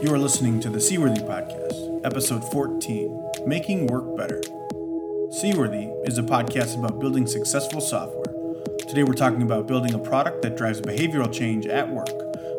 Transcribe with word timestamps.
You 0.00 0.14
are 0.14 0.18
listening 0.18 0.60
to 0.60 0.70
the 0.70 0.80
Seaworthy 0.80 1.22
Podcast, 1.22 2.06
episode 2.06 2.44
14 2.52 3.32
Making 3.46 3.88
Work 3.88 4.16
Better. 4.16 4.40
Seaworthy 5.32 5.88
is 6.04 6.18
a 6.18 6.22
podcast 6.22 6.78
about 6.78 7.00
building 7.00 7.26
successful 7.26 7.80
software. 7.80 8.32
Today 8.86 9.02
we're 9.02 9.14
talking 9.14 9.42
about 9.42 9.66
building 9.66 9.94
a 9.94 9.98
product 9.98 10.42
that 10.42 10.56
drives 10.56 10.80
behavioral 10.80 11.32
change 11.32 11.66
at 11.66 11.90
work 11.90 12.10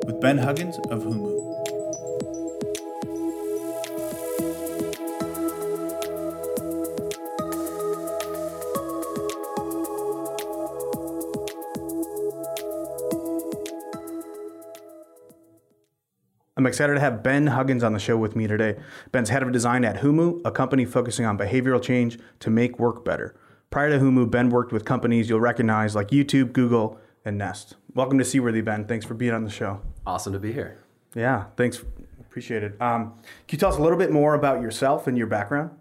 with 0.06 0.20
Ben 0.20 0.40
Huggins 0.40 0.78
of 0.90 1.04
Humu. 1.04 1.39
Excited 16.80 16.94
to 16.94 17.02
have 17.02 17.22
Ben 17.22 17.48
Huggins 17.48 17.84
on 17.84 17.92
the 17.92 18.00
show 18.00 18.16
with 18.16 18.38
me 18.38 18.48
today. 18.48 18.78
Ben's 19.12 19.28
head 19.28 19.44
of 19.44 19.52
design 19.52 19.84
at 19.84 19.98
Humu, 19.98 20.40
a 20.46 20.52
company 20.52 20.86
focusing 20.86 21.26
on 21.26 21.38
behavioral 21.38 21.84
change 21.84 22.18
to 22.40 22.50
make 22.50 22.80
work 22.80 23.04
better. 23.04 23.36
Prior 23.70 23.90
to 23.90 24.00
Humu, 24.00 24.32
Ben 24.32 24.50
worked 24.50 24.72
with 24.72 24.86
companies 24.86 25.28
you'll 25.28 25.42
recognize 25.42 25.94
like 25.94 26.08
YouTube, 26.08 26.54
Google, 26.54 26.98
and 27.26 27.38
Nest. 27.38 27.76
Welcome 27.96 28.18
to 28.20 28.24
Seaworthy, 28.24 28.62
Ben. 28.62 28.86
Thanks 28.86 29.06
for 29.06 29.14
being 29.14 29.34
on 29.34 29.44
the 29.44 29.50
show. 29.50 29.82
Awesome 30.08 30.32
to 30.32 30.40
be 30.40 30.54
here. 30.54 30.78
Yeah, 31.16 31.48
thanks. 31.58 31.84
Appreciate 32.22 32.64
it. 32.64 32.82
Um, 32.82 33.12
can 33.46 33.58
you 33.58 33.58
tell 33.58 33.74
us 33.74 33.78
a 33.78 33.82
little 33.82 33.98
bit 33.98 34.14
more 34.14 34.34
about 34.34 34.62
yourself 34.62 35.06
and 35.06 35.18
your 35.18 35.28
background? 35.28 35.72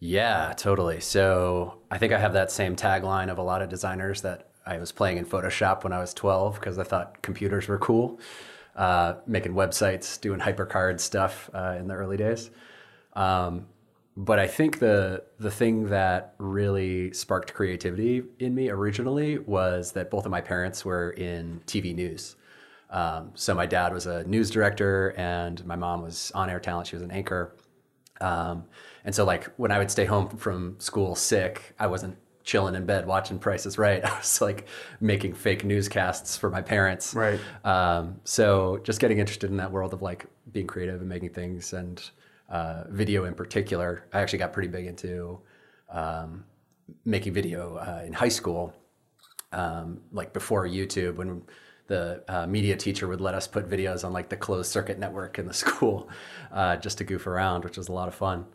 Yeah, 0.00 0.52
totally. 0.56 0.98
So 0.98 1.78
I 1.92 1.98
think 1.98 2.12
I 2.12 2.18
have 2.18 2.32
that 2.32 2.50
same 2.50 2.74
tagline 2.74 3.30
of 3.30 3.38
a 3.38 3.42
lot 3.42 3.62
of 3.62 3.68
designers 3.68 4.22
that 4.22 4.50
I 4.66 4.78
was 4.78 4.90
playing 4.90 5.18
in 5.18 5.26
Photoshop 5.26 5.84
when 5.84 5.92
I 5.92 6.00
was 6.00 6.12
12 6.12 6.56
because 6.56 6.76
I 6.76 6.82
thought 6.82 7.22
computers 7.22 7.68
were 7.68 7.78
cool 7.78 8.18
uh, 8.78 9.16
making 9.26 9.52
websites, 9.52 10.18
doing 10.20 10.40
HyperCard 10.40 11.00
stuff 11.00 11.50
uh, 11.52 11.76
in 11.78 11.88
the 11.88 11.94
early 11.94 12.16
days. 12.16 12.50
Um, 13.14 13.66
but 14.16 14.38
I 14.38 14.46
think 14.46 14.78
the 14.78 15.24
the 15.38 15.50
thing 15.50 15.88
that 15.90 16.34
really 16.38 17.12
sparked 17.12 17.54
creativity 17.54 18.22
in 18.38 18.54
me 18.54 18.68
originally 18.70 19.38
was 19.38 19.92
that 19.92 20.10
both 20.10 20.24
of 20.24 20.30
my 20.30 20.40
parents 20.40 20.84
were 20.84 21.10
in 21.10 21.60
TV 21.66 21.94
news. 21.94 22.36
Um, 22.90 23.32
so 23.34 23.54
my 23.54 23.66
dad 23.66 23.92
was 23.92 24.06
a 24.06 24.24
news 24.24 24.50
director, 24.50 25.10
and 25.16 25.64
my 25.66 25.76
mom 25.76 26.02
was 26.02 26.32
on 26.34 26.48
air 26.48 26.60
talent. 26.60 26.86
She 26.86 26.96
was 26.96 27.02
an 27.02 27.10
anchor. 27.10 27.54
Um, 28.20 28.64
and 29.04 29.14
so, 29.14 29.24
like 29.24 29.44
when 29.56 29.70
I 29.70 29.78
would 29.78 29.90
stay 29.90 30.04
home 30.04 30.28
from 30.36 30.76
school 30.78 31.14
sick, 31.14 31.74
I 31.78 31.86
wasn't 31.86 32.16
chilling 32.48 32.74
in 32.74 32.86
bed 32.86 33.06
watching 33.06 33.38
Price 33.38 33.66
is 33.66 33.76
Right. 33.76 34.02
I 34.04 34.16
was 34.16 34.40
like 34.40 34.66
making 35.00 35.34
fake 35.34 35.64
newscasts 35.64 36.38
for 36.38 36.48
my 36.48 36.62
parents. 36.62 37.14
Right. 37.14 37.38
Um, 37.62 38.20
so 38.24 38.80
just 38.84 39.00
getting 39.00 39.18
interested 39.18 39.50
in 39.50 39.58
that 39.58 39.70
world 39.70 39.92
of 39.92 40.00
like 40.00 40.24
being 40.50 40.66
creative 40.66 41.00
and 41.00 41.08
making 41.08 41.30
things 41.30 41.74
and 41.74 42.02
uh, 42.48 42.84
video 42.88 43.24
in 43.24 43.34
particular. 43.34 44.06
I 44.14 44.20
actually 44.22 44.38
got 44.38 44.54
pretty 44.54 44.70
big 44.70 44.86
into 44.86 45.38
um, 45.90 46.46
making 47.04 47.34
video 47.34 47.76
uh, 47.76 48.02
in 48.06 48.14
high 48.14 48.30
school, 48.30 48.74
um, 49.52 50.00
like 50.10 50.32
before 50.32 50.66
YouTube 50.66 51.16
when 51.16 51.42
the 51.86 52.24
uh, 52.28 52.46
media 52.46 52.76
teacher 52.76 53.08
would 53.08 53.20
let 53.20 53.34
us 53.34 53.46
put 53.46 53.68
videos 53.68 54.04
on 54.06 54.14
like 54.14 54.30
the 54.30 54.36
closed 54.36 54.72
circuit 54.72 54.98
network 54.98 55.38
in 55.38 55.44
the 55.46 55.54
school 55.64 56.08
uh, 56.50 56.76
just 56.76 56.96
to 56.96 57.04
goof 57.04 57.26
around, 57.26 57.64
which 57.64 57.76
was 57.76 57.88
a 57.88 57.92
lot 57.92 58.08
of 58.08 58.14
fun. 58.14 58.46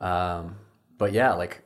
Um, 0.00 0.54
but 0.98 1.12
yeah, 1.12 1.32
like 1.34 1.64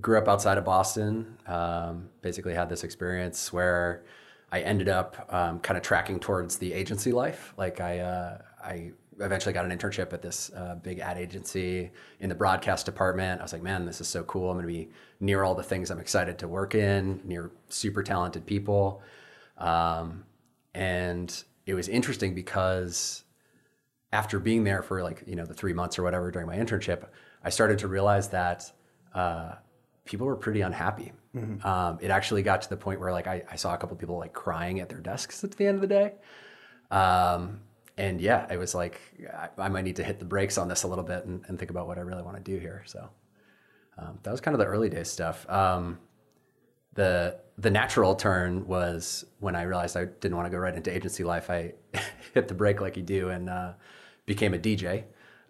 grew 0.00 0.18
up 0.18 0.28
outside 0.28 0.58
of 0.58 0.64
Boston. 0.64 1.36
Um, 1.46 2.08
basically, 2.22 2.54
had 2.54 2.68
this 2.68 2.84
experience 2.84 3.52
where 3.52 4.04
I 4.50 4.60
ended 4.60 4.88
up 4.88 5.28
um, 5.32 5.60
kind 5.60 5.76
of 5.76 5.82
tracking 5.82 6.20
towards 6.20 6.56
the 6.56 6.72
agency 6.72 7.12
life. 7.12 7.52
Like 7.56 7.80
I, 7.80 7.98
uh, 7.98 8.38
I 8.62 8.92
eventually 9.20 9.52
got 9.52 9.64
an 9.64 9.76
internship 9.76 10.12
at 10.12 10.22
this 10.22 10.50
uh, 10.54 10.76
big 10.76 11.00
ad 11.00 11.18
agency 11.18 11.90
in 12.20 12.28
the 12.28 12.34
broadcast 12.34 12.86
department. 12.86 13.40
I 13.40 13.44
was 13.44 13.52
like, 13.52 13.62
man, 13.62 13.84
this 13.84 14.00
is 14.00 14.08
so 14.08 14.22
cool. 14.24 14.50
I'm 14.50 14.56
going 14.56 14.66
to 14.66 14.72
be 14.72 14.88
near 15.20 15.42
all 15.42 15.54
the 15.54 15.62
things 15.62 15.90
I'm 15.90 15.98
excited 15.98 16.38
to 16.38 16.48
work 16.48 16.74
in, 16.74 17.20
near 17.24 17.50
super 17.68 18.02
talented 18.02 18.46
people. 18.46 19.02
Um, 19.58 20.24
and 20.74 21.44
it 21.66 21.74
was 21.74 21.88
interesting 21.88 22.34
because 22.34 23.24
after 24.12 24.38
being 24.38 24.64
there 24.64 24.82
for 24.82 25.02
like 25.02 25.22
you 25.26 25.36
know 25.36 25.44
the 25.44 25.54
three 25.54 25.72
months 25.72 25.98
or 25.98 26.02
whatever 26.02 26.30
during 26.30 26.46
my 26.46 26.56
internship, 26.56 27.08
I 27.42 27.50
started 27.50 27.78
to 27.80 27.88
realize 27.88 28.28
that 28.28 28.72
uh, 29.14 29.56
people 30.08 30.26
were 30.26 30.36
pretty 30.36 30.62
unhappy. 30.62 31.12
Mm-hmm. 31.36 31.66
Um, 31.66 31.98
it 32.00 32.10
actually 32.10 32.42
got 32.42 32.62
to 32.62 32.70
the 32.70 32.76
point 32.76 32.98
where 32.98 33.12
like 33.12 33.26
I, 33.26 33.42
I 33.50 33.56
saw 33.56 33.74
a 33.74 33.76
couple 33.76 33.94
people 33.96 34.16
like 34.16 34.32
crying 34.32 34.80
at 34.80 34.88
their 34.88 35.00
desks 35.00 35.44
at 35.44 35.52
the 35.52 35.66
end 35.66 35.76
of 35.76 35.82
the 35.82 35.86
day. 35.86 36.14
Um, 36.90 37.60
and 37.98 38.20
yeah, 38.20 38.50
it 38.50 38.56
was 38.56 38.74
like 38.74 38.98
I, 39.32 39.48
I, 39.58 39.68
might 39.68 39.84
need 39.84 39.96
to 39.96 40.04
hit 40.04 40.18
the 40.18 40.24
brakes 40.24 40.56
on 40.56 40.68
this 40.68 40.84
a 40.84 40.88
little 40.88 41.04
bit 41.04 41.26
and, 41.26 41.44
and 41.46 41.58
think 41.58 41.70
about 41.70 41.86
what 41.86 41.98
I 41.98 42.00
really 42.00 42.22
want 42.22 42.38
to 42.38 42.42
do 42.42 42.58
here. 42.58 42.82
So 42.86 43.10
um, 43.98 44.18
that 44.22 44.30
was 44.30 44.40
kind 44.40 44.54
of 44.54 44.58
the 44.58 44.64
early 44.64 44.88
days 44.88 45.10
stuff. 45.10 45.48
Um, 45.50 45.98
the 46.94 47.38
the 47.58 47.70
natural 47.70 48.14
turn 48.14 48.66
was 48.66 49.26
when 49.40 49.54
I 49.54 49.62
realized 49.62 49.96
I 49.96 50.06
didn't 50.06 50.36
want 50.36 50.46
to 50.46 50.50
go 50.50 50.58
right 50.58 50.74
into 50.74 50.94
agency 50.94 51.24
life. 51.24 51.50
I 51.50 51.74
hit 52.34 52.48
the 52.48 52.54
brake 52.54 52.80
like 52.80 52.96
you 52.96 53.02
do 53.02 53.28
and 53.28 53.50
uh, 53.50 53.72
became 54.24 54.54
a 54.54 54.58
DJ 54.58 55.04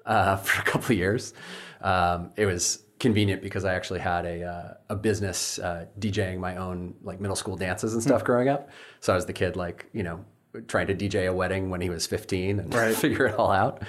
uh, 0.04 0.36
for 0.38 0.60
a 0.60 0.64
couple 0.64 0.92
of 0.92 0.98
years. 0.98 1.34
Um, 1.80 2.32
it 2.34 2.46
was 2.46 2.82
convenient 2.98 3.42
because 3.42 3.64
I 3.64 3.74
actually 3.74 4.00
had 4.00 4.24
a 4.26 4.42
uh, 4.42 4.74
a 4.90 4.96
business 4.96 5.58
uh, 5.58 5.86
DJing 5.98 6.38
my 6.38 6.56
own 6.56 6.94
like 7.02 7.20
middle 7.20 7.36
school 7.36 7.56
dances 7.56 7.94
and 7.94 8.02
stuff 8.02 8.22
mm 8.22 8.26
growing 8.26 8.48
up. 8.48 8.68
So 9.00 9.12
I 9.12 9.16
was 9.16 9.26
the 9.26 9.32
kid 9.32 9.56
like 9.56 9.86
you 9.92 10.02
know 10.02 10.24
trying 10.66 10.86
to 10.88 10.94
DJ 10.94 11.28
a 11.28 11.32
wedding 11.32 11.70
when 11.70 11.80
he 11.80 11.90
was 11.90 12.06
15 12.06 12.60
and 12.60 12.74
right. 12.74 12.94
figure 12.96 13.26
it 13.26 13.34
all 13.34 13.50
out. 13.50 13.82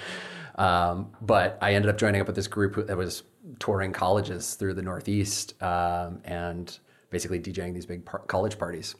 Um, 0.56 1.12
but 1.20 1.58
I 1.60 1.74
ended 1.74 1.90
up 1.90 1.98
joining 1.98 2.20
up 2.20 2.26
with 2.26 2.36
this 2.36 2.46
group 2.46 2.86
that 2.86 2.96
was 2.96 3.22
touring 3.58 3.92
colleges 3.92 4.54
through 4.54 4.74
the 4.74 4.82
Northeast 4.82 5.60
um, 5.62 6.20
and 6.24 6.78
basically 7.10 7.40
DJing 7.40 7.74
these 7.74 7.86
big 7.86 8.04
par- 8.04 8.20
college 8.26 8.58
parties, 8.58 8.94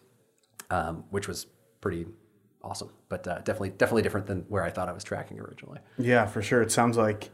um, 0.71 1.04
which 1.10 1.28
was 1.28 1.47
pretty 1.81 2.06
awesome. 2.62 2.91
But 3.09 3.27
uh, 3.27 3.38
definitely 3.38 3.71
definitely 3.71 4.03
different 4.03 4.27
than 4.27 4.44
where 4.48 4.62
I 4.62 4.71
thought 4.71 4.88
I 4.88 4.92
was 4.92 5.04
tracking 5.04 5.38
originally. 5.38 5.81
Yeah, 5.98 6.27
for 6.27 6.42
sure. 6.42 6.62
It 6.62 6.72
sounds 6.72 6.97
like 6.97 7.31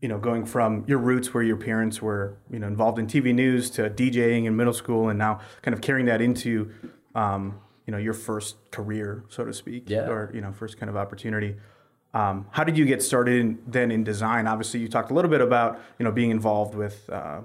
you 0.00 0.08
know, 0.08 0.18
going 0.18 0.46
from 0.46 0.84
your 0.86 0.98
roots 0.98 1.34
where 1.34 1.42
your 1.42 1.56
parents 1.56 2.00
were, 2.00 2.38
you 2.50 2.58
know, 2.58 2.66
involved 2.66 2.98
in 2.98 3.06
TV 3.06 3.34
news 3.34 3.68
to 3.70 3.90
DJing 3.90 4.46
in 4.46 4.56
middle 4.56 4.72
school, 4.72 5.08
and 5.08 5.18
now 5.18 5.40
kind 5.62 5.74
of 5.74 5.80
carrying 5.80 6.06
that 6.06 6.22
into, 6.22 6.72
um, 7.14 7.60
you 7.86 7.92
know, 7.92 7.98
your 7.98 8.14
first 8.14 8.56
career, 8.70 9.24
so 9.28 9.44
to 9.44 9.52
speak, 9.52 9.90
yeah. 9.90 10.08
or 10.08 10.30
you 10.34 10.40
know, 10.40 10.52
first 10.52 10.78
kind 10.78 10.88
of 10.88 10.96
opportunity. 10.96 11.56
Um, 12.12 12.46
how 12.50 12.64
did 12.64 12.76
you 12.76 12.86
get 12.86 13.02
started 13.02 13.40
in, 13.40 13.58
then 13.66 13.90
in 13.90 14.02
design? 14.02 14.46
Obviously, 14.46 14.80
you 14.80 14.88
talked 14.88 15.10
a 15.10 15.14
little 15.14 15.30
bit 15.30 15.40
about 15.40 15.78
you 15.98 16.04
know 16.04 16.12
being 16.12 16.30
involved 16.30 16.74
with, 16.74 17.08
uh, 17.10 17.40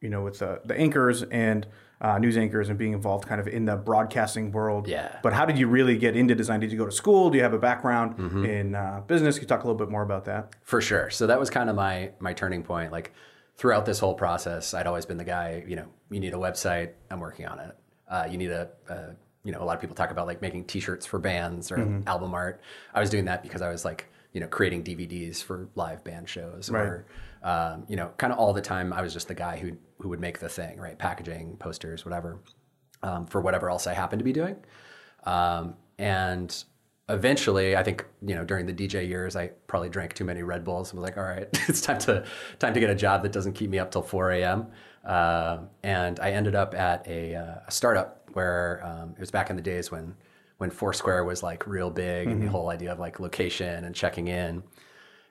you 0.00 0.08
know, 0.08 0.22
with 0.22 0.38
the, 0.38 0.62
the 0.64 0.76
anchors 0.76 1.22
and 1.24 1.66
uh, 2.00 2.18
news 2.18 2.36
anchors 2.36 2.68
and 2.68 2.78
being 2.78 2.92
involved 2.92 3.28
kind 3.28 3.40
of 3.40 3.46
in 3.46 3.66
the 3.66 3.76
broadcasting 3.76 4.52
world. 4.52 4.88
Yeah. 4.88 5.18
But 5.22 5.32
how 5.32 5.44
did 5.44 5.58
you 5.58 5.66
really 5.66 5.98
get 5.98 6.16
into 6.16 6.34
design? 6.34 6.60
Did 6.60 6.72
you 6.72 6.78
go 6.78 6.86
to 6.86 6.92
school? 6.92 7.30
Do 7.30 7.36
you 7.36 7.42
have 7.42 7.52
a 7.52 7.58
background 7.58 8.16
mm-hmm. 8.16 8.44
in 8.44 8.74
uh, 8.74 9.02
business? 9.06 9.36
Can 9.36 9.42
you 9.42 9.48
talk 9.48 9.64
a 9.64 9.66
little 9.66 9.78
bit 9.78 9.90
more 9.90 10.02
about 10.02 10.24
that? 10.24 10.54
For 10.62 10.80
sure. 10.80 11.10
So 11.10 11.26
that 11.26 11.38
was 11.38 11.50
kind 11.50 11.68
of 11.68 11.76
my 11.76 12.12
my 12.18 12.32
turning 12.32 12.62
point. 12.62 12.90
Like 12.90 13.12
throughout 13.56 13.84
this 13.84 13.98
whole 13.98 14.14
process, 14.14 14.72
I'd 14.72 14.86
always 14.86 15.04
been 15.04 15.18
the 15.18 15.24
guy. 15.24 15.62
You 15.66 15.76
know, 15.76 15.86
you 16.10 16.20
need 16.20 16.32
a 16.32 16.38
website. 16.38 16.92
I'm 17.10 17.20
working 17.20 17.46
on 17.46 17.58
it. 17.58 17.76
Uh, 18.08 18.26
you 18.28 18.38
need 18.38 18.50
a, 18.50 18.68
a, 18.88 19.10
you 19.44 19.52
know, 19.52 19.62
a 19.62 19.64
lot 19.64 19.74
of 19.74 19.80
people 19.80 19.94
talk 19.94 20.10
about 20.10 20.26
like 20.26 20.42
making 20.42 20.64
T-shirts 20.64 21.06
for 21.06 21.18
bands 21.18 21.70
or 21.70 21.76
mm-hmm. 21.76 22.08
album 22.08 22.34
art. 22.34 22.60
I 22.92 23.00
was 23.00 23.08
doing 23.08 23.26
that 23.26 23.42
because 23.42 23.62
I 23.62 23.68
was 23.68 23.84
like, 23.84 24.10
you 24.32 24.40
know, 24.40 24.48
creating 24.48 24.82
DVDs 24.82 25.42
for 25.42 25.68
live 25.76 26.02
band 26.02 26.28
shows 26.28 26.70
right. 26.70 26.80
or 26.80 27.06
um, 27.42 27.84
you 27.88 27.96
know, 27.96 28.10
kind 28.16 28.32
of 28.32 28.38
all 28.38 28.52
the 28.52 28.60
time. 28.60 28.92
I 28.92 29.02
was 29.02 29.12
just 29.12 29.28
the 29.28 29.34
guy 29.34 29.58
who 29.58 29.72
who 30.00 30.08
would 30.08 30.20
make 30.20 30.38
the 30.38 30.48
thing, 30.48 30.78
right? 30.78 30.98
Packaging, 30.98 31.56
posters, 31.58 32.04
whatever, 32.04 32.40
um, 33.02 33.26
for 33.26 33.40
whatever 33.40 33.70
else 33.70 33.86
I 33.86 33.94
happened 33.94 34.20
to 34.20 34.24
be 34.24 34.32
doing. 34.32 34.56
Um, 35.24 35.74
and 35.98 36.64
eventually, 37.08 37.76
I 37.76 37.82
think 37.82 38.06
you 38.22 38.34
know, 38.34 38.44
during 38.44 38.66
the 38.66 38.72
DJ 38.72 39.06
years, 39.06 39.36
I 39.36 39.48
probably 39.66 39.88
drank 39.88 40.14
too 40.14 40.24
many 40.24 40.42
Red 40.42 40.64
Bulls 40.64 40.90
and 40.90 41.00
was 41.00 41.08
like, 41.08 41.18
all 41.18 41.24
right, 41.24 41.48
it's 41.68 41.80
time 41.80 41.98
to 42.00 42.24
time 42.58 42.74
to 42.74 42.80
get 42.80 42.90
a 42.90 42.94
job 42.94 43.22
that 43.22 43.32
doesn't 43.32 43.52
keep 43.52 43.70
me 43.70 43.78
up 43.78 43.90
till 43.90 44.02
4 44.02 44.32
a.m. 44.32 44.66
Uh, 45.04 45.58
and 45.82 46.20
I 46.20 46.32
ended 46.32 46.54
up 46.54 46.74
at 46.74 47.06
a, 47.08 47.34
uh, 47.34 47.54
a 47.66 47.70
startup 47.70 48.28
where 48.34 48.82
um, 48.84 49.10
it 49.10 49.20
was 49.20 49.30
back 49.30 49.50
in 49.50 49.56
the 49.56 49.62
days 49.62 49.90
when 49.90 50.14
when 50.58 50.70
Foursquare 50.70 51.24
was 51.24 51.42
like 51.42 51.66
real 51.66 51.90
big 51.90 52.04
mm-hmm. 52.04 52.32
and 52.32 52.42
the 52.42 52.46
mm-hmm. 52.46 52.54
whole 52.54 52.68
idea 52.68 52.92
of 52.92 52.98
like 52.98 53.18
location 53.18 53.84
and 53.84 53.94
checking 53.94 54.28
in. 54.28 54.62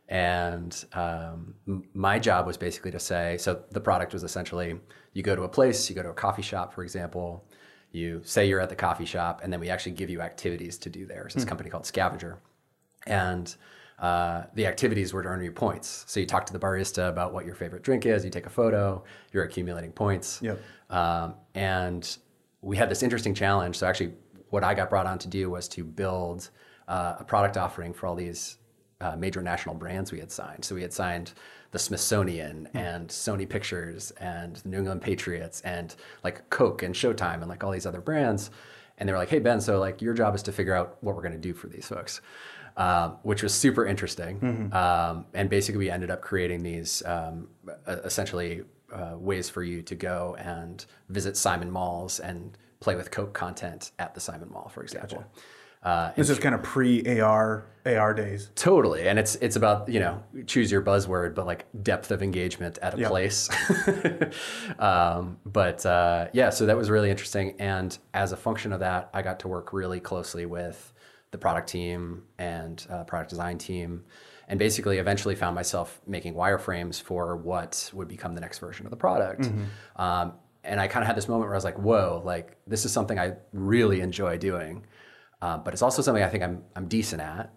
And 0.10 0.86
um, 0.94 1.54
my 1.94 2.18
job 2.18 2.48
was 2.48 2.58
basically 2.58 2.90
to 2.92 3.00
say 3.00 3.38
so 3.38 3.64
the 3.72 3.80
product 3.80 4.12
was 4.12 4.24
essentially 4.24 4.80
you 5.14 5.22
go 5.22 5.36
to 5.36 5.44
a 5.44 5.48
place, 5.48 5.88
you 5.88 5.96
go 5.96 6.02
to 6.02 6.10
a 6.10 6.14
coffee 6.14 6.42
shop, 6.42 6.74
for 6.74 6.84
example, 6.84 7.46
you 7.92 8.22
say 8.24 8.48
you're 8.48 8.60
at 8.60 8.70
the 8.70 8.76
coffee 8.76 9.06
shop, 9.06 9.42
and 9.44 9.54
then 9.54 9.60
we 9.60 9.70
actually 9.70 9.94
give 9.94 10.10
you 10.10 10.22
activities 10.22 10.78
to 10.80 10.90
do 10.90 11.06
there. 11.06 11.26
It's 11.26 11.36
this 11.36 11.46
mm. 11.46 11.50
company 11.50 11.70
called 11.70 11.84
SCVNGR. 11.84 12.38
And 13.08 13.56
uh, 14.00 14.44
the 14.54 14.66
activities 14.66 15.14
were 15.14 15.24
to 15.24 15.30
earn 15.30 15.44
you 15.44 15.52
points. 15.52 16.06
So 16.08 16.20
you 16.20 16.26
talk 16.26 16.46
to 16.48 16.54
the 16.54 16.60
barista 16.60 17.10
about 17.10 17.34
what 17.34 17.46
your 17.46 17.56
favorite 17.56 17.84
drink 17.84 18.06
is, 18.06 18.24
you 18.24 18.32
take 18.32 18.46
a 18.46 18.52
photo, 18.52 19.04
you're 19.32 19.44
accumulating 19.44 19.92
points. 19.92 20.40
Yep. 20.42 20.62
Um, 20.90 21.36
and 21.54 22.18
we 22.62 22.78
had 22.78 22.90
this 22.90 23.04
interesting 23.04 23.34
challenge. 23.34 23.78
So 23.78 23.88
actually, 23.88 24.14
what 24.50 24.64
I 24.64 24.74
got 24.74 24.90
brought 24.90 25.06
on 25.06 25.20
to 25.20 25.28
do 25.28 25.50
was 25.50 25.68
to 25.70 25.84
build 25.84 26.50
uh, 26.88 27.16
a 27.20 27.24
product 27.24 27.58
offering 27.58 27.94
for 27.94 28.08
all 28.08 28.16
these 28.16 28.59
uh, 29.02 29.16
major 29.16 29.42
national 29.42 29.76
brands 29.76 30.12
we 30.12 30.20
had 30.20 30.32
signed. 30.32 30.66
So 30.66 30.76
we 30.76 30.82
had 30.82 30.94
signed 30.94 31.34
the 31.72 31.80
Smithsonian 31.80 32.68
and 32.74 33.08
Sony 33.10 33.48
Pictures 33.48 34.12
and 34.20 34.56
the 34.58 34.70
New 34.70 34.78
England 34.80 35.02
Patriots 35.02 35.62
and 35.62 35.96
like 36.24 36.50
Coke 36.50 36.84
and 36.84 36.94
Showtime 36.94 37.36
and 37.42 37.48
like 37.48 37.64
all 37.64 37.72
these 37.72 37.86
other 37.86 38.02
brands. 38.02 38.50
And 38.98 39.08
they 39.08 39.14
were 39.14 39.20
like, 39.20 39.30
"Hey 39.30 39.40
Ben, 39.40 39.62
so 39.62 39.80
like 39.80 40.02
your 40.02 40.14
job 40.14 40.36
is 40.36 40.44
to 40.44 40.52
figure 40.52 40.74
out 40.74 40.98
what 41.02 41.16
we're 41.16 41.22
going 41.22 41.34
to 41.34 41.38
do 41.40 41.54
for 41.54 41.68
these 41.68 41.88
folks," 41.88 42.20
um, 42.76 43.18
which 43.24 43.42
was 43.42 43.54
super 43.54 43.86
interesting. 43.86 44.40
Um, 44.74 45.26
and 45.34 45.50
basically, 45.50 45.80
we 45.80 45.90
ended 45.90 46.12
up 46.12 46.22
creating 46.22 46.64
these 46.64 47.02
um, 47.06 47.48
essentially 47.88 48.64
uh, 48.92 49.16
ways 49.18 49.50
for 49.50 49.64
you 49.64 49.82
to 49.84 49.96
go 49.96 50.36
and 50.38 50.86
visit 51.08 51.38
Simon 51.38 51.72
Malls 51.72 52.20
and 52.20 52.58
play 52.82 52.96
with 52.96 53.10
Coke 53.12 53.34
content 53.34 53.92
at 54.00 54.14
the 54.16 54.20
Simon 54.20 54.50
Mall, 54.52 54.68
for 54.68 54.84
example. 54.84 55.24
Uh, 55.82 56.12
This 56.16 56.30
is 56.30 56.40
kind 56.40 56.54
of 56.56 56.62
pre 56.64 57.20
AR 57.22 57.66
AR 57.86 58.14
days. 58.14 58.52
Totally, 58.56 59.08
and 59.08 59.18
it's 59.18 59.36
it's 59.36 59.56
about 59.56 59.88
you 59.90 60.00
know 60.00 60.22
choose 60.46 60.72
your 60.72 60.82
buzzword, 60.82 61.36
but 61.36 61.46
like 61.46 61.66
depth 61.84 62.12
of 62.12 62.22
engagement 62.22 62.78
at 62.82 62.94
a 62.96 62.98
Yep. 63.00 63.10
place. 63.10 63.50
um, 64.80 65.38
but 65.46 65.86
uh, 65.86 66.28
yeah, 66.34 66.50
so 66.50 66.66
that 66.66 66.78
was 66.78 66.90
really 66.90 67.10
interesting, 67.10 67.56
and 67.60 67.98
as 68.14 68.32
a 68.32 68.38
function 68.38 68.74
of 68.74 68.80
that, 68.82 69.10
I 69.14 69.22
got 69.22 69.40
to 69.42 69.48
work 69.48 69.74
really 69.74 70.00
closely 70.00 70.46
with 70.46 70.94
the 71.32 71.38
product 71.38 71.70
team 71.70 72.24
and 72.38 72.86
uh, 72.90 73.04
product 73.04 73.30
design 73.30 73.58
team, 73.58 74.04
and 74.48 74.60
basically 74.60 74.98
eventually 74.98 75.36
found 75.36 75.56
myself 75.56 76.02
making 76.08 76.34
wireframes 76.34 77.02
for 77.02 77.36
what 77.38 77.90
would 77.94 78.08
become 78.08 78.34
the 78.36 78.42
next 78.42 78.60
version 78.60 78.86
of 78.86 78.90
the 78.90 78.98
product. 78.98 79.50
Um, 79.96 80.34
and 80.64 80.82
I 80.82 80.88
kind 80.88 81.04
of 81.04 81.08
had 81.08 81.16
this 81.16 81.28
moment 81.28 81.46
where 81.48 81.54
I 81.54 81.58
was 81.58 81.64
like, 81.64 81.80
"Whoa! 81.80 82.22
Like 82.26 82.58
this 82.68 82.84
is 82.86 82.92
something 82.92 83.18
I 83.18 83.34
really 83.54 84.02
enjoy 84.02 84.38
doing." 84.38 84.86
Uh, 85.42 85.58
but 85.58 85.74
it's 85.74 85.82
also 85.82 86.02
something 86.02 86.24
I 86.24 86.30
think 86.30 86.44
I'm 86.44 86.64
I'm 86.76 86.88
decent 86.88 87.22
at. 87.22 87.54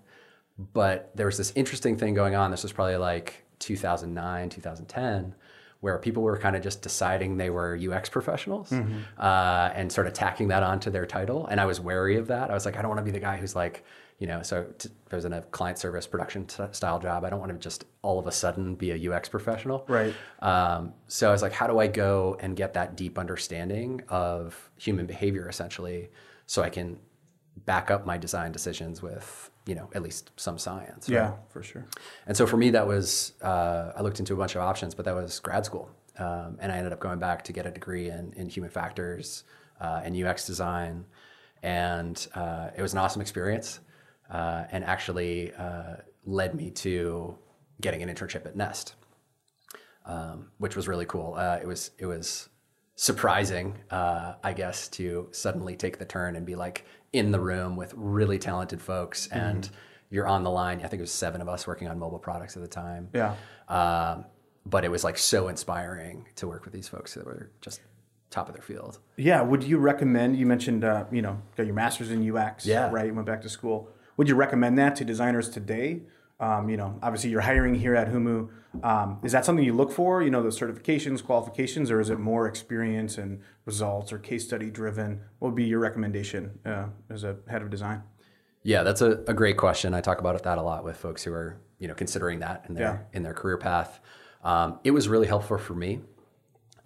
But 0.58 1.10
there 1.16 1.26
was 1.26 1.38
this 1.38 1.52
interesting 1.56 1.96
thing 1.96 2.14
going 2.14 2.34
on. 2.34 2.50
This 2.50 2.62
was 2.62 2.72
probably 2.72 2.96
like 2.96 3.44
2009, 3.58 4.50
2010, 4.50 5.34
where 5.80 5.98
people 5.98 6.22
were 6.22 6.38
kind 6.38 6.54
of 6.54 6.62
just 6.62 6.82
deciding 6.82 7.36
they 7.36 7.50
were 7.50 7.76
UX 7.76 8.08
professionals 8.08 8.72
uh, 8.72 9.70
and 9.74 9.90
sort 9.90 10.06
of 10.06 10.12
tacking 10.12 10.48
that 10.48 10.62
onto 10.62 10.90
their 10.90 11.06
title. 11.06 11.46
And 11.46 11.60
I 11.60 11.64
was 11.64 11.80
wary 11.80 12.16
of 12.16 12.28
that. 12.28 12.50
I 12.50 12.54
was 12.54 12.64
like, 12.66 12.76
I 12.76 12.82
don't 12.82 12.88
want 12.90 12.98
to 12.98 13.04
be 13.04 13.10
the 13.10 13.18
guy 13.18 13.36
who's 13.36 13.56
like, 13.56 13.82
you 14.18 14.26
know, 14.28 14.42
so 14.42 14.64
t- 14.78 14.90
if 15.06 15.12
I 15.12 15.16
was 15.16 15.24
in 15.24 15.32
a 15.32 15.42
client 15.42 15.78
service 15.78 16.06
production 16.06 16.46
t- 16.46 16.62
style 16.70 17.00
job, 17.00 17.24
I 17.24 17.30
don't 17.30 17.40
want 17.40 17.50
to 17.50 17.58
just 17.58 17.84
all 18.02 18.20
of 18.20 18.26
a 18.28 18.32
sudden 18.32 18.76
be 18.76 18.92
a 18.92 19.12
UX 19.12 19.28
professional. 19.28 19.84
Right. 19.88 20.14
Um, 20.40 20.92
so 21.08 21.28
I 21.28 21.32
was 21.32 21.42
like, 21.42 21.52
how 21.52 21.66
do 21.66 21.80
I 21.80 21.88
go 21.88 22.36
and 22.38 22.54
get 22.54 22.74
that 22.74 22.96
deep 22.96 23.18
understanding 23.18 24.02
of 24.08 24.70
human 24.76 25.06
behavior 25.06 25.48
essentially 25.48 26.10
so 26.46 26.62
I 26.62 26.68
can 26.70 26.98
back 27.64 27.90
up 27.90 28.06
my 28.06 28.18
design 28.18 28.52
decisions 28.52 29.02
with, 29.02 29.50
you 29.66 29.74
know, 29.74 29.88
at 29.94 30.02
least 30.02 30.30
some 30.36 30.58
science. 30.58 31.08
right? 31.08 31.16
Yeah, 31.16 31.32
for 31.48 31.62
sure. 31.62 31.86
And 32.26 32.36
so 32.36 32.46
for 32.46 32.56
me, 32.56 32.70
that 32.70 32.86
was, 32.86 33.32
uh, 33.42 33.92
I 33.96 34.02
looked 34.02 34.18
into 34.18 34.34
a 34.34 34.36
bunch 34.36 34.54
of 34.54 34.62
options, 34.62 34.94
but 34.94 35.04
that 35.04 35.14
was 35.14 35.38
grad 35.40 35.64
school. 35.64 35.90
Um, 36.18 36.58
and 36.60 36.70
I 36.70 36.76
ended 36.76 36.92
up 36.92 37.00
going 37.00 37.18
back 37.18 37.42
to 37.44 37.52
get 37.52 37.66
a 37.66 37.70
degree 37.70 38.10
in, 38.10 38.32
in 38.34 38.48
human 38.48 38.70
factors 38.70 39.44
uh, 39.80 40.02
and 40.04 40.16
UX 40.16 40.46
design. 40.46 41.04
And 41.62 42.26
uh, 42.34 42.70
it 42.76 42.82
was 42.82 42.92
an 42.92 42.98
awesome 42.98 43.22
experience 43.22 43.80
uh, 44.30 44.64
and 44.70 44.84
actually 44.84 45.52
uh, 45.54 45.96
led 46.24 46.54
me 46.54 46.70
to 46.70 47.36
getting 47.80 48.02
an 48.02 48.08
internship 48.08 48.46
at 48.46 48.56
Nest, 48.56 48.94
um, 50.06 50.48
which 50.58 50.76
was 50.76 50.88
really 50.88 51.06
cool. 51.06 51.34
Uh, 51.36 51.58
it 51.60 51.66
was, 51.66 51.92
it 51.98 52.06
was 52.06 52.48
surprising, 53.02 53.76
uh, 53.90 54.34
I 54.44 54.52
guess, 54.52 54.86
to 54.90 55.26
suddenly 55.32 55.74
take 55.74 55.98
the 55.98 56.04
turn 56.04 56.36
and 56.36 56.46
be 56.46 56.54
like 56.54 56.84
in 57.12 57.32
the 57.32 57.40
room 57.40 57.74
with 57.74 57.92
really 57.96 58.38
talented 58.38 58.80
folks 58.80 59.26
and 59.26 59.68
you're 60.08 60.28
on 60.28 60.44
the 60.44 60.50
line. 60.50 60.78
I 60.78 60.82
think 60.82 61.00
it 61.00 61.00
was 61.00 61.10
seven 61.10 61.40
of 61.40 61.48
us 61.48 61.66
working 61.66 61.88
on 61.88 61.98
mobile 61.98 62.20
products 62.20 62.54
at 62.54 62.62
the 62.62 62.68
time. 62.68 63.08
Yeah. 63.12 63.34
Um, 63.66 64.26
but 64.64 64.84
it 64.84 64.88
was 64.88 65.02
like 65.02 65.18
so 65.18 65.48
inspiring 65.48 66.28
to 66.36 66.46
work 66.46 66.64
with 66.64 66.72
these 66.72 66.86
folks 66.86 67.14
that 67.14 67.26
were 67.26 67.50
just 67.60 67.80
top 68.30 68.48
of 68.48 68.54
their 68.54 68.62
field. 68.62 69.00
Yeah. 69.16 69.42
Would 69.42 69.64
you 69.64 69.78
recommend? 69.78 70.36
You 70.36 70.46
mentioned, 70.46 70.84
uh, 70.84 71.06
you 71.10 71.22
know, 71.22 71.42
got 71.56 71.66
your 71.66 71.74
master's 71.74 72.12
in 72.12 72.22
UX. 72.30 72.64
Yeah. 72.64 72.88
Right. 72.88 73.06
You 73.06 73.14
went 73.14 73.26
back 73.26 73.42
to 73.42 73.48
school. 73.48 73.88
Would 74.16 74.28
you 74.28 74.36
recommend 74.36 74.78
that 74.78 74.94
to 74.96 75.04
designers 75.04 75.48
today? 75.48 76.02
Um, 76.38 76.68
you 76.68 76.76
know, 76.76 77.00
obviously 77.02 77.30
you're 77.30 77.40
hiring 77.40 77.74
here 77.74 77.96
at 77.96 78.12
Humu. 78.12 78.48
Um, 78.82 79.18
is 79.22 79.32
that 79.32 79.44
something 79.44 79.64
you 79.64 79.74
look 79.74 79.92
for? 79.92 80.22
You 80.22 80.30
know, 80.30 80.42
the 80.42 80.48
certifications, 80.48 81.22
qualifications, 81.22 81.90
or 81.90 82.00
is 82.00 82.10
it 82.10 82.18
more 82.18 82.46
experience 82.46 83.18
and 83.18 83.40
results 83.64 84.12
or 84.12 84.18
case 84.18 84.44
study 84.44 84.70
driven? 84.70 85.20
What 85.38 85.48
would 85.48 85.56
be 85.56 85.64
your 85.64 85.78
recommendation 85.78 86.58
uh, 86.64 86.86
as 87.10 87.24
a 87.24 87.36
head 87.48 87.62
of 87.62 87.70
design? 87.70 88.02
Yeah, 88.62 88.82
that's 88.82 89.02
a, 89.02 89.22
a 89.26 89.34
great 89.34 89.56
question. 89.56 89.92
I 89.92 90.00
talk 90.00 90.20
about 90.20 90.40
that 90.42 90.58
a 90.58 90.62
lot 90.62 90.84
with 90.84 90.96
folks 90.96 91.22
who 91.24 91.32
are 91.32 91.60
you 91.78 91.88
know 91.88 91.94
considering 91.94 92.38
that 92.40 92.64
in 92.68 92.74
their 92.74 93.06
in 93.12 93.22
their 93.22 93.34
career 93.34 93.58
path. 93.58 94.00
Um, 94.44 94.78
it 94.84 94.90
was 94.92 95.08
really 95.08 95.26
helpful 95.26 95.58
for 95.58 95.74
me. 95.74 96.00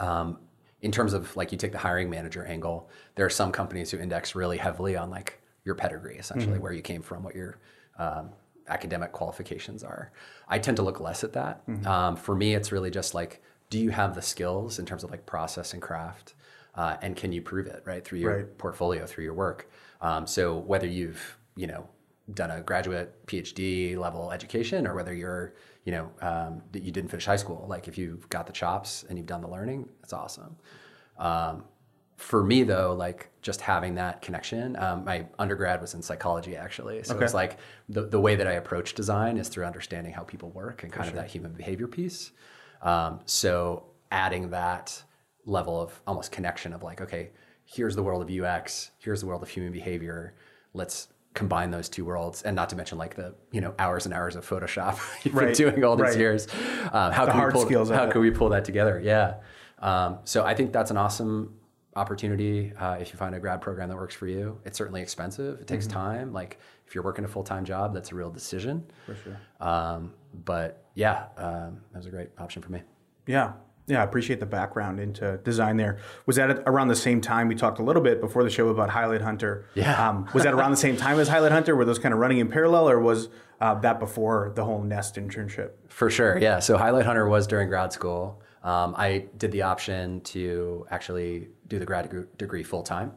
Um, 0.00 0.38
in 0.82 0.92
terms 0.92 1.12
of 1.12 1.34
like 1.36 1.52
you 1.52 1.58
take 1.58 1.72
the 1.72 1.78
hiring 1.78 2.10
manager 2.10 2.44
angle, 2.44 2.88
there 3.14 3.26
are 3.26 3.30
some 3.30 3.52
companies 3.52 3.90
who 3.90 3.98
index 3.98 4.34
really 4.34 4.58
heavily 4.58 4.96
on 4.96 5.10
like 5.10 5.40
your 5.64 5.74
pedigree, 5.74 6.16
essentially 6.16 6.58
where 6.58 6.72
you 6.72 6.82
came 6.82 7.02
from, 7.02 7.22
what 7.22 7.34
your 7.34 7.58
um, 7.98 8.30
academic 8.68 9.12
qualifications 9.12 9.82
are. 9.84 10.12
I 10.48 10.58
tend 10.58 10.76
to 10.78 10.82
look 10.82 11.00
less 11.00 11.24
at 11.24 11.32
that. 11.34 11.62
Um, 11.86 12.16
for 12.16 12.34
me, 12.34 12.54
it's 12.54 12.72
really 12.72 12.90
just 12.90 13.14
like, 13.14 13.42
do 13.70 13.78
you 13.78 13.90
have 13.90 14.14
the 14.14 14.22
skills 14.22 14.78
in 14.78 14.86
terms 14.86 15.04
of 15.04 15.10
like 15.10 15.26
process 15.26 15.72
and 15.72 15.82
craft, 15.82 16.34
uh, 16.74 16.96
and 17.02 17.16
can 17.16 17.32
you 17.32 17.42
prove 17.42 17.66
it 17.66 17.82
right 17.84 18.04
through 18.04 18.18
your 18.20 18.36
Right. 18.36 18.58
portfolio, 18.58 19.06
through 19.06 19.24
your 19.24 19.34
work? 19.34 19.70
Um, 20.00 20.26
so 20.26 20.56
whether 20.58 20.86
you've 20.86 21.38
you 21.56 21.66
know 21.66 21.88
done 22.34 22.50
a 22.50 22.60
graduate 22.60 23.24
PhD 23.26 23.96
level 23.96 24.32
education 24.32 24.86
or 24.86 24.94
whether 24.94 25.14
you're 25.14 25.54
you 25.84 25.92
know 25.92 26.10
um, 26.20 26.60
you 26.72 26.90
didn't 26.92 27.08
finish 27.10 27.24
high 27.26 27.36
school, 27.36 27.66
like 27.68 27.88
if 27.88 27.96
you've 27.98 28.28
got 28.28 28.46
the 28.46 28.52
chops 28.52 29.04
and 29.08 29.16
you've 29.18 29.26
done 29.28 29.40
the 29.40 29.48
learning, 29.48 29.88
that's 30.00 30.12
awesome. 30.12 30.56
Um, 31.18 31.64
for 32.16 32.42
me 32.42 32.62
though, 32.62 32.94
like 32.94 33.28
just 33.42 33.60
having 33.60 33.94
that 33.96 34.22
connection, 34.22 34.76
um, 34.76 35.04
my 35.04 35.26
undergrad 35.38 35.80
was 35.80 35.94
in 35.94 36.02
psychology 36.02 36.56
actually. 36.56 37.02
So 37.04 37.18
it's 37.18 37.34
like 37.34 37.58
the, 37.88 38.02
the 38.06 38.20
way 38.20 38.36
that 38.36 38.46
I 38.46 38.52
approach 38.52 38.94
design 38.94 39.36
is 39.36 39.48
through 39.48 39.64
understanding 39.66 40.12
how 40.12 40.22
people 40.22 40.50
work 40.50 40.82
and 40.82 40.92
kind 40.92 41.08
of 41.08 41.14
that 41.14 41.28
human 41.28 41.52
behavior 41.52 41.86
piece. 41.86 42.32
Um, 42.82 43.20
so 43.26 43.84
adding 44.10 44.50
that 44.50 45.02
level 45.44 45.80
of 45.80 46.00
almost 46.06 46.32
connection 46.32 46.72
of 46.72 46.82
like, 46.82 47.00
okay, 47.00 47.30
here's 47.64 47.94
the 47.94 48.02
world 48.02 48.22
of 48.28 48.44
UX, 48.44 48.90
here's 48.98 49.20
the 49.20 49.26
world 49.26 49.42
of 49.42 49.48
human 49.48 49.72
behavior. 49.72 50.34
Let's 50.72 51.08
combine 51.34 51.70
those 51.70 51.88
two 51.90 52.04
worlds, 52.04 52.42
and 52.42 52.56
not 52.56 52.70
to 52.70 52.76
mention 52.76 52.96
like 52.96 53.14
the 53.14 53.34
you 53.52 53.60
know 53.60 53.74
hours 53.78 54.06
and 54.06 54.14
hours 54.14 54.36
of 54.36 54.48
Photoshop 54.48 54.98
you've 55.24 55.34
Right, 55.34 55.48
been 55.48 55.54
doing 55.54 55.84
all 55.84 55.96
these 55.96 56.10
right. 56.10 56.18
years. 56.18 56.48
Um, 56.92 57.12
how 57.12 57.26
can 57.26 57.34
hard 57.34 57.54
we 57.54 57.64
pull, 57.74 57.86
How 57.92 58.10
can 58.10 58.20
we 58.22 58.30
pull 58.30 58.48
that 58.50 58.64
together? 58.64 59.00
Yeah. 59.04 59.34
Um, 59.78 60.18
so 60.24 60.44
I 60.44 60.54
think 60.54 60.72
that's 60.72 60.90
an 60.90 60.96
awesome 60.96 61.54
opportunity 61.96 62.72
uh, 62.78 62.96
if 63.00 63.12
you 63.12 63.18
find 63.18 63.34
a 63.34 63.40
grad 63.40 63.60
program 63.60 63.88
that 63.88 63.96
works 63.96 64.14
for 64.14 64.26
you. 64.26 64.58
It's 64.64 64.78
certainly 64.78 65.02
expensive. 65.02 65.60
It 65.60 65.66
takes 65.66 65.86
Mm-hmm. 65.86 65.94
time. 65.98 66.32
Like 66.32 66.58
if 66.86 66.94
you're 66.94 67.04
working 67.04 67.24
a 67.24 67.28
full 67.28 67.42
time 67.44 67.64
job, 67.64 67.94
that's 67.94 68.12
a 68.12 68.14
real 68.14 68.30
decision. 68.30 68.84
For 69.06 69.16
sure. 69.16 69.40
Um, 69.60 70.12
but 70.44 70.84
yeah, 70.94 71.26
um, 71.36 71.80
that 71.92 71.98
was 71.98 72.06
a 72.06 72.10
great 72.10 72.28
option 72.38 72.62
for 72.62 72.70
me. 72.70 72.82
Yeah. 73.26 73.52
Yeah, 73.88 74.00
I 74.00 74.04
appreciate 74.04 74.40
the 74.40 74.46
background 74.46 74.98
into 74.98 75.36
design 75.44 75.76
there. 75.76 75.98
Was 76.26 76.34
that 76.36 76.64
around 76.66 76.88
the 76.88 76.96
same 76.96 77.20
time 77.20 77.46
we 77.46 77.54
talked 77.54 77.78
a 77.78 77.84
little 77.84 78.02
bit 78.02 78.20
before 78.20 78.42
the 78.42 78.50
show 78.50 78.68
about 78.68 78.90
Highlight 78.90 79.20
Hunter? 79.20 79.66
Yeah. 79.74 80.08
Um, 80.08 80.28
was 80.34 80.42
that 80.42 80.54
around 80.54 80.72
the 80.72 80.76
same 80.76 80.96
time 80.96 81.20
as 81.20 81.28
Highlight 81.28 81.52
Hunter? 81.52 81.76
Were 81.76 81.84
those 81.84 82.00
kind 82.00 82.12
of 82.12 82.18
running 82.18 82.38
in 82.38 82.48
parallel 82.48 82.88
or 82.90 82.98
was 82.98 83.28
uh, 83.60 83.74
that 83.76 84.00
before 84.00 84.50
the 84.56 84.64
whole 84.64 84.82
Nest 84.82 85.14
internship? 85.14 85.70
For 85.88 86.10
sure, 86.10 86.36
yeah. 86.36 86.58
So 86.58 86.76
Highlight 86.76 87.06
Hunter 87.06 87.28
was 87.28 87.46
during 87.46 87.68
grad 87.68 87.92
school. 87.92 88.42
Um, 88.66 88.94
I 88.98 89.26
did 89.36 89.52
the 89.52 89.62
option 89.62 90.20
to 90.22 90.86
actually 90.90 91.48
do 91.68 91.78
the 91.78 91.86
grad 91.86 92.26
degree 92.36 92.64
full 92.64 92.82
time. 92.82 93.12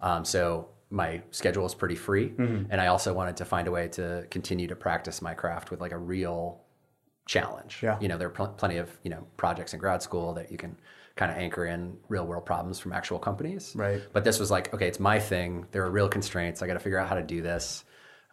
Um, 0.00 0.24
so 0.24 0.70
my 0.88 1.20
schedule 1.32 1.66
is 1.66 1.74
pretty 1.74 1.96
free, 1.96 2.32
and 2.70 2.80
I 2.80 2.86
also 2.86 3.12
wanted 3.12 3.36
to 3.36 3.44
find 3.44 3.68
a 3.68 3.70
way 3.70 3.88
to 3.88 4.26
continue 4.30 4.66
to 4.68 4.76
practice 4.76 5.20
my 5.20 5.34
craft 5.34 5.70
with 5.70 5.82
like 5.82 5.92
a 5.92 5.98
real 5.98 6.62
challenge. 7.26 7.80
Yeah. 7.82 7.98
You 8.00 8.08
know, 8.08 8.16
there 8.16 8.28
are 8.28 8.38
pl- 8.38 8.54
plenty 8.56 8.78
of 8.78 8.88
you 9.02 9.10
know 9.10 9.26
projects 9.36 9.74
in 9.74 9.80
grad 9.80 10.00
school 10.02 10.32
that 10.34 10.50
you 10.50 10.56
can 10.56 10.78
kind 11.14 11.30
of 11.30 11.36
anchor 11.36 11.66
in 11.66 11.98
real 12.08 12.26
world 12.26 12.46
problems 12.46 12.78
from 12.78 12.92
actual 12.92 13.18
companies. 13.18 13.72
Right. 13.74 14.00
But 14.14 14.24
this 14.24 14.38
was 14.38 14.50
like, 14.50 14.72
okay, 14.72 14.88
it's 14.88 15.00
my 15.00 15.18
thing. 15.18 15.66
There 15.72 15.82
are 15.84 15.90
real 15.90 16.08
constraints. 16.08 16.62
I 16.62 16.66
got 16.66 16.74
to 16.74 16.80
figure 16.80 16.98
out 16.98 17.08
how 17.08 17.16
to 17.16 17.22
do 17.22 17.42
this. 17.42 17.84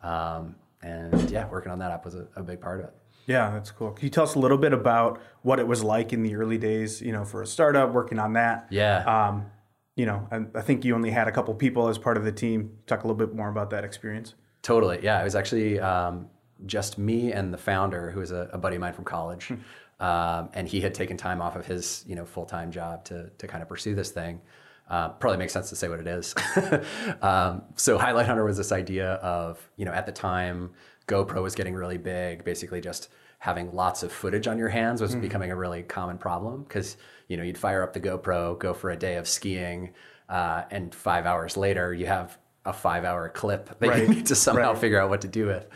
Um, 0.01 0.55
and 0.81 1.29
yeah, 1.31 1.47
working 1.49 1.71
on 1.71 1.79
that 1.79 1.91
app 1.91 2.05
was 2.05 2.15
a, 2.15 2.27
a 2.35 2.43
big 2.43 2.61
part 2.61 2.81
of 2.81 2.85
it. 2.87 2.93
Yeah, 3.25 3.51
that's 3.51 3.71
cool. 3.71 3.91
Can 3.91 4.05
you 4.05 4.09
tell 4.09 4.23
us 4.23 4.35
a 4.35 4.39
little 4.39 4.57
bit 4.57 4.73
about 4.73 5.21
what 5.41 5.59
it 5.59 5.67
was 5.67 5.83
like 5.83 6.13
in 6.13 6.23
the 6.23 6.35
early 6.35 6.57
days, 6.57 7.01
you 7.01 7.11
know, 7.11 7.23
for 7.23 7.41
a 7.41 7.47
startup 7.47 7.93
working 7.93 8.19
on 8.19 8.33
that? 8.33 8.67
Yeah. 8.69 9.03
Um, 9.05 9.45
you 9.95 10.05
know, 10.05 10.27
I, 10.31 10.59
I 10.59 10.61
think 10.61 10.83
you 10.83 10.95
only 10.95 11.11
had 11.11 11.27
a 11.27 11.31
couple 11.31 11.53
people 11.53 11.87
as 11.87 11.97
part 11.97 12.17
of 12.17 12.23
the 12.23 12.31
team. 12.31 12.77
Talk 12.87 13.03
a 13.03 13.07
little 13.07 13.17
bit 13.17 13.35
more 13.35 13.49
about 13.49 13.69
that 13.69 13.83
experience. 13.83 14.33
Totally. 14.61 14.99
Yeah. 15.01 15.21
It 15.21 15.23
was 15.23 15.35
actually 15.35 15.79
um, 15.79 16.27
just 16.65 16.97
me 16.97 17.31
and 17.31 17.53
the 17.53 17.57
founder, 17.57 18.11
who 18.11 18.21
is 18.21 18.31
a, 18.31 18.49
a 18.51 18.57
buddy 18.57 18.75
of 18.75 18.81
mine 18.81 18.93
from 18.93 19.05
college. 19.05 19.51
Um, 19.99 20.49
and 20.53 20.67
he 20.67 20.81
had 20.81 20.93
taken 20.93 21.15
time 21.15 21.41
off 21.41 21.55
of 21.55 21.65
his, 21.65 22.03
you 22.07 22.15
know, 22.15 22.25
full-time 22.25 22.71
job 22.71 23.05
to, 23.05 23.29
to 23.37 23.47
kind 23.47 23.61
of 23.61 23.69
pursue 23.69 23.95
this 23.95 24.11
thing. 24.11 24.41
Uh, 24.89 25.09
probably 25.09 25.37
makes 25.37 25.53
sense 25.53 25.69
to 25.69 25.75
say 25.75 25.87
what 25.87 25.99
it 25.99 26.07
is. 26.07 26.35
um, 27.21 27.63
so 27.75 27.97
Highlight 27.97 28.25
Hunter 28.25 28.43
was 28.43 28.57
this 28.57 28.71
idea 28.71 29.13
of, 29.13 29.57
you 29.77 29.85
know, 29.85 29.93
at 29.93 30.05
the 30.05 30.11
time, 30.11 30.71
GoPro 31.07 31.41
was 31.41 31.55
getting 31.55 31.73
really 31.73 31.97
big, 31.97 32.43
basically 32.43 32.81
just 32.81 33.09
having 33.39 33.73
lots 33.73 34.03
of 34.03 34.11
footage 34.11 34.47
on 34.47 34.57
your 34.57 34.69
hands 34.69 35.01
was 35.01 35.11
mm-hmm. 35.11 35.21
becoming 35.21 35.51
a 35.51 35.55
really 35.55 35.83
common 35.83 36.17
problem 36.17 36.63
because, 36.63 36.95
you 37.27 37.35
know, 37.35 37.43
you'd 37.43 37.57
fire 37.57 37.83
up 37.83 37.93
the 37.93 37.99
GoPro, 37.99 38.57
go 38.57 38.73
for 38.73 38.91
a 38.91 38.95
day 38.95 39.15
of 39.15 39.27
skiing, 39.27 39.93
uh, 40.29 40.63
and 40.71 40.95
five 40.95 41.25
hours 41.25 41.57
later 41.57 41.93
you 41.93 42.05
have 42.05 42.37
a 42.65 42.71
five 42.71 43.03
hour 43.03 43.27
clip 43.29 43.77
that 43.79 43.89
right. 43.89 44.03
you 44.03 44.07
need 44.07 44.25
to 44.27 44.35
somehow 44.35 44.71
right. 44.71 44.77
figure 44.77 44.99
out 44.99 45.09
what 45.09 45.21
to 45.21 45.27
do 45.27 45.47
with. 45.47 45.67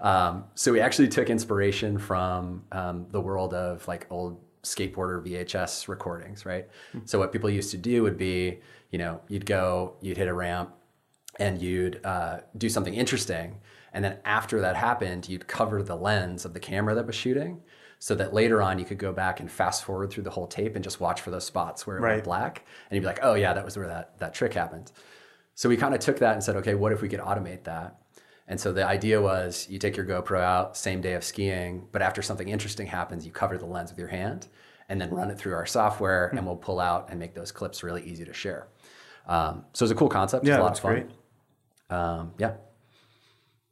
Um, 0.00 0.44
so 0.54 0.72
we 0.72 0.80
actually 0.80 1.08
took 1.08 1.28
inspiration 1.28 1.98
from 1.98 2.64
um, 2.72 3.06
the 3.10 3.20
world 3.20 3.52
of 3.52 3.86
like 3.86 4.06
old 4.10 4.40
skateboarder 4.62 5.22
VHS 5.26 5.88
recordings, 5.88 6.46
right? 6.46 6.68
Mm-hmm. 6.94 7.00
So 7.04 7.18
what 7.18 7.32
people 7.32 7.50
used 7.50 7.70
to 7.72 7.76
do 7.76 8.02
would 8.02 8.16
be, 8.16 8.60
you 8.90 8.98
know, 8.98 9.20
you'd 9.28 9.46
go, 9.46 9.94
you'd 10.00 10.16
hit 10.16 10.28
a 10.28 10.34
ramp, 10.34 10.74
and 11.38 11.60
you'd 11.60 12.04
uh, 12.04 12.40
do 12.56 12.68
something 12.68 12.94
interesting, 12.94 13.58
and 13.92 14.04
then 14.04 14.18
after 14.24 14.60
that 14.60 14.76
happened, 14.76 15.28
you'd 15.28 15.48
cover 15.48 15.82
the 15.82 15.96
lens 15.96 16.44
of 16.44 16.54
the 16.54 16.60
camera 16.60 16.94
that 16.94 17.06
was 17.06 17.14
shooting, 17.14 17.62
so 17.98 18.14
that 18.14 18.32
later 18.32 18.62
on 18.62 18.78
you 18.78 18.84
could 18.84 18.98
go 18.98 19.12
back 19.12 19.40
and 19.40 19.50
fast 19.50 19.84
forward 19.84 20.10
through 20.10 20.22
the 20.22 20.30
whole 20.30 20.46
tape 20.46 20.74
and 20.74 20.82
just 20.82 21.00
watch 21.00 21.20
for 21.20 21.30
those 21.30 21.44
spots 21.44 21.86
where 21.86 21.98
it 21.98 22.00
right. 22.00 22.12
went 22.14 22.24
black, 22.24 22.64
and 22.88 22.96
you'd 22.96 23.02
be 23.02 23.06
like, 23.06 23.20
oh 23.22 23.34
yeah, 23.34 23.52
that 23.52 23.64
was 23.64 23.76
where 23.76 23.88
that 23.88 24.18
that 24.18 24.34
trick 24.34 24.54
happened. 24.54 24.92
So 25.54 25.68
we 25.68 25.76
kind 25.76 25.94
of 25.94 26.00
took 26.00 26.18
that 26.20 26.32
and 26.32 26.42
said, 26.42 26.56
okay, 26.56 26.74
what 26.74 26.92
if 26.92 27.02
we 27.02 27.08
could 27.08 27.20
automate 27.20 27.64
that? 27.64 27.96
And 28.48 28.58
so 28.58 28.72
the 28.72 28.84
idea 28.84 29.20
was 29.20 29.68
you 29.70 29.78
take 29.78 29.96
your 29.96 30.06
GoPro 30.06 30.40
out, 30.40 30.76
same 30.76 31.00
day 31.00 31.12
of 31.12 31.22
skiing, 31.22 31.86
but 31.92 32.02
after 32.02 32.22
something 32.22 32.48
interesting 32.48 32.86
happens, 32.86 33.24
you 33.24 33.30
cover 33.30 33.58
the 33.58 33.66
lens 33.66 33.90
with 33.90 33.98
your 33.98 34.08
hand 34.08 34.48
and 34.88 35.00
then 35.00 35.10
run 35.10 35.30
it 35.30 35.38
through 35.38 35.54
our 35.54 35.66
software 35.66 36.28
mm-hmm. 36.28 36.38
and 36.38 36.46
we'll 36.46 36.56
pull 36.56 36.80
out 36.80 37.10
and 37.10 37.20
make 37.20 37.34
those 37.34 37.52
clips 37.52 37.84
really 37.84 38.02
easy 38.02 38.24
to 38.24 38.32
share. 38.32 38.66
Um, 39.28 39.64
so 39.72 39.84
it's 39.84 39.92
a 39.92 39.94
cool 39.94 40.08
concept. 40.08 40.44
Yeah, 40.44 40.54
it's 40.54 40.58
a 40.58 40.62
lot 40.62 40.68
that's 40.68 40.78
of 40.78 40.82
fun. 40.82 40.92
great. 40.92 41.96
Um, 41.96 42.32
yeah. 42.38 42.54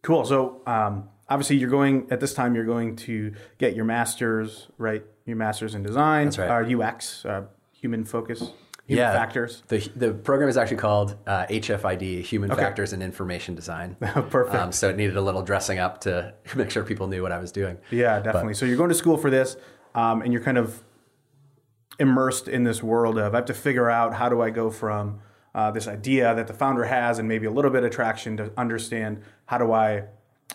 Cool. 0.02 0.24
So 0.24 0.62
um, 0.66 1.08
obviously 1.28 1.56
you're 1.56 1.70
going 1.70 2.06
at 2.10 2.20
this 2.20 2.34
time, 2.34 2.54
you're 2.54 2.64
going 2.64 2.96
to 2.96 3.34
get 3.58 3.74
your 3.74 3.84
master's, 3.84 4.68
right? 4.78 5.04
Your 5.26 5.36
master's 5.36 5.74
in 5.74 5.82
design, 5.82 6.26
That's 6.26 6.38
right. 6.38 6.72
uh, 6.72 6.78
UX, 6.78 7.24
uh, 7.24 7.44
human 7.72 8.04
focus 8.04 8.50
human 8.88 9.04
yeah, 9.04 9.12
factors. 9.12 9.62
The, 9.68 9.78
the 9.94 10.12
program 10.12 10.48
is 10.48 10.56
actually 10.56 10.78
called 10.78 11.14
uh, 11.26 11.44
HFID, 11.46 12.22
Human 12.22 12.50
okay. 12.50 12.62
Factors 12.62 12.94
in 12.94 13.02
Information 13.02 13.54
Design. 13.54 13.96
Perfect. 14.00 14.54
Um, 14.54 14.72
so 14.72 14.88
it 14.88 14.96
needed 14.96 15.16
a 15.16 15.20
little 15.20 15.42
dressing 15.42 15.78
up 15.78 16.00
to 16.02 16.32
make 16.56 16.70
sure 16.70 16.82
people 16.82 17.06
knew 17.06 17.22
what 17.22 17.30
I 17.30 17.38
was 17.38 17.52
doing. 17.52 17.76
Yeah, 17.90 18.18
definitely. 18.20 18.50
But, 18.50 18.56
so 18.56 18.66
you're 18.66 18.78
going 18.78 18.88
to 18.88 18.94
school 18.94 19.18
for 19.18 19.30
this, 19.30 19.56
um, 19.94 20.22
and 20.22 20.32
you're 20.32 20.42
kind 20.42 20.56
of 20.56 20.82
immersed 22.00 22.48
in 22.48 22.64
this 22.64 22.82
world 22.82 23.18
of 23.18 23.34
I 23.34 23.38
have 23.38 23.46
to 23.46 23.54
figure 23.54 23.90
out 23.90 24.14
how 24.14 24.28
do 24.28 24.40
I 24.40 24.50
go 24.50 24.70
from 24.70 25.20
uh, 25.54 25.70
this 25.70 25.88
idea 25.88 26.34
that 26.34 26.46
the 26.46 26.54
founder 26.54 26.84
has 26.84 27.18
and 27.18 27.28
maybe 27.28 27.46
a 27.46 27.50
little 27.50 27.70
bit 27.70 27.84
of 27.84 27.90
traction 27.90 28.36
to 28.36 28.52
understand 28.56 29.22
how 29.46 29.58
do 29.58 29.72
I 29.72 30.04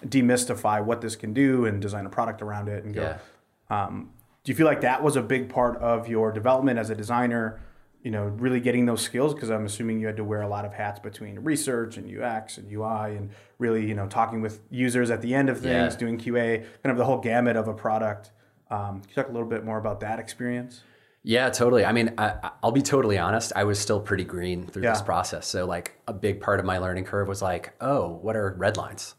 demystify 0.05 0.83
what 0.83 1.01
this 1.01 1.15
can 1.15 1.33
do 1.33 1.65
and 1.65 1.81
design 1.81 2.05
a 2.05 2.09
product 2.09 2.41
around 2.41 2.67
it 2.67 2.83
and 2.83 2.93
go. 2.93 3.01
Yeah. 3.01 3.85
Um, 3.85 4.11
do 4.43 4.51
you 4.51 4.55
feel 4.55 4.65
like 4.65 4.81
that 4.81 5.01
was 5.03 5.15
a 5.15 5.21
big 5.21 5.49
part 5.49 5.77
of 5.77 6.07
your 6.07 6.31
development 6.31 6.79
as 6.79 6.89
a 6.89 6.95
designer? 6.95 7.61
you 8.03 8.11
know, 8.11 8.25
really 8.25 8.59
getting 8.59 8.85
those 8.85 9.01
skills 9.01 9.33
because 9.33 9.49
I'm 9.49 9.65
assuming 9.65 9.99
you 9.99 10.07
had 10.07 10.17
to 10.17 10.25
wear 10.25 10.41
a 10.41 10.47
lot 10.47 10.65
of 10.65 10.73
hats 10.73 10.99
between 10.99 11.39
research 11.39 11.95
and 11.95 12.05
UX 12.05 12.57
and 12.57 12.69
UI 12.69 13.15
and 13.15 13.29
really, 13.59 13.85
you 13.85 13.95
know, 13.95 14.07
talking 14.07 14.41
with 14.41 14.59
users 14.69 15.09
at 15.09 15.21
the 15.21 15.33
end 15.33 15.49
of 15.49 15.61
things, 15.61 15.93
yeah. 15.93 15.99
doing 15.99 16.17
QA, 16.17 16.59
kind 16.83 16.91
of 16.91 16.97
the 16.97 17.05
whole 17.05 17.19
gamut 17.19 17.55
of 17.55 17.69
a 17.69 17.73
product. 17.73 18.31
Um, 18.69 18.99
can 18.99 19.09
you 19.09 19.15
talk 19.15 19.29
a 19.29 19.31
little 19.31 19.47
bit 19.47 19.63
more 19.63 19.77
about 19.77 20.01
that 20.01 20.19
experience? 20.19 20.81
Yeah, 21.23 21.49
totally. 21.49 21.85
I 21.85 21.93
mean, 21.93 22.13
I, 22.17 22.51
will 22.61 22.71
be 22.71 22.81
totally 22.81 23.17
honest. 23.17 23.53
I 23.55 23.63
was 23.63 23.79
still 23.79 24.01
pretty 24.01 24.25
green 24.25 24.67
through 24.67 24.83
yeah. 24.83 24.91
this 24.91 25.01
process. 25.01 25.47
So, 25.47 25.65
like, 25.65 25.97
a 26.07 26.13
big 26.13 26.41
part 26.41 26.59
of 26.59 26.65
my 26.65 26.77
learning 26.79 27.05
curve 27.05 27.29
was 27.29 27.41
like, 27.41 27.73
oh, 27.79 28.19
what 28.21 28.35
are 28.35 28.53
red 28.57 28.75
lines? 28.75 29.15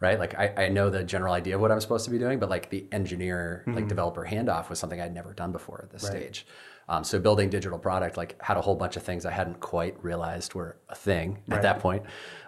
Right? 0.00 0.18
Like, 0.18 0.38
I, 0.38 0.66
I 0.66 0.68
know 0.68 0.88
the 0.88 1.02
general 1.02 1.34
idea 1.34 1.56
of 1.56 1.60
what 1.60 1.72
I'm 1.72 1.80
supposed 1.80 2.04
to 2.04 2.12
be 2.12 2.18
doing, 2.18 2.38
but 2.38 2.48
like 2.48 2.70
the 2.70 2.86
engineer, 2.92 3.64
mm-hmm. 3.66 3.74
like 3.74 3.88
developer 3.88 4.24
handoff 4.24 4.70
was 4.70 4.78
something 4.78 5.00
I'd 5.00 5.12
never 5.12 5.32
done 5.32 5.50
before 5.50 5.80
at 5.82 5.90
this 5.90 6.04
right. 6.04 6.12
stage. 6.12 6.46
Um, 6.88 7.04
so 7.04 7.18
building 7.18 7.50
digital 7.50 7.78
product 7.78 8.16
like 8.16 8.40
had 8.42 8.56
a 8.56 8.60
whole 8.60 8.74
bunch 8.74 8.96
of 8.96 9.02
things 9.02 9.26
I 9.26 9.30
hadn't 9.30 9.60
quite 9.60 10.02
realized 10.02 10.54
were 10.54 10.76
a 10.88 10.94
thing 10.94 11.38
right. 11.46 11.56
at 11.56 11.62
that 11.62 11.80
point. 11.80 12.04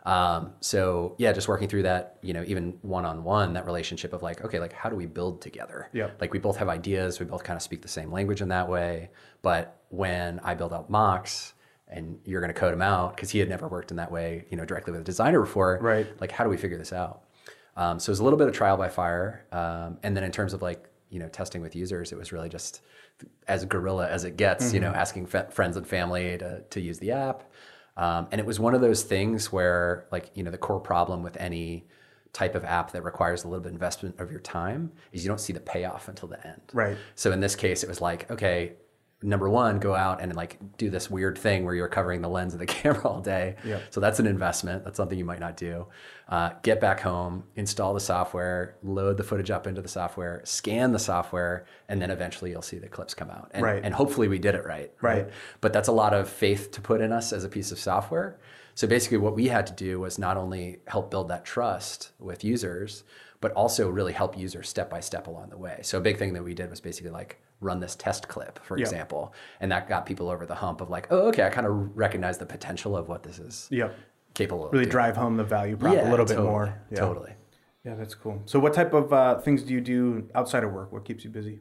Um, 0.07 0.53
so 0.61 1.15
yeah, 1.19 1.33
just 1.33 1.47
working 1.49 1.69
through 1.69 1.83
that, 1.83 2.19
you 2.23 2.33
know, 2.33 2.43
even 2.47 2.79
one 2.83 3.05
on 3.05 3.23
one, 3.23 3.53
that 3.53 3.67
relationship 3.67 4.13
of 4.13 4.23
like, 4.23 4.43
okay, 4.45 4.59
like 4.59 4.73
how 4.73 4.89
do 4.89 4.97
we 4.97 5.07
build 5.07 5.43
together? 5.43 5.89
Yeah. 5.93 6.11
Like 6.21 6.33
we 6.33 6.39
both 6.39 6.57
have 6.57 6.69
ideas, 6.69 7.21
we 7.21 7.27
both 7.27 7.45
kind 7.45 7.57
of 7.57 7.63
speak 7.63 7.83
the 7.83 7.89
same 7.89 8.11
language 8.11 8.41
in 8.41 8.49
that 8.49 8.69
way. 8.69 9.11
But 9.43 9.83
when 9.89 10.41
I 10.41 10.55
build 10.55 10.73
out 10.73 10.89
mocks 10.89 11.53
and 11.89 12.19
you're 12.25 12.41
going 12.41 12.53
to 12.53 12.59
code 12.59 12.73
them 12.73 12.83
out 12.83 13.17
because 13.17 13.31
he 13.31 13.41
had 13.41 13.49
never 13.49 13.69
worked 13.69 13.91
in 13.91 13.99
that 13.99 14.11
way, 14.11 14.47
you 14.51 14.57
know, 14.57 14.65
directly 14.65 14.93
with 14.93 15.03
a 15.03 15.05
designer 15.05 15.41
before. 15.41 15.79
Right. 15.83 16.07
Like 16.21 16.33
how 16.33 16.45
do 16.45 16.51
we 16.51 16.57
figure 16.57 16.79
this 16.79 16.93
out? 16.93 17.25
Um, 17.77 17.99
so 17.99 18.11
it 18.11 18.13
was 18.13 18.21
a 18.21 18.25
little 18.25 18.39
bit 18.39 18.49
of 18.49 18.55
trial 18.55 18.77
by 18.77 18.89
fire, 18.89 19.47
um, 19.53 19.99
and 20.03 20.17
then 20.17 20.25
in 20.25 20.33
terms 20.33 20.53
of 20.53 20.63
like 20.63 20.89
you 21.09 21.19
know 21.19 21.29
testing 21.29 21.63
with 21.63 21.75
users, 21.75 22.13
it 22.13 22.19
was 22.19 22.33
really 22.33 22.49
just 22.49 22.83
as 23.49 23.65
guerrilla 23.65 24.09
as 24.09 24.25
it 24.25 24.37
gets, 24.37 24.67
mm-hmm. 24.67 24.75
you 24.75 24.81
know, 24.81 24.89
mm-hmm. 24.89 24.97
asking 24.97 25.29
f- 25.33 25.53
friends 25.53 25.77
and 25.77 25.87
family 25.87 26.39
to, 26.39 26.63
to 26.71 26.81
use 26.81 26.99
the 26.99 27.13
app. 27.13 27.45
Um, 27.97 28.29
and 28.31 28.41
it 28.41 28.47
was 28.47 28.59
one 28.59 28.75
of 28.75 28.81
those 28.81 29.03
things 29.03 29.53
where, 29.53 30.07
like, 30.11 30.31
you 30.35 30.43
know, 30.43 30.51
the 30.51 30.59
core 30.59 30.81
problem 30.81 31.23
with 31.23 31.37
any 31.37 31.87
type 32.33 32.55
of 32.55 32.65
app 32.65 32.93
that 32.93 33.03
requires 33.03 33.45
a 33.45 33.49
little 33.49 33.61
bit 33.61 33.69
of 33.69 33.75
investment 33.75 34.19
of 34.21 34.31
your 34.31 34.41
time 34.41 34.93
is 35.13 35.25
you 35.25 35.29
don't 35.29 35.41
see 35.41 35.53
the 35.53 35.61
payoff 35.61 36.09
until 36.09 36.29
the 36.29 36.47
end. 36.47 36.61
Right. 36.73 36.97
So 37.15 37.33
in 37.33 37.41
this 37.41 37.57
case, 37.57 37.83
it 37.83 37.89
was 37.89 38.01
like, 38.01 38.31
okay, 38.31 38.75
number 39.23 39.49
one, 39.49 39.79
go 39.79 39.95
out 39.95 40.23
and 40.23 40.35
like 40.35 40.59
do 40.79 40.89
this 40.89 41.11
weird 41.11 41.37
thing 41.37 41.65
where 41.65 41.75
you're 41.75 41.89
covering 41.89 42.23
the 42.23 42.29
lens 42.29 42.55
of 42.55 42.59
the 42.59 42.67
camera 42.67 43.07
all 43.07 43.21
day. 43.21 43.57
Yep. 43.65 43.83
So 43.91 44.01
that's 44.01 44.19
an 44.19 44.27
investment. 44.27 44.85
That's 44.85 44.97
something 44.97 45.19
you 45.19 45.25
might 45.25 45.41
not 45.41 45.57
do. 45.57 45.87
Uh, 46.29 46.51
get 46.63 46.81
back 46.81 47.01
home, 47.01 47.45
install 47.57 47.93
the 47.93 48.01
software, 48.01 48.77
load 48.83 49.17
the 49.17 49.25
footage 49.25 49.51
up 49.51 49.67
into 49.67 49.83
the 49.83 49.89
software, 49.89 50.41
scan 50.45 50.93
the 50.93 50.99
software, 50.99 51.67
and 51.89 52.01
then 52.01 52.11
eventually 52.11 52.51
you'll 52.51 52.63
see 52.63 52.79
the 52.79 52.89
clips 52.89 53.15
come 53.15 53.31
out. 53.31 53.51
And, 53.53 53.63
right. 53.63 53.83
and 53.85 53.93
hopefully 53.93 54.29
we 54.29 54.39
did 54.39 54.55
it 54.55 54.65
right, 54.65 54.93
right. 55.01 55.25
Right. 55.25 55.31
But 55.61 55.73
that's 55.73 55.89
a 55.89 55.93
lot 55.93 56.15
of 56.15 56.29
faith 56.29 56.71
to 56.73 56.81
put 56.81 57.01
in 57.01 57.13
us 57.13 57.33
as 57.33 57.45
a 57.45 57.49
piece 57.49 57.73
of 57.73 57.79
software. 57.79 58.39
So 58.75 58.87
basically, 58.87 59.19
what 59.19 59.35
we 59.35 59.49
had 59.49 59.67
to 59.67 59.73
do 59.73 60.01
was 60.01 60.19
not 60.19 60.37
only 60.37 60.79
help 60.87 61.11
build 61.11 61.29
that 61.29 61.45
trust 61.45 62.13
with 62.19 62.45
users, 62.45 63.03
but 63.41 63.53
also 63.53 63.91
really 63.91 64.13
help 64.13 64.39
users 64.39 64.69
step 64.69 64.89
by 64.89 65.01
step 65.01 65.27
along 65.27 65.51
the 65.51 65.59
way. 65.59 65.81
So 65.83 65.99
a 65.99 66.01
big 66.01 66.19
thing 66.19 66.33
that 66.35 66.45
we 66.45 66.55
did 66.55 66.71
was 66.71 66.81
basically 66.81 67.11
like 67.11 67.41
run 67.61 67.81
this 67.81 67.95
test 67.95 68.29
clip, 68.29 68.59
for 68.65 68.77
example. 68.77 69.35
And 69.61 69.71
that 69.73 69.89
got 69.89 70.07
people 70.07 70.31
over 70.31 70.47
the 70.47 70.55
hump 70.55 70.81
of 70.81 70.91
like, 70.91 71.09
oh, 71.11 71.29
okay, 71.29 71.45
I 71.45 71.51
kind 71.51 71.67
of 71.67 71.97
recognize 71.97 72.39
the 72.39 72.47
potential 72.47 72.97
of 72.97 73.09
what 73.09 73.23
this 73.23 73.39
is 73.39 73.69
yep. 73.71 73.97
capable 74.35 74.67
of. 74.67 74.73
Really 74.73 74.85
doing. 74.85 74.93
drive 74.93 75.17
home 75.17 75.37
the 75.37 75.45
value 75.45 75.77
prop 75.77 75.95
yeah, 75.95 76.09
a 76.09 76.11
little 76.11 76.27
totally, 76.27 76.47
bit 76.47 76.51
more. 76.51 76.83
Yeah. 76.91 76.99
Totally. 76.99 77.33
Yeah, 77.85 77.95
that's 77.95 78.15
cool. 78.15 78.43
So, 78.45 78.59
what 78.59 78.75
type 78.75 78.93
of 78.93 79.13
uh, 79.13 79.39
things 79.41 79.63
do 79.63 79.73
you 79.73 79.81
do 79.81 80.29
outside 80.35 80.65
of 80.65 80.73
work? 80.73 80.93
What 80.93 81.05
keeps 81.05 81.25
you 81.25 81.31
busy? 81.31 81.61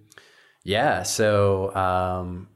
Yeah, 0.63 1.03
so 1.03 1.73
um, 1.75 2.49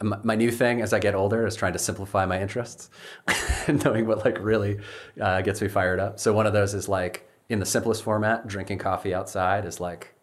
my 0.00 0.36
new 0.36 0.50
thing 0.50 0.80
as 0.82 0.92
I 0.92 0.98
get 0.98 1.14
older 1.14 1.46
is 1.46 1.56
trying 1.56 1.72
to 1.72 1.78
simplify 1.78 2.26
my 2.26 2.40
interests, 2.40 2.90
knowing 3.68 4.06
what 4.06 4.24
like 4.24 4.38
really 4.40 4.78
uh, 5.20 5.40
gets 5.40 5.60
me 5.60 5.68
fired 5.68 5.98
up. 5.98 6.20
So 6.20 6.32
one 6.32 6.46
of 6.46 6.52
those 6.52 6.74
is 6.74 6.88
like 6.88 7.28
in 7.48 7.58
the 7.58 7.66
simplest 7.66 8.02
format, 8.02 8.46
drinking 8.46 8.78
coffee 8.78 9.14
outside 9.14 9.64
is 9.64 9.80
like 9.80 10.14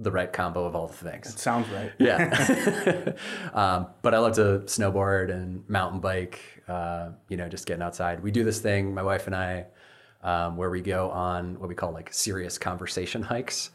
the 0.00 0.10
right 0.10 0.32
combo 0.32 0.64
of 0.64 0.74
all 0.74 0.86
the 0.86 0.94
things. 0.94 1.28
It 1.28 1.38
sounds 1.38 1.68
right. 1.68 1.92
Yeah. 1.98 3.14
um, 3.54 3.88
but 4.00 4.14
I 4.14 4.18
love 4.18 4.34
to 4.36 4.62
snowboard 4.64 5.30
and 5.30 5.68
mountain 5.68 6.00
bike, 6.00 6.40
uh, 6.66 7.10
you 7.28 7.36
know, 7.36 7.48
just 7.48 7.66
getting 7.66 7.82
outside. 7.82 8.22
We 8.22 8.30
do 8.30 8.42
this 8.42 8.60
thing, 8.60 8.94
my 8.94 9.02
wife 9.02 9.26
and 9.26 9.36
I, 9.36 9.66
um, 10.22 10.56
where 10.56 10.70
we 10.70 10.80
go 10.80 11.10
on 11.10 11.60
what 11.60 11.68
we 11.68 11.74
call 11.74 11.92
like 11.92 12.12
serious 12.12 12.56
conversation 12.56 13.22
hikes. 13.34 13.70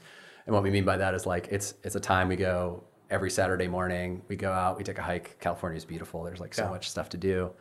And 0.48 0.54
what 0.54 0.64
we 0.64 0.72
mean 0.72 0.84
by 0.84 0.98
that 0.98 1.14
is 1.14 1.26
like, 1.28 1.48
it's, 1.52 1.76
it's 1.84 1.96
a 1.96 2.00
time 2.00 2.28
we 2.28 2.36
go 2.36 2.84
every 3.12 3.30
Saturday 3.30 3.68
morning, 3.68 4.24
we 4.28 4.36
go 4.36 4.52
out, 4.52 4.78
we 4.78 4.84
take 4.84 4.98
a 4.98 5.04
hike. 5.04 5.40
California 5.40 5.78
is 5.78 5.86
beautiful. 5.86 6.24
There's 6.24 6.40
like 6.40 6.56
so 6.56 6.64
yeah. 6.64 6.70
much 6.72 6.90
stuff 6.90 7.10
to 7.10 7.18
do. 7.18 7.52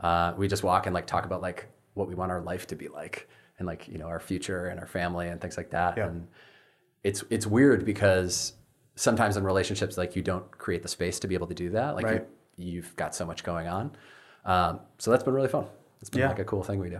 Uh, 0.00 0.32
we 0.36 0.48
just 0.48 0.62
walk 0.62 0.86
and 0.86 0.94
like 0.94 1.06
talk 1.06 1.26
about 1.26 1.42
like 1.42 1.66
what 1.94 2.08
we 2.08 2.14
want 2.14 2.32
our 2.32 2.40
life 2.40 2.66
to 2.68 2.76
be 2.76 2.88
like 2.88 3.28
and 3.58 3.66
like, 3.66 3.88
you 3.88 3.98
know, 3.98 4.06
our 4.06 4.20
future 4.20 4.68
and 4.68 4.80
our 4.80 4.86
family 4.86 5.28
and 5.28 5.40
things 5.40 5.58
like 5.58 5.70
that. 5.70 5.98
Yeah. 5.98 6.06
And, 6.06 6.28
it's 7.06 7.22
it's 7.30 7.46
weird 7.46 7.84
because 7.84 8.54
sometimes 8.96 9.36
in 9.36 9.44
relationships 9.44 9.96
like 9.96 10.16
you 10.16 10.22
don't 10.22 10.50
create 10.58 10.82
the 10.82 10.88
space 10.88 11.20
to 11.20 11.28
be 11.28 11.34
able 11.34 11.46
to 11.46 11.54
do 11.54 11.70
that 11.70 11.94
like 11.94 12.04
right. 12.04 12.26
you, 12.56 12.82
have 12.82 12.96
got 12.96 13.14
so 13.14 13.24
much 13.24 13.44
going 13.44 13.68
on 13.68 13.92
um, 14.44 14.80
so 14.98 15.10
that's 15.12 15.22
been 15.22 15.32
really 15.32 15.48
fun 15.48 15.66
it's 16.00 16.10
been 16.10 16.22
yeah. 16.22 16.28
like 16.28 16.40
a 16.40 16.44
cool 16.44 16.64
thing 16.64 16.80
we 16.80 16.90
do 16.90 16.98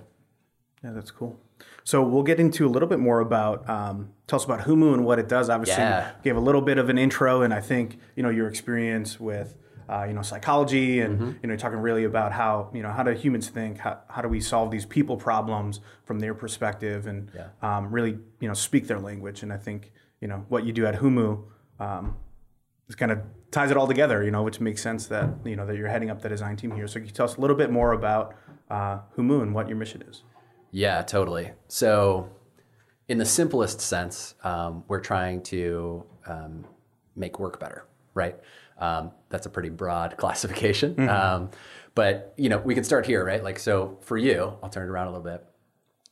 yeah 0.85 0.91
that's 0.93 1.11
cool 1.11 1.37
so 1.83 2.03
we'll 2.03 2.23
get 2.23 2.39
into 2.39 2.67
a 2.67 2.71
little 2.71 2.89
bit 2.89 3.01
more 3.01 3.19
about 3.19 3.69
um, 3.69 4.11
tell 4.29 4.39
us 4.39 4.45
about 4.45 4.61
humu 4.61 4.95
and 4.95 5.05
what 5.05 5.19
it 5.19 5.29
does 5.29 5.51
obviously 5.51 5.83
yeah. 5.83 6.13
gave 6.23 6.37
a 6.37 6.41
little 6.41 6.63
bit 6.63 6.79
of 6.79 6.89
an 6.89 6.99
intro 6.99 7.43
and 7.43 7.53
i 7.53 7.61
think 7.61 7.99
you 8.15 8.23
know 8.23 8.31
your 8.31 8.47
experience 8.47 9.19
with 9.19 9.57
uh, 9.89 10.05
you 10.07 10.15
know 10.15 10.23
psychology 10.23 11.01
and 11.01 11.19
mm-hmm. 11.19 11.33
you 11.43 11.49
know 11.49 11.57
talking 11.57 11.79
really 11.79 12.05
about 12.05 12.33
how 12.33 12.71
you 12.75 12.83
know 12.83 12.91
how 12.91 13.03
do 13.03 13.13
humans 13.13 13.49
think 13.49 13.79
how, 13.79 13.99
how 14.09 14.23
do 14.23 14.29
we 14.29 14.41
solve 14.41 14.71
these 14.71 14.87
people 14.87 15.17
problems 15.17 15.81
from 16.05 16.19
their 16.19 16.35
perspective 16.35 17.07
and 17.07 17.31
yeah. 17.35 17.49
um, 17.63 17.91
really 17.91 18.19
you 18.41 18.49
know 18.49 18.55
speak 18.55 18.87
their 18.87 19.01
language 19.01 19.43
and 19.43 19.53
I 19.53 19.57
think 19.57 19.93
you 20.21 20.29
know 20.29 20.45
what 20.49 20.65
you 20.65 20.73
do 20.73 20.87
at 20.87 20.97
Humu 20.97 21.45
um, 21.79 22.17
this 22.87 22.97
kind 22.97 23.11
of 23.13 23.21
ties 23.51 23.71
it 23.71 23.77
all 23.77 23.87
together, 23.87 24.23
you 24.23 24.31
know, 24.31 24.43
which 24.43 24.61
makes 24.61 24.83
sense 24.83 25.07
that 25.07 25.31
you 25.45 25.57
know 25.57 25.67
that 25.67 25.77
you're 25.77 25.89
heading 25.89 26.11
up 26.11 26.23
the 26.23 26.29
design 26.29 26.57
team 26.57 26.71
here. 26.71 26.87
So 26.87 26.95
can 26.95 27.07
you 27.07 27.13
tell 27.13 27.25
us 27.25 27.37
a 27.37 27.41
little 27.41 27.57
bit 27.57 27.71
more 27.71 27.93
about 27.93 28.35
uh, 28.71 29.01
Humu 29.17 29.43
and 29.43 29.55
what 29.55 29.69
your 29.69 29.77
mission 29.77 30.03
is? 30.03 30.23
Yeah, 30.71 31.03
totally. 31.03 31.53
So, 31.69 32.31
in 33.09 33.19
the 33.19 33.25
simplest 33.25 33.81
sense, 33.81 34.35
um, 34.43 34.85
we're 34.89 35.01
trying 35.01 35.43
to 35.45 36.05
um, 36.27 36.67
make 37.15 37.39
work 37.39 37.59
better, 37.59 37.87
right? 38.15 38.37
Um, 38.79 39.11
that's 39.31 39.47
a 39.47 39.51
pretty 39.51 39.71
broad 39.71 40.17
classification, 40.19 40.95
Mm-hmm. 40.97 41.09
um, 41.09 41.51
but 41.95 42.35
you 42.37 42.49
know 42.51 42.59
we 42.59 42.75
can 42.75 42.85
start 42.85 43.07
here, 43.07 43.25
right? 43.25 43.43
Like, 43.43 43.59
so 43.59 43.99
for 44.03 44.19
you, 44.19 44.59
I'll 44.63 44.69
turn 44.69 44.87
it 44.87 44.91
around 44.91 45.07
a 45.09 45.11
little 45.11 45.25
bit. 45.25 45.45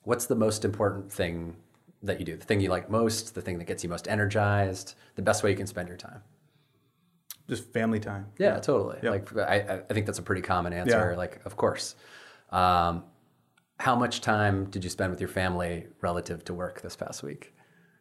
What's 0.02 0.26
the 0.26 0.35
most 0.35 0.64
important 0.64 1.12
thing 1.12 1.56
that 2.02 2.18
you 2.21 2.25
do? 2.26 2.37
The 2.37 2.44
thing 2.44 2.61
you 2.61 2.71
like 2.71 2.90
most, 2.90 3.35
the 3.35 3.42
thing 3.42 3.59
that 3.59 3.64
gets 3.66 3.83
you 3.85 3.90
most 3.90 4.09
energized, 4.09 4.94
the 5.14 5.23
best 5.23 5.42
way 5.42 5.50
you 5.50 5.56
can 5.56 5.66
spend 5.66 5.88
your 5.88 5.97
time. 5.99 6.23
Just 7.49 7.71
family 7.75 8.00
time. 8.00 8.26
Yeah, 8.38 8.59
totally. 8.61 8.99
Like 9.02 9.37
I, 9.37 9.80
I 9.88 9.92
think 9.92 10.06
that's 10.06 10.18
a 10.18 10.23
pretty 10.23 10.40
common 10.42 10.73
answer. 10.73 11.11
Yeah. 11.11 11.16
Like, 11.18 11.40
of 11.44 11.56
course. 11.56 11.94
Um, 12.50 13.04
how 13.78 13.94
much 13.97 14.21
time 14.23 14.66
did 14.71 14.85
you 14.85 14.88
spend 14.90 15.11
with 15.11 15.21
your 15.21 15.28
family 15.28 15.88
relative 16.00 16.44
to 16.47 16.54
work 16.54 16.80
this 16.80 16.97
past 16.97 17.23
week? 17.23 17.52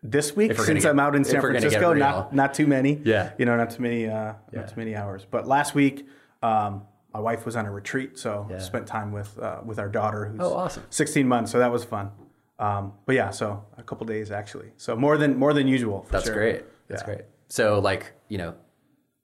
This 0.06 0.36
week, 0.36 0.52
If 0.52 0.58
we're 0.58 0.66
gonna 0.66 0.76
since 0.82 0.84
get- 0.84 0.90
I'm 0.92 1.00
out 1.00 1.16
in 1.16 1.24
San 1.24 1.36
we're 1.42 1.48
gonna 1.50 1.62
get 1.62 1.72
Francisco, 1.72 1.94
not 1.94 2.34
not 2.36 2.54
too 2.54 2.68
many. 2.68 3.02
Yeah. 3.06 3.32
you 3.38 3.46
know, 3.46 3.56
not 3.56 3.70
too 3.72 3.82
many, 3.82 4.10
uh, 4.10 4.34
not 4.52 4.68
too 4.68 4.76
many 4.76 4.96
hours. 4.96 5.26
But 5.30 5.48
last 5.48 5.74
week, 5.76 6.06
um, 6.42 6.84
my 7.14 7.22
wife 7.22 7.46
was 7.46 7.56
on 7.56 7.66
a 7.66 7.72
retreat, 7.72 8.20
so 8.20 8.48
Yeah. 8.50 8.58
spent 8.60 8.86
time 8.86 9.14
with 9.14 9.40
uh, 9.40 9.62
with 9.64 9.80
our 9.80 9.88
daughter, 9.88 10.26
who's 10.26 10.42
Oh, 10.42 10.54
awesome. 10.56 10.84
16 10.90 11.28
months. 11.28 11.52
So 11.52 11.60
that 11.60 11.72
was 11.72 11.86
fun. 11.86 12.12
Um, 12.60 12.94
but 13.06 13.16
yeah, 13.16 13.30
so 13.30 13.64
a 13.78 13.84
couple 13.84 14.06
days 14.06 14.30
actually. 14.30 14.74
So 14.78 14.96
more 14.98 15.18
than 15.18 15.38
more 15.38 15.54
than 15.54 15.68
usual. 15.68 16.04
For 16.04 16.12
That's 16.12 16.26
sure. 16.26 16.34
great. 16.36 16.66
That's 16.90 17.02
Yeah. 17.02 17.06
great. 17.06 17.22
So, 17.48 17.80
like, 17.80 18.12
you 18.28 18.38
know, 18.38 18.56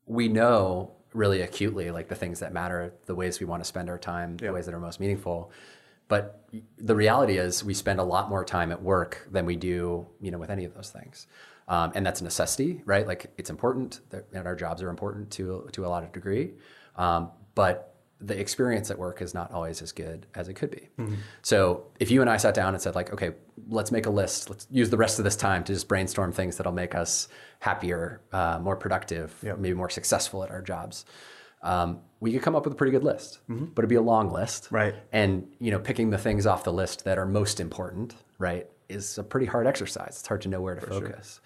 we 0.06 0.30
know 0.30 0.92
really 1.14 1.42
acutely 1.42 1.92
like 1.92 2.08
the 2.08 2.16
things 2.16 2.40
that 2.40 2.54
matter, 2.54 2.94
the 3.06 3.16
ways 3.16 3.40
we 3.40 3.46
want 3.46 3.62
to 3.64 3.68
spend 3.68 3.90
our 3.90 3.98
time, 3.98 4.38
the 4.38 4.54
ways 4.54 4.66
that 4.66 4.74
are 4.76 4.80
most 4.80 5.00
meaningful. 5.00 5.52
But 6.10 6.44
the 6.78 6.96
reality 6.96 7.38
is, 7.38 7.64
we 7.64 7.74
spend 7.74 8.00
a 8.00 8.04
lot 8.04 8.30
more 8.30 8.44
time 8.44 8.74
at 8.74 8.82
work 8.82 9.26
than 9.32 9.46
we 9.46 9.56
do, 9.56 10.08
you 10.20 10.32
know, 10.32 10.40
with 10.40 10.50
any 10.50 10.66
of 10.66 10.74
those 10.74 10.90
things. 10.90 11.28
Um, 11.70 11.92
and 11.96 12.06
that's 12.06 12.20
a 12.20 12.24
necessity, 12.24 12.82
right? 12.86 13.08
Like, 13.08 13.32
it's 13.38 13.50
important, 13.50 14.02
that, 14.10 14.26
and 14.34 14.46
our 14.46 14.56
jobs 14.56 14.82
are 14.82 14.90
important 14.90 15.32
to 15.32 15.70
to 15.72 15.86
a 15.86 15.88
lot 15.88 16.04
of 16.04 16.12
degree. 16.12 16.56
Um, 16.98 17.30
but 17.56 17.96
the 18.22 18.38
experience 18.38 18.92
at 18.92 19.00
work 19.00 19.22
is 19.22 19.34
not 19.34 19.52
always 19.52 19.82
as 19.82 19.94
good 19.94 20.26
as 20.36 20.50
it 20.50 20.56
could 20.56 20.72
be. 20.72 20.90
So 21.42 21.86
if 22.02 22.12
you 22.12 22.20
and 22.20 22.30
I 22.30 22.36
sat 22.36 22.54
down 22.54 22.74
and 22.74 22.82
said 22.82 22.94
like, 22.94 23.14
okay, 23.14 23.32
let's 23.70 23.92
make 23.92 24.08
a 24.08 24.10
list. 24.10 24.50
Let's 24.50 24.68
use 24.70 24.90
the 24.90 24.98
rest 24.98 25.20
of 25.20 25.24
this 25.24 25.38
time 25.38 25.64
to 25.64 25.74
just 25.74 25.88
brainstorm 25.88 26.34
things 26.34 26.58
that'll 26.58 26.74
make 26.74 26.96
us 26.96 27.30
happier, 27.60 28.22
uh, 28.34 28.60
more 28.62 28.76
productive, 28.76 29.34
maybe 29.42 29.74
more 29.74 29.90
successful 29.90 30.44
at 30.44 30.52
our 30.52 30.62
jobs. 30.62 31.06
Um, 31.62 32.00
we 32.22 32.32
could 32.34 32.42
come 32.42 32.56
up 32.56 32.64
with 32.66 32.74
a 32.74 32.76
pretty 32.76 32.92
good 32.92 33.04
list, 33.04 33.40
but 33.48 33.80
it'd 33.82 33.90
be 33.90 33.96
a 33.96 34.02
long 34.02 34.32
list, 34.32 34.68
Right. 34.72 34.96
And 35.12 35.48
you 35.60 35.72
know, 35.72 35.80
picking 35.80 36.10
the 36.10 36.18
things 36.18 36.46
off 36.46 36.64
the 36.64 36.74
list 36.74 37.04
that 37.06 37.18
are 37.18 37.26
most 37.26 37.60
important, 37.60 38.16
right, 38.38 38.68
is 38.88 39.18
a 39.18 39.24
pretty 39.24 39.46
hard 39.46 39.68
exercise. 39.68 40.18
It's 40.20 40.28
hard 40.28 40.42
to 40.42 40.50
know 40.50 40.62
where 40.62 40.76
to 40.76 40.82
focus. 40.82 41.42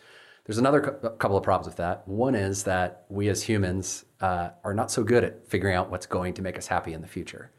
There's 0.46 0.58
another 0.58 0.82
cou- 0.82 1.10
couple 1.12 1.38
of 1.38 1.43
problems 1.43 1.67
with 1.67 1.77
that. 1.77 2.08
One 2.08 2.36
is 2.36 2.63
that 2.63 3.05
we 3.10 3.29
as 3.29 3.41
humans 3.43 4.05
uh, 4.20 4.50
are 4.63 4.74
not 4.74 4.91
so 4.91 5.03
good 5.03 5.24
at 5.24 5.48
figuring 5.48 5.75
out 5.75 5.89
what's 5.89 6.05
going 6.05 6.34
to 6.36 6.41
make 6.41 6.58
us 6.58 6.67
happy 6.67 6.93
in 6.93 7.01
the 7.01 7.08
future. 7.08 7.51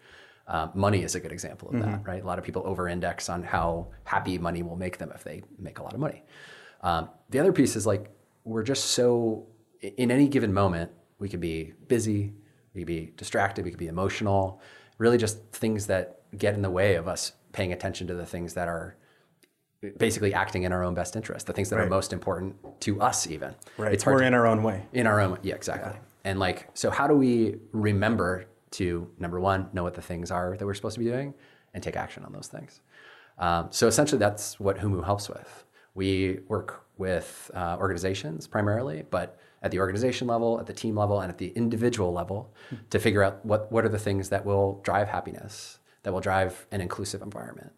Um, 0.47 0.71
money 0.75 1.03
is 1.03 1.15
a 1.15 1.21
good 1.21 1.33
example 1.33 1.71
of 1.71 1.81
that, 1.81 2.07
right? 2.07 2.23
A 2.23 2.27
lot 2.27 2.39
of 2.39 2.45
people 2.45 2.63
over-index 2.67 3.31
on 3.31 3.43
how 3.43 3.89
happy 4.05 4.37
money 4.37 4.63
will 4.63 4.77
make 4.77 4.99
them 4.99 5.11
if 5.15 5.25
they 5.25 5.43
make 5.59 5.79
a 5.79 5.83
lot 5.83 5.95
of 5.95 6.01
money. 6.01 6.23
Um, 6.83 7.09
the 7.31 7.39
other 7.39 7.53
piece 7.53 7.75
is 7.77 7.87
like 7.87 8.11
we're 8.45 8.63
just 8.63 8.85
so 8.91 9.47
in 9.81 10.11
any 10.11 10.29
given 10.29 10.53
moment 10.53 10.91
we 11.19 11.31
could 11.31 11.41
be 11.41 11.73
busy, 11.89 12.35
we 12.75 12.81
could 12.83 12.87
be 12.87 13.13
distracted, 13.17 13.65
we 13.65 13.71
could 13.71 13.79
be 13.79 13.87
emotional, 13.89 14.61
really 14.99 15.17
just 15.19 15.41
things 15.53 15.87
that 15.87 16.21
get 16.37 16.55
in 16.55 16.63
the 16.63 16.71
way 16.71 16.97
of 16.97 17.07
us 17.09 17.33
paying 17.53 17.73
attention 17.73 18.07
to 18.09 18.15
the 18.15 18.27
things 18.27 18.55
that 18.55 18.69
are 18.69 18.97
basically 19.99 20.33
acting 20.35 20.63
in 20.63 20.73
our 20.73 20.83
own 20.83 20.95
best 20.95 21.15
interest, 21.15 21.47
the 21.47 21.53
things 21.53 21.69
that 21.71 21.79
are 21.79 21.87
most 21.87 22.13
important 22.13 22.57
to 22.81 23.01
us 23.01 23.27
even. 23.27 23.55
Right. 23.77 23.93
It's 23.93 24.03
hard 24.03 24.15
We're 24.15 24.21
to- 24.23 24.27
in 24.29 24.35
our 24.35 24.47
own 24.47 24.63
way. 24.63 24.87
in 24.93 25.07
our 25.07 25.21
own 25.21 25.39
yeah 25.43 25.55
exactly 25.55 25.93
and 26.25 26.39
like 26.39 26.69
so 26.75 26.91
how 26.91 27.07
do 27.07 27.15
we 27.15 27.57
remember 27.73 28.47
to 28.73 29.09
number 29.19 29.39
one 29.39 29.69
know 29.73 29.83
what 29.83 29.95
the 29.95 30.03
things 30.03 30.31
are 30.31 30.57
that 30.57 30.65
we're 30.67 30.75
supposed 30.75 30.95
to 30.95 31.01
be 31.01 31.05
doing 31.11 31.35
and 31.75 31.83
take 31.83 31.97
action 31.97 32.25
on 32.25 32.33
those 32.33 32.49
things 32.49 32.81
um, 33.39 33.69
so 33.71 33.87
essentially 33.87 34.19
that's 34.19 34.59
what 34.59 34.79
humu 34.79 35.05
helps 35.05 35.29
with 35.29 35.65
we 35.95 36.41
work 36.49 36.87
with 36.97 37.51
uh, 37.55 37.77
organizations 37.79 38.47
primarily 38.47 39.05
but 39.11 39.39
at 39.65 39.73
the 39.73 39.81
organization 39.81 40.29
level 40.29 40.61
at 40.61 40.67
the 40.67 40.73
team 40.73 40.95
level 40.97 41.21
and 41.21 41.31
at 41.31 41.39
the 41.39 41.49
individual 41.57 42.13
level 42.13 42.55
to 42.91 42.99
figure 43.01 43.23
out 43.23 43.45
what, 43.45 43.73
what 43.73 43.85
are 43.85 43.89
the 43.89 43.99
things 43.99 44.29
that 44.29 44.45
will 44.45 44.81
drive 44.85 45.09
happiness 45.09 45.79
that 46.05 46.13
will 46.13 46.21
drive 46.21 46.67
an 46.71 46.81
inclusive 46.81 47.23
environment 47.23 47.73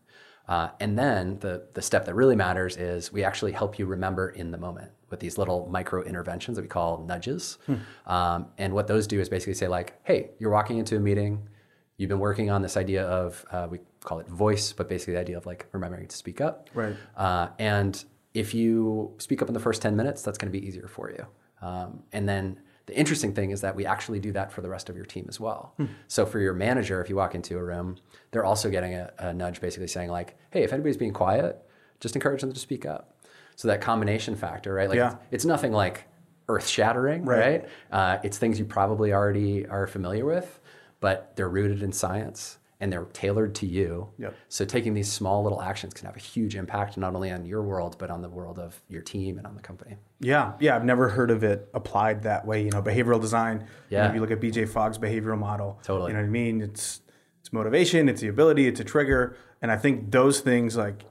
uh, 0.49 0.69
and 0.79 0.99
then 0.99 1.39
the, 1.41 1.67
the 1.75 1.83
step 1.83 2.05
that 2.05 2.15
really 2.15 2.37
matters 2.37 2.77
is 2.77 3.13
we 3.13 3.25
actually 3.25 3.53
help 3.53 3.79
you 3.79 3.87
remember 3.87 4.31
in 4.31 4.51
the 4.51 4.59
moment 4.59 4.93
with 5.11 5.21
these 5.21 5.39
little 5.39 5.69
micro 5.71 6.03
interventions 6.03 6.57
that 6.57 6.63
we 6.63 6.69
call 6.69 7.05
nudges. 7.05 7.59
Um, 8.07 8.47
and 8.59 8.73
what 8.73 8.87
those 8.87 9.07
do 9.07 9.21
is 9.21 9.29
basically 9.29 9.55
say, 9.55 9.69
like, 9.69 9.99
hey, 10.05 10.31
you're 10.39 10.51
walking 10.51 10.79
into 10.79 10.97
a 10.97 11.01
meeting, 11.01 11.49
you've 11.97 12.09
been 12.09 12.21
working 12.21 12.51
on 12.51 12.63
this 12.63 12.77
idea 12.77 13.05
of, 13.05 13.45
uh, 13.51 13.67
we 13.69 13.81
call 14.05 14.21
it 14.21 14.29
voice, 14.29 14.73
but 14.73 14.89
basically 14.89 15.15
the 15.15 15.21
idea 15.21 15.37
of 15.37 15.47
like 15.47 15.67
remembering 15.73 16.07
to 16.07 16.17
speak 16.17 16.41
up. 16.41 16.69
Right. 16.75 16.95
Uh, 17.17 17.49
and 17.59 18.05
if 18.35 18.55
you 18.55 19.15
speak 19.19 19.43
up 19.43 19.49
in 19.49 19.55
the 19.55 19.61
first 19.61 19.83
10 19.83 19.97
minutes, 19.97 20.23
that's 20.23 20.39
going 20.39 20.53
to 20.53 20.57
be 20.57 20.65
easier 20.65 20.87
for 20.87 21.11
you. 21.11 21.27
Um, 21.63 22.03
and 22.13 22.29
then 22.29 22.61
the 22.87 22.97
interesting 22.97 23.35
thing 23.35 23.51
is 23.51 23.61
that 23.63 23.75
we 23.75 23.85
actually 23.87 24.21
do 24.21 24.31
that 24.33 24.53
for 24.53 24.61
the 24.63 24.69
rest 24.69 24.89
of 24.89 24.97
your 24.97 25.07
team 25.07 25.27
as 25.29 25.41
well. 25.41 25.75
So 26.07 26.25
for 26.25 26.39
your 26.39 26.53
manager, 26.55 27.01
if 27.01 27.09
you 27.11 27.17
walk 27.17 27.35
into 27.35 27.59
a 27.59 27.63
room, 27.65 27.97
they're 28.31 28.45
also 28.45 28.71
getting 28.71 28.95
a, 28.95 29.13
a 29.19 29.35
nudge 29.35 29.61
basically 29.61 29.89
saying 29.89 30.11
like, 30.11 30.37
hey, 30.51 30.63
if 30.63 30.73
anybody's 30.73 30.97
being 30.97 31.13
quiet, 31.13 31.61
just 31.99 32.15
encourage 32.15 32.43
them 32.43 32.53
to 32.53 32.61
speak 32.61 32.87
up. 32.87 33.19
So 33.57 33.69
that 33.69 33.81
combination 33.81 34.37
factor, 34.37 34.73
right? 34.75 34.89
Like 34.89 34.97
Yeah. 34.99 35.13
it's, 35.13 35.17
it's 35.33 35.45
nothing 35.45 35.73
like 35.73 36.05
earth 36.49 36.69
shattering, 36.69 37.25
Right. 37.25 37.39
right? 37.63 37.69
Uh, 37.91 38.19
it's 38.23 38.39
things 38.39 38.59
you 38.59 38.65
probably 38.67 39.13
already 39.13 39.67
are 39.67 39.87
familiar 39.89 40.25
with, 40.25 40.61
but 41.01 41.35
they're 41.35 41.49
rooted 41.49 41.83
in 41.83 41.91
science 41.93 42.59
and 42.81 42.93
they're 42.93 43.05
tailored 43.07 43.55
to 43.55 43.67
you. 43.67 44.09
Yep. 44.19 44.35
So 44.49 44.65
taking 44.65 44.93
these 44.95 45.11
small 45.11 45.43
little 45.43 45.63
actions 45.63 45.95
can 45.95 46.07
have 46.07 46.17
a 46.17 46.21
huge 46.21 46.55
impact 46.57 46.99
not 46.99 47.15
only 47.15 47.31
on 47.31 47.47
your 47.47 47.63
world 47.63 47.97
but 47.99 48.11
on 48.11 48.21
the 48.21 48.29
world 48.29 48.59
of 48.59 48.81
your 48.89 49.01
team 49.03 49.39
and 49.39 49.47
on 49.47 49.55
the 49.57 49.63
company. 49.63 49.97
Yeah, 50.21 50.53
yeah, 50.61 50.77
I've 50.77 50.85
never 50.85 51.09
heard 51.09 51.31
of 51.31 51.43
it 51.43 51.69
applied 51.75 52.23
that 52.25 52.47
way. 52.47 52.63
You 52.65 52.71
know, 52.71 52.83
behavioral 52.83 53.21
design. 53.21 53.61
you 53.89 53.97
know, 53.97 54.03
Yeah. 54.05 54.09
if 54.09 54.15
you 54.15 54.21
look 54.21 54.31
at 54.31 54.41
BJ 54.41 54.67
Fogg's 54.69 54.99
behavioral 54.99 55.39
model, 55.39 55.79
Totally. 55.83 56.11
You 56.11 56.17
know 56.17 56.23
what 56.23 56.29
I 56.29 56.31
mean? 56.31 56.61
It's 56.61 57.01
it's 57.41 57.53
motivation, 57.53 58.09
it's 58.09 58.21
the 58.21 58.29
ability, 58.29 58.67
it's 58.67 58.81
a 58.81 58.85
trigger, 58.85 59.37
and 59.63 59.71
I 59.71 59.77
think 59.77 60.11
those 60.11 60.41
things 60.41 60.77
like 60.77 61.05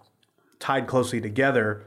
tied 0.60 0.86
closely 0.88 1.19
together. 1.21 1.84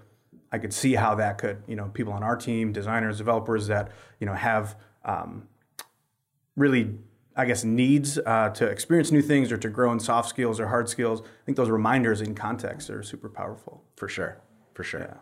I 0.50 0.56
could 0.58 0.72
see 0.72 0.94
how 0.94 1.14
that 1.16 1.36
could, 1.36 1.62
you 1.66 1.76
know, 1.76 1.90
people 1.92 2.14
on 2.14 2.22
our 2.22 2.34
team, 2.34 2.72
designers, 2.72 3.18
developers 3.18 3.66
that 3.66 3.90
you 4.18 4.26
know 4.26 4.32
have 4.32 4.76
um, 5.04 5.46
really, 6.56 6.96
I 7.38 7.44
guess, 7.44 7.62
needs 7.62 8.18
uh, 8.18 8.50
to 8.50 8.66
experience 8.66 9.12
new 9.12 9.22
things 9.22 9.52
or 9.52 9.56
to 9.56 9.68
grow 9.68 9.92
in 9.92 10.00
soft 10.00 10.28
skills 10.28 10.58
or 10.58 10.66
hard 10.66 10.88
skills. 10.88 11.20
I 11.22 11.44
think 11.46 11.56
those 11.56 11.70
reminders 11.70 12.20
in 12.20 12.34
context 12.34 12.90
are 12.90 13.02
super 13.04 13.28
powerful. 13.28 13.84
For 13.96 14.08
sure. 14.08 14.38
For 14.74 14.82
sure. 14.82 15.00
Yeah. 15.00 15.14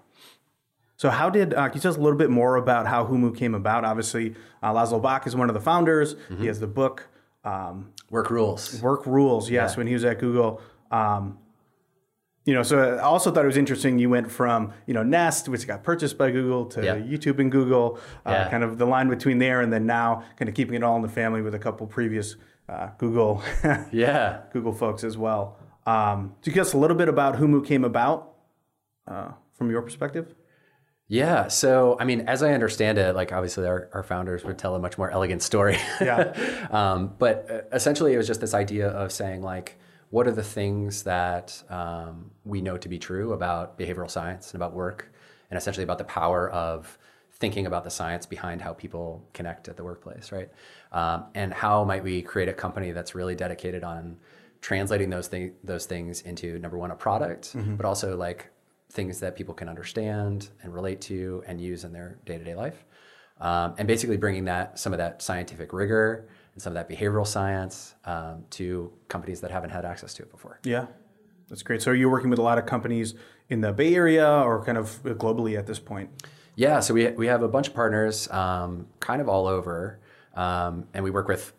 So, 0.97 1.11
how 1.11 1.29
did 1.29 1.53
uh, 1.53 1.69
can 1.69 1.77
you 1.77 1.81
tell 1.83 1.91
us 1.91 1.99
a 1.99 2.01
little 2.01 2.19
bit 2.19 2.31
more 2.31 2.57
about 2.57 2.87
how 2.87 3.05
Humu 3.05 3.37
came 3.37 3.55
about? 3.55 3.85
Obviously, 3.85 4.35
uh, 4.63 4.73
Laszlo 4.73 5.01
Bock 5.01 5.27
is 5.27 5.37
one 5.37 5.51
of 5.51 5.55
the 5.55 5.61
founders. 5.61 6.15
Mm-hmm. 6.15 6.41
He 6.41 6.47
has 6.47 6.59
the 6.59 6.67
book 6.67 7.07
um, 7.45 7.93
Work 8.11 8.31
rules. 8.31 8.81
Work 8.81 9.07
Rules. 9.07 9.51
Yes, 9.51 9.77
when 9.77 9.87
he 9.87 9.93
was 9.93 10.05
at 10.05 10.19
Google. 10.19 10.61
Um, 10.91 11.39
you 12.47 12.55
know, 12.55 12.63
so 12.63 12.79
I 12.97 13.01
also 13.03 13.31
thought 13.31 13.45
it 13.45 13.49
was 13.49 13.57
interesting. 13.59 13.99
You 13.99 14.09
went 14.09 14.31
from 14.33 14.73
you 14.87 14.95
know 14.95 15.03
Nest, 15.03 15.49
which 15.49 15.67
got 15.67 15.83
purchased 15.83 16.17
by 16.17 16.31
Google, 16.31 16.65
to 16.67 16.83
Yeah. 16.83 16.97
YouTube 16.97 17.39
and 17.41 17.53
Google. 17.53 17.99
Uh, 18.25 18.31
Yeah. 18.31 18.51
Kind 18.51 18.65
of 18.65 18.79
the 18.79 18.87
line 18.87 19.09
between 19.11 19.39
there, 19.39 19.61
and 19.61 19.71
then 19.73 19.85
now 19.85 20.23
kind 20.39 20.49
of 20.49 20.55
keeping 20.55 20.75
it 20.77 20.83
all 20.83 20.97
in 20.97 21.03
the 21.03 21.09
family 21.09 21.43
with 21.43 21.55
a 21.55 21.59
couple 21.59 21.87
previous 21.87 22.37
uh, 22.69 22.89
Google 22.99 23.43
Yeah. 23.93 24.39
Google 24.53 24.73
folks 24.73 25.05
as 25.05 25.19
well. 25.19 25.59
Um, 25.87 26.35
so, 26.41 26.51
you 26.51 26.61
us 26.61 26.73
a 26.73 26.79
little 26.79 26.97
bit 26.97 27.09
about 27.09 27.37
Humu 27.37 27.65
came 27.65 27.85
about 27.85 28.33
uh, 29.07 29.29
from 29.55 29.71
your 29.71 29.83
perspective? 29.83 30.35
Yeah. 31.09 31.47
So, 31.49 31.97
I 32.01 32.05
mean, 32.05 32.23
as 32.23 32.43
I 32.43 32.53
understand 32.53 32.99
it, 32.99 33.15
like 33.15 33.33
obviously 33.33 33.67
our, 33.67 33.89
our 33.93 34.03
founders 34.03 34.45
would 34.45 34.59
tell 34.59 34.75
a 34.75 34.81
much 34.81 34.99
more 34.99 35.09
elegant 35.11 35.43
story. 35.43 35.79
Yeah. 36.01 36.67
um, 36.73 37.15
but 37.19 37.49
uh, 37.49 37.61
essentially, 37.77 38.15
it 38.15 38.17
was 38.17 38.27
just 38.27 38.41
this 38.41 38.55
idea 38.55 38.89
of 38.89 39.13
saying, 39.13 39.43
like, 39.43 39.79
what 40.11 40.27
are 40.27 40.33
the 40.33 40.43
things 40.43 41.03
that 41.03 41.63
um, 41.69 42.31
we 42.45 42.61
know 42.63 42.77
to 42.77 42.89
be 42.89 42.99
true 42.99 43.33
about 43.33 43.79
behavioral 43.79 44.11
science 44.11 44.53
and 44.53 44.57
about 44.63 44.73
work, 44.73 45.13
and 45.51 45.59
essentially 45.59 45.85
about 45.85 45.99
the 45.99 46.05
power 46.05 46.51
of 46.51 46.99
thinking 47.33 47.67
about 47.67 47.85
the 47.85 47.91
science 47.91 48.25
behind 48.25 48.63
how 48.63 48.73
people 48.73 49.23
connect 49.35 49.69
at 49.69 49.77
the 49.77 49.85
workplace, 49.85 50.33
right? 50.33 50.49
Um, 50.93 51.27
and 51.35 51.53
how 51.53 51.85
might 51.85 52.03
we 52.03 52.23
create 52.23 52.49
a 52.49 52.53
company 52.55 52.93
that's 52.93 53.15
really 53.15 53.35
dedicated 53.35 53.85
on 53.85 54.17
translating 54.63 55.11
those 55.11 55.29
things 55.29 55.53
those 55.63 55.87
things 55.87 56.23
into 56.23 56.59
number 56.59 56.79
one 56.79 56.91
a 56.91 56.97
product, 56.97 57.55
but 57.77 57.85
also 57.85 58.17
like 58.17 58.51
things 58.91 59.21
that 59.21 59.37
people 59.37 59.53
can 59.55 59.69
understand 59.69 60.49
and 60.63 60.73
relate 60.73 61.01
to 61.03 61.43
and 61.47 61.61
use 61.61 61.85
in 61.85 61.93
their 61.93 62.19
day 62.25 62.39
to 62.39 62.45
day 62.45 62.55
life. 62.55 62.85
um, 63.41 63.75
and 63.79 63.87
basically 63.87 64.17
bringing 64.17 64.45
that 64.47 64.79
some 64.79 64.93
of 64.93 64.99
that 64.99 65.21
scientific 65.21 65.73
rigor 65.73 66.29
and 66.57 66.63
some 66.63 66.75
of 66.75 66.75
that 66.75 66.89
behavioral 66.89 67.27
science 67.27 67.95
um, 68.07 68.45
to 68.49 68.91
companies 69.09 69.43
that 69.43 69.51
haven't 69.51 69.69
had 69.69 69.85
access 69.85 70.15
to 70.15 70.23
it 70.23 70.31
before. 70.31 70.59
Yeah, 70.65 70.87
that's 71.51 71.63
great. 71.63 71.83
So, 71.83 71.91
are 71.91 71.95
you 71.95 72.09
working 72.09 72.31
with 72.31 72.39
a 72.39 72.43
lot 72.43 72.57
of 72.57 72.65
companies 72.65 73.15
in 73.51 73.61
the 73.61 73.75
Bay 73.75 73.95
Area 73.95 74.27
or 74.27 74.65
kind 74.65 74.79
of 74.79 75.03
globally 75.05 75.59
at 75.59 75.67
this 75.67 75.79
point? 75.79 76.09
Yeah, 76.55 76.81
so 76.81 76.95
we, 76.95 77.09
we 77.09 77.27
have 77.27 77.43
a 77.43 77.49
bunch 77.49 77.69
of 77.69 77.75
partners 77.75 78.31
um, 78.31 78.87
kind 79.01 79.21
of 79.21 79.29
all 79.29 79.47
over, 79.47 80.01
um, 80.35 80.87
and 80.95 81.05
we 81.05 81.11
work 81.11 81.29
with 81.29 81.53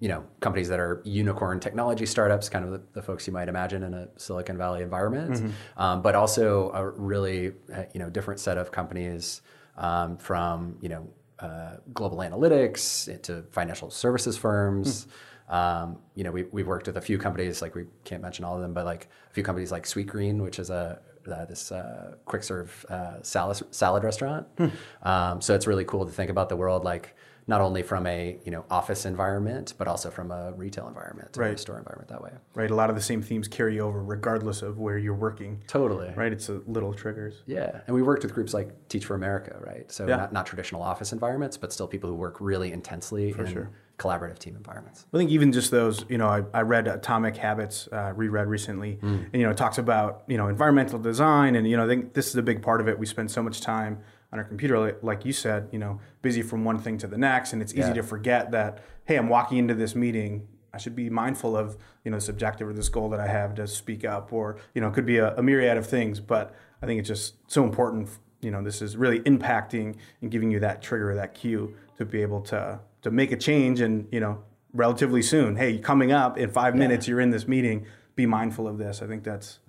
you 0.00 0.08
know 0.08 0.24
companies 0.40 0.70
that 0.70 0.80
are 0.80 1.02
unicorn 1.04 1.60
technology 1.60 2.06
startups, 2.06 2.48
kind 2.48 2.64
of 2.64 2.70
the, 2.70 2.80
the 2.94 3.02
folks 3.02 3.26
you 3.26 3.34
might 3.34 3.50
imagine 3.50 3.82
in 3.82 3.92
a 3.92 4.08
Silicon 4.16 4.56
Valley 4.56 4.82
environment, 4.82 5.32
mm-hmm. 5.32 5.80
um, 5.80 6.00
but 6.00 6.14
also 6.14 6.70
a 6.72 6.88
really 6.88 7.52
uh, 7.74 7.82
you 7.92 8.00
know 8.00 8.08
different 8.08 8.40
set 8.40 8.56
of 8.56 8.72
companies 8.72 9.42
um, 9.76 10.16
from 10.16 10.78
you 10.80 10.88
know 10.88 11.06
uh, 11.40 11.76
global 11.94 12.18
analytics 12.18 13.22
to 13.22 13.44
financial 13.50 13.90
services 13.90 14.36
firms. 14.36 15.06
Mm. 15.06 15.54
Um, 15.54 15.98
you 16.14 16.24
know, 16.24 16.30
we, 16.30 16.44
we've 16.44 16.66
worked 16.66 16.86
with 16.86 16.98
a 16.98 17.00
few 17.00 17.16
companies, 17.16 17.62
like 17.62 17.74
we 17.74 17.86
can't 18.04 18.22
mention 18.22 18.44
all 18.44 18.54
of 18.54 18.60
them, 18.60 18.74
but 18.74 18.84
like 18.84 19.08
a 19.30 19.32
few 19.32 19.42
companies 19.42 19.72
like 19.72 19.84
Sweetgreen, 19.84 20.42
which 20.42 20.58
is 20.58 20.68
a 20.70 21.00
uh, 21.26 21.44
this 21.44 21.72
uh, 21.72 22.14
quick 22.24 22.42
serve 22.42 22.86
uh, 22.88 23.22
salad 23.22 23.60
salad 23.70 24.02
restaurant. 24.02 24.46
Hmm. 24.56 24.68
Um, 25.02 25.40
so 25.40 25.54
it's 25.54 25.66
really 25.66 25.84
cool 25.84 26.06
to 26.06 26.12
think 26.12 26.30
about 26.30 26.48
the 26.48 26.56
world 26.56 26.84
like 26.84 27.14
not 27.48 27.62
only 27.62 27.82
from 27.82 28.06
a 28.06 28.38
you 28.44 28.52
know 28.52 28.64
office 28.70 29.06
environment, 29.06 29.74
but 29.78 29.88
also 29.88 30.10
from 30.10 30.30
a 30.30 30.52
retail 30.52 30.86
environment, 30.86 31.34
right. 31.36 31.54
a 31.54 31.58
store 31.58 31.78
environment 31.78 32.08
that 32.10 32.22
way. 32.22 32.30
Right. 32.54 32.70
A 32.70 32.74
lot 32.74 32.90
of 32.90 32.96
the 32.96 33.02
same 33.02 33.22
themes 33.22 33.48
carry 33.48 33.80
over 33.80 34.04
regardless 34.04 34.62
of 34.62 34.78
where 34.78 34.98
you're 34.98 35.14
working. 35.14 35.62
Totally. 35.66 36.12
Right. 36.14 36.30
It's 36.30 36.50
a 36.50 36.60
little 36.66 36.92
triggers. 36.92 37.42
Yeah, 37.46 37.80
and 37.86 37.96
we 37.96 38.02
worked 38.02 38.22
with 38.22 38.34
groups 38.34 38.52
like 38.54 38.88
Teach 38.88 39.06
for 39.06 39.14
America, 39.14 39.56
right? 39.66 39.90
So 39.90 40.06
yeah. 40.06 40.16
not, 40.16 40.32
not 40.32 40.46
traditional 40.46 40.82
office 40.82 41.12
environments, 41.12 41.56
but 41.56 41.72
still 41.72 41.88
people 41.88 42.10
who 42.10 42.16
work 42.16 42.36
really 42.38 42.70
intensely 42.70 43.32
for 43.32 43.44
in 43.44 43.52
sure. 43.52 43.70
collaborative 43.98 44.38
team 44.38 44.54
environments. 44.54 45.06
I 45.12 45.16
think 45.16 45.30
even 45.30 45.50
just 45.50 45.70
those, 45.70 46.04
you 46.10 46.18
know, 46.18 46.28
I, 46.28 46.42
I 46.52 46.60
read 46.60 46.86
Atomic 46.86 47.38
Habits, 47.38 47.88
uh, 47.90 48.12
reread 48.14 48.46
recently, 48.48 48.98
mm. 49.02 49.24
and 49.24 49.34
you 49.34 49.44
know, 49.44 49.50
it 49.50 49.56
talks 49.56 49.78
about 49.78 50.24
you 50.26 50.36
know 50.36 50.48
environmental 50.48 50.98
design, 50.98 51.56
and 51.56 51.66
you 51.66 51.78
know, 51.78 51.86
I 51.86 51.88
think 51.88 52.12
this 52.12 52.28
is 52.28 52.36
a 52.36 52.42
big 52.42 52.60
part 52.60 52.82
of 52.82 52.88
it. 52.88 52.98
We 52.98 53.06
spend 53.06 53.30
so 53.30 53.42
much 53.42 53.62
time 53.62 54.00
on 54.32 54.38
our 54.38 54.44
computer, 54.44 54.98
like 55.02 55.24
you 55.24 55.32
said, 55.32 55.68
you 55.72 55.78
know, 55.78 56.00
busy 56.20 56.42
from 56.42 56.64
one 56.64 56.78
thing 56.78 56.98
to 56.98 57.06
the 57.06 57.16
next, 57.16 57.52
and 57.52 57.62
it's 57.62 57.72
easy 57.72 57.88
yeah. 57.88 57.94
to 57.94 58.02
forget 58.02 58.50
that, 58.50 58.82
hey, 59.04 59.16
I'm 59.16 59.28
walking 59.28 59.58
into 59.58 59.74
this 59.74 59.94
meeting. 59.94 60.46
I 60.72 60.78
should 60.78 60.94
be 60.94 61.08
mindful 61.08 61.56
of, 61.56 61.78
you 62.04 62.10
know, 62.10 62.18
this 62.18 62.28
objective 62.28 62.68
or 62.68 62.74
this 62.74 62.90
goal 62.90 63.08
that 63.10 63.20
I 63.20 63.26
have 63.26 63.54
to 63.54 63.66
speak 63.66 64.04
up, 64.04 64.32
or 64.32 64.58
you 64.74 64.80
know, 64.80 64.88
it 64.88 64.94
could 64.94 65.06
be 65.06 65.16
a, 65.16 65.34
a 65.36 65.42
myriad 65.42 65.78
of 65.78 65.86
things. 65.86 66.20
But 66.20 66.54
I 66.82 66.86
think 66.86 67.00
it's 67.00 67.08
just 67.08 67.36
so 67.50 67.64
important. 67.64 68.10
You 68.42 68.50
know, 68.50 68.62
this 68.62 68.82
is 68.82 68.96
really 68.96 69.20
impacting 69.20 69.96
and 70.20 70.30
giving 70.30 70.50
you 70.50 70.60
that 70.60 70.82
trigger, 70.82 71.14
that 71.14 71.34
cue 71.34 71.74
to 71.96 72.04
be 72.04 72.22
able 72.22 72.42
to 72.42 72.80
to 73.00 73.10
make 73.10 73.32
a 73.32 73.36
change, 73.36 73.80
and 73.80 74.06
you 74.12 74.20
know, 74.20 74.44
relatively 74.74 75.22
soon. 75.22 75.56
Hey, 75.56 75.78
coming 75.78 76.12
up 76.12 76.36
in 76.36 76.50
five 76.50 76.74
yeah. 76.74 76.80
minutes, 76.80 77.08
you're 77.08 77.20
in 77.20 77.30
this 77.30 77.48
meeting. 77.48 77.86
Be 78.14 78.26
mindful 78.26 78.68
of 78.68 78.76
this. 78.76 79.00
I 79.00 79.06
think 79.06 79.24
that's 79.24 79.60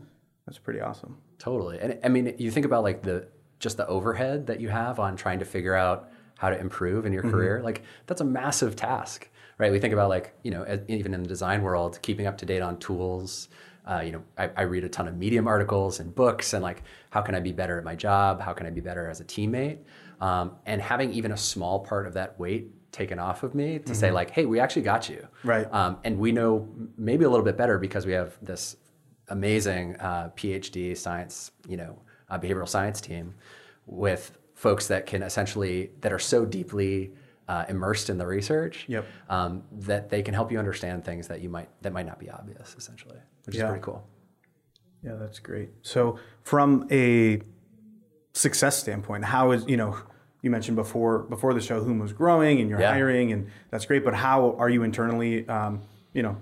that's 0.45 0.59
pretty 0.59 0.81
awesome. 0.81 1.17
Totally, 1.37 1.79
and 1.79 1.97
I 2.03 2.09
mean, 2.09 2.35
you 2.37 2.51
think 2.51 2.65
about 2.65 2.83
like 2.83 3.03
the 3.03 3.27
just 3.59 3.77
the 3.77 3.87
overhead 3.87 4.47
that 4.47 4.59
you 4.59 4.69
have 4.69 4.99
on 4.99 5.15
trying 5.15 5.39
to 5.39 5.45
figure 5.45 5.75
out 5.75 6.09
how 6.37 6.49
to 6.49 6.59
improve 6.59 7.05
in 7.05 7.13
your 7.13 7.21
mm-hmm. 7.21 7.31
career 7.31 7.61
like 7.61 7.83
that's 8.07 8.21
a 8.21 8.25
massive 8.25 8.75
task 8.75 9.29
right? 9.59 9.71
We 9.71 9.79
think 9.79 9.93
about 9.93 10.09
like 10.09 10.33
you 10.41 10.49
know 10.49 10.65
even 10.87 11.13
in 11.13 11.21
the 11.21 11.29
design 11.29 11.61
world 11.61 11.99
keeping 12.01 12.25
up 12.25 12.39
to 12.39 12.45
date 12.45 12.61
on 12.61 12.79
tools 12.79 13.49
uh, 13.85 14.01
you 14.03 14.11
know 14.11 14.23
I, 14.37 14.49
I, 14.57 14.61
read 14.63 14.83
a 14.83 14.89
ton 14.89 15.07
of 15.07 15.15
medium 15.15 15.47
articles 15.47 15.99
and 15.99 16.13
books 16.13 16.53
and 16.53 16.63
like 16.63 16.83
how 17.11 17.21
can 17.21 17.35
i 17.35 17.39
be 17.39 17.51
better 17.51 17.77
at 17.77 17.83
my 17.83 17.95
job? 17.95 18.41
How 18.41 18.53
can 18.53 18.65
i 18.65 18.69
be 18.69 18.81
better 18.81 19.09
as 19.09 19.19
a 19.19 19.25
teammate? 19.25 19.79
Um, 20.21 20.53
and 20.65 20.81
having 20.81 21.13
even 21.13 21.31
a 21.31 21.37
small 21.37 21.79
part 21.79 22.07
of 22.07 22.13
that 22.13 22.39
weight 22.39 22.91
taken 22.91 23.19
off 23.19 23.43
of 23.43 23.53
me 23.53 23.73
to 23.73 23.79
mm-hmm. 23.79 23.93
say 23.93 24.11
like 24.11 24.31
hey 24.31 24.45
we 24.45 24.59
actually 24.59 24.81
got 24.81 25.09
you. 25.09 25.27
Right. 25.43 25.71
Um, 25.73 25.97
and 26.03 26.17
we 26.17 26.31
know 26.31 26.67
maybe 26.97 27.25
a 27.25 27.29
little 27.29 27.45
bit 27.45 27.57
better 27.57 27.77
because 27.77 28.05
we 28.05 28.13
have 28.13 28.37
this 28.41 28.77
amazing 29.27 29.95
uh, 29.97 30.31
phd 30.35 30.97
science 30.97 31.51
you 31.67 31.77
know 31.77 31.99
uh, 32.29 32.39
behavioral 32.39 32.67
science 32.67 33.01
team 33.01 33.33
with 33.85 34.37
folks 34.53 34.87
that 34.87 35.05
can 35.05 35.23
essentially 35.23 35.91
that 36.01 36.11
are 36.11 36.19
so 36.19 36.45
deeply 36.45 37.11
uh, 37.47 37.65
immersed 37.69 38.09
in 38.09 38.17
the 38.17 38.27
research 38.27 38.85
yep. 38.87 39.05
um, 39.29 39.63
that 39.71 40.09
they 40.09 40.21
can 40.21 40.33
help 40.33 40.51
you 40.51 40.59
understand 40.59 41.03
things 41.03 41.27
that 41.27 41.41
you 41.41 41.49
might 41.49 41.69
that 41.81 41.93
might 41.93 42.05
not 42.05 42.19
be 42.19 42.29
obvious 42.29 42.75
essentially 42.77 43.17
which 43.45 43.55
yeah. 43.55 43.63
is 43.63 43.69
pretty 43.69 43.83
cool 43.83 44.05
yeah 45.03 45.13
that's 45.15 45.39
great 45.39 45.69
so 45.81 46.19
from 46.43 46.87
a 46.91 47.41
success 48.33 48.77
standpoint 48.77 49.25
how 49.25 49.51
is 49.51 49.65
you 49.67 49.77
know 49.77 49.97
you 50.41 50.49
mentioned 50.49 50.75
before 50.75 51.19
before 51.19 51.53
the 51.53 51.61
show 51.61 51.81
Humu 51.81 52.01
was 52.01 52.13
growing 52.13 52.59
and 52.59 52.69
you're 52.69 52.79
yeah. 52.79 52.91
hiring 52.91 53.31
and 53.31 53.49
that's 53.71 53.85
great 53.85 54.03
but 54.03 54.13
how 54.13 54.55
are 54.57 54.69
you 54.69 54.83
internally 54.83 55.47
um, 55.47 55.81
you 56.13 56.21
know 56.21 56.37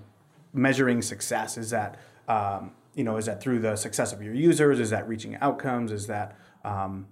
measuring 0.52 1.02
success 1.02 1.56
is 1.56 1.70
that 1.70 1.98
um, 2.28 2.72
you 2.98 3.04
know 3.04 3.16
is 3.16 3.26
that 3.26 3.40
through 3.40 3.60
the 3.60 3.76
success 3.76 4.12
of 4.12 4.20
your 4.22 4.34
users 4.34 4.80
is 4.80 4.90
that 4.90 5.08
reaching 5.08 5.36
outcomes 5.36 5.92
is 5.92 6.06
that 6.08 6.36
um, 6.64 7.06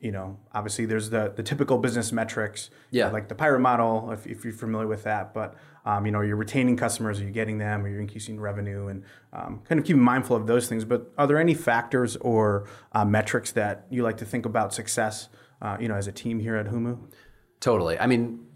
you 0.00 0.12
know, 0.12 0.38
obviously 0.52 0.84
there's 0.84 1.10
the, 1.10 1.32
the 1.34 1.42
typical 1.42 1.78
business 1.78 2.12
metrics, 2.12 2.70
yeah. 2.90 3.10
like 3.10 3.28
the 3.28 3.34
pirate 3.34 3.60
model, 3.60 4.10
if, 4.12 4.26
if 4.26 4.44
you're 4.44 4.52
familiar 4.52 4.86
with 4.86 5.04
that. 5.04 5.32
But, 5.32 5.54
um, 5.86 6.04
you 6.04 6.12
know, 6.12 6.20
you're 6.20 6.36
retaining 6.36 6.76
customers, 6.76 7.18
are 7.20 7.24
you 7.24 7.30
getting 7.30 7.58
them, 7.58 7.84
or 7.84 7.88
you're 7.88 8.00
increasing 8.00 8.38
revenue, 8.38 8.88
and 8.88 9.04
um, 9.32 9.62
kind 9.66 9.80
of 9.80 9.86
keeping 9.86 10.02
mindful 10.02 10.36
of 10.36 10.46
those 10.46 10.68
things. 10.68 10.84
But 10.84 11.12
are 11.16 11.26
there 11.26 11.38
any 11.38 11.54
factors 11.54 12.16
or 12.16 12.68
uh, 12.92 13.04
metrics 13.04 13.52
that 13.52 13.86
you 13.88 14.02
like 14.02 14.18
to 14.18 14.26
think 14.26 14.44
about 14.44 14.74
success, 14.74 15.28
uh, 15.62 15.78
you 15.80 15.88
know, 15.88 15.94
as 15.94 16.06
a 16.06 16.12
team 16.12 16.40
here 16.40 16.56
at 16.56 16.66
Humu? 16.66 16.98
Totally. 17.60 17.98
I 17.98 18.06
mean, 18.06 18.46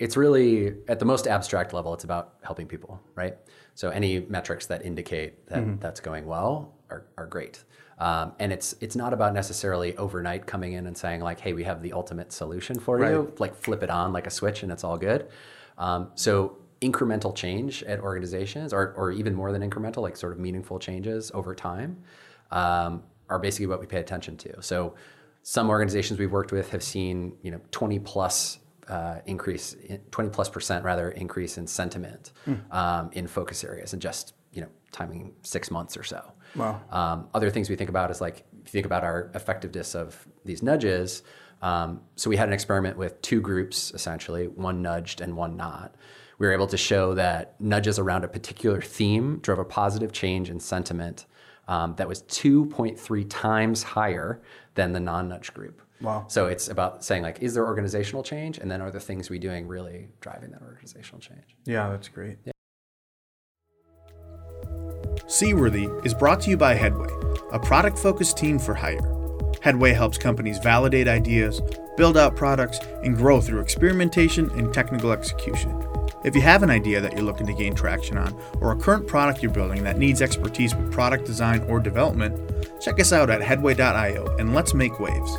it's 0.00 0.16
really 0.16 0.74
at 0.88 0.98
the 0.98 1.04
most 1.04 1.28
abstract 1.28 1.74
level, 1.74 1.92
it's 1.92 2.04
about 2.04 2.34
helping 2.42 2.66
people, 2.66 2.98
right? 3.14 3.36
So 3.74 3.90
any 3.90 4.20
metrics 4.20 4.66
that 4.66 4.84
indicate 4.84 5.46
that 5.48 5.58
mm-hmm. 5.58 5.78
that's 5.78 6.00
going 6.00 6.26
well 6.26 6.74
are, 6.88 7.04
are 7.18 7.26
great. 7.26 7.62
Um, 7.98 8.32
and 8.38 8.50
it's 8.50 8.74
it's 8.80 8.96
not 8.96 9.12
about 9.12 9.34
necessarily 9.34 9.94
overnight 9.98 10.46
coming 10.46 10.72
in 10.72 10.86
and 10.86 10.96
saying 10.96 11.20
like, 11.20 11.38
hey, 11.38 11.52
we 11.52 11.64
have 11.64 11.82
the 11.82 11.92
ultimate 11.92 12.32
solution 12.32 12.80
for 12.80 12.96
right. 12.96 13.12
you, 13.12 13.32
like 13.38 13.54
flip 13.54 13.82
it 13.82 13.90
on 13.90 14.14
like 14.14 14.26
a 14.26 14.30
switch 14.30 14.62
and 14.62 14.72
it's 14.72 14.84
all 14.84 14.96
good. 14.96 15.28
Um, 15.76 16.10
so 16.14 16.56
incremental 16.80 17.36
change 17.36 17.82
at 17.82 18.00
organizations, 18.00 18.72
or 18.72 18.94
or 18.94 19.12
even 19.12 19.34
more 19.34 19.52
than 19.52 19.68
incremental, 19.68 19.98
like 19.98 20.16
sort 20.16 20.32
of 20.32 20.38
meaningful 20.38 20.78
changes 20.78 21.30
over 21.34 21.54
time, 21.54 22.02
um, 22.50 23.02
are 23.28 23.38
basically 23.38 23.66
what 23.66 23.80
we 23.80 23.86
pay 23.86 24.00
attention 24.00 24.38
to. 24.38 24.62
So 24.62 24.94
some 25.42 25.68
organizations 25.68 26.18
we've 26.18 26.32
worked 26.32 26.52
with 26.52 26.70
have 26.70 26.82
seen 26.82 27.36
you 27.42 27.50
know 27.50 27.60
20 27.70 27.98
plus 27.98 28.60
uh, 28.90 29.20
increase, 29.26 29.76
20 30.10 30.30
plus 30.30 30.48
percent 30.48 30.84
rather 30.84 31.10
increase 31.12 31.56
in 31.56 31.66
sentiment 31.66 32.32
mm. 32.46 32.74
um, 32.74 33.10
in 33.12 33.26
focus 33.26 33.62
areas 33.64 33.92
and 33.92 34.02
just 34.02 34.34
you 34.52 34.60
know 34.60 34.68
timing 34.92 35.32
six 35.42 35.70
months 35.70 35.96
or 35.96 36.02
so. 36.02 36.32
Wow. 36.56 36.80
Um, 36.90 37.28
other 37.32 37.50
things 37.50 37.70
we 37.70 37.76
think 37.76 37.90
about 37.90 38.10
is 38.10 38.20
like 38.20 38.44
if 38.64 38.66
you 38.66 38.72
think 38.72 38.86
about 38.86 39.04
our 39.04 39.30
effectiveness 39.34 39.94
of 39.94 40.26
these 40.44 40.62
nudges. 40.62 41.22
Um, 41.62 42.00
so 42.16 42.30
we 42.30 42.36
had 42.36 42.48
an 42.48 42.54
experiment 42.54 42.96
with 42.96 43.20
two 43.22 43.40
groups 43.40 43.92
essentially, 43.92 44.48
one 44.48 44.82
nudged 44.82 45.20
and 45.20 45.36
one 45.36 45.56
not. 45.56 45.94
We 46.38 46.46
were 46.46 46.52
able 46.52 46.66
to 46.68 46.76
show 46.76 47.14
that 47.14 47.60
nudges 47.60 47.98
around 47.98 48.24
a 48.24 48.28
particular 48.28 48.80
theme 48.80 49.38
drove 49.40 49.58
a 49.58 49.64
positive 49.64 50.10
change 50.10 50.48
in 50.50 50.58
sentiment 50.58 51.26
um, 51.68 51.94
that 51.96 52.08
was 52.08 52.22
2.3 52.24 53.26
times 53.28 53.82
higher 53.82 54.40
than 54.74 54.92
the 54.92 55.00
non-nudge 55.00 55.52
group. 55.52 55.82
Wow. 56.00 56.24
So 56.28 56.46
it's 56.46 56.68
about 56.68 57.04
saying 57.04 57.22
like, 57.22 57.42
is 57.42 57.54
there 57.54 57.66
organizational 57.66 58.22
change, 58.22 58.58
and 58.58 58.70
then 58.70 58.80
are 58.80 58.90
the 58.90 59.00
things 59.00 59.28
we 59.28 59.38
doing 59.38 59.66
really 59.66 60.08
driving 60.20 60.50
that 60.52 60.62
organizational 60.62 61.20
change? 61.20 61.56
Yeah, 61.66 61.90
that's 61.90 62.08
great. 62.08 62.38
Yeah. 62.44 62.52
Seaworthy 65.26 65.88
is 66.04 66.14
brought 66.14 66.40
to 66.42 66.50
you 66.50 66.56
by 66.56 66.74
Headway, 66.74 67.08
a 67.52 67.58
product 67.58 67.98
focused 67.98 68.36
team 68.36 68.58
for 68.58 68.74
hire. 68.74 69.16
Headway 69.62 69.92
helps 69.92 70.18
companies 70.18 70.58
validate 70.58 71.06
ideas, 71.06 71.60
build 71.96 72.16
out 72.16 72.34
products, 72.34 72.78
and 73.04 73.16
grow 73.16 73.40
through 73.40 73.60
experimentation 73.60 74.50
and 74.52 74.72
technical 74.72 75.12
execution. 75.12 75.86
If 76.24 76.34
you 76.34 76.40
have 76.42 76.62
an 76.62 76.70
idea 76.70 77.00
that 77.00 77.12
you're 77.12 77.22
looking 77.22 77.46
to 77.46 77.54
gain 77.54 77.74
traction 77.74 78.18
on, 78.18 78.38
or 78.60 78.72
a 78.72 78.76
current 78.76 79.06
product 79.06 79.42
you're 79.42 79.52
building 79.52 79.84
that 79.84 79.98
needs 79.98 80.22
expertise 80.22 80.74
with 80.74 80.92
product 80.92 81.26
design 81.26 81.62
or 81.68 81.78
development, 81.78 82.80
check 82.80 82.98
us 83.00 83.12
out 83.12 83.30
at 83.30 83.42
headway.io 83.42 84.36
and 84.38 84.54
let's 84.54 84.74
make 84.74 84.98
waves. 84.98 85.36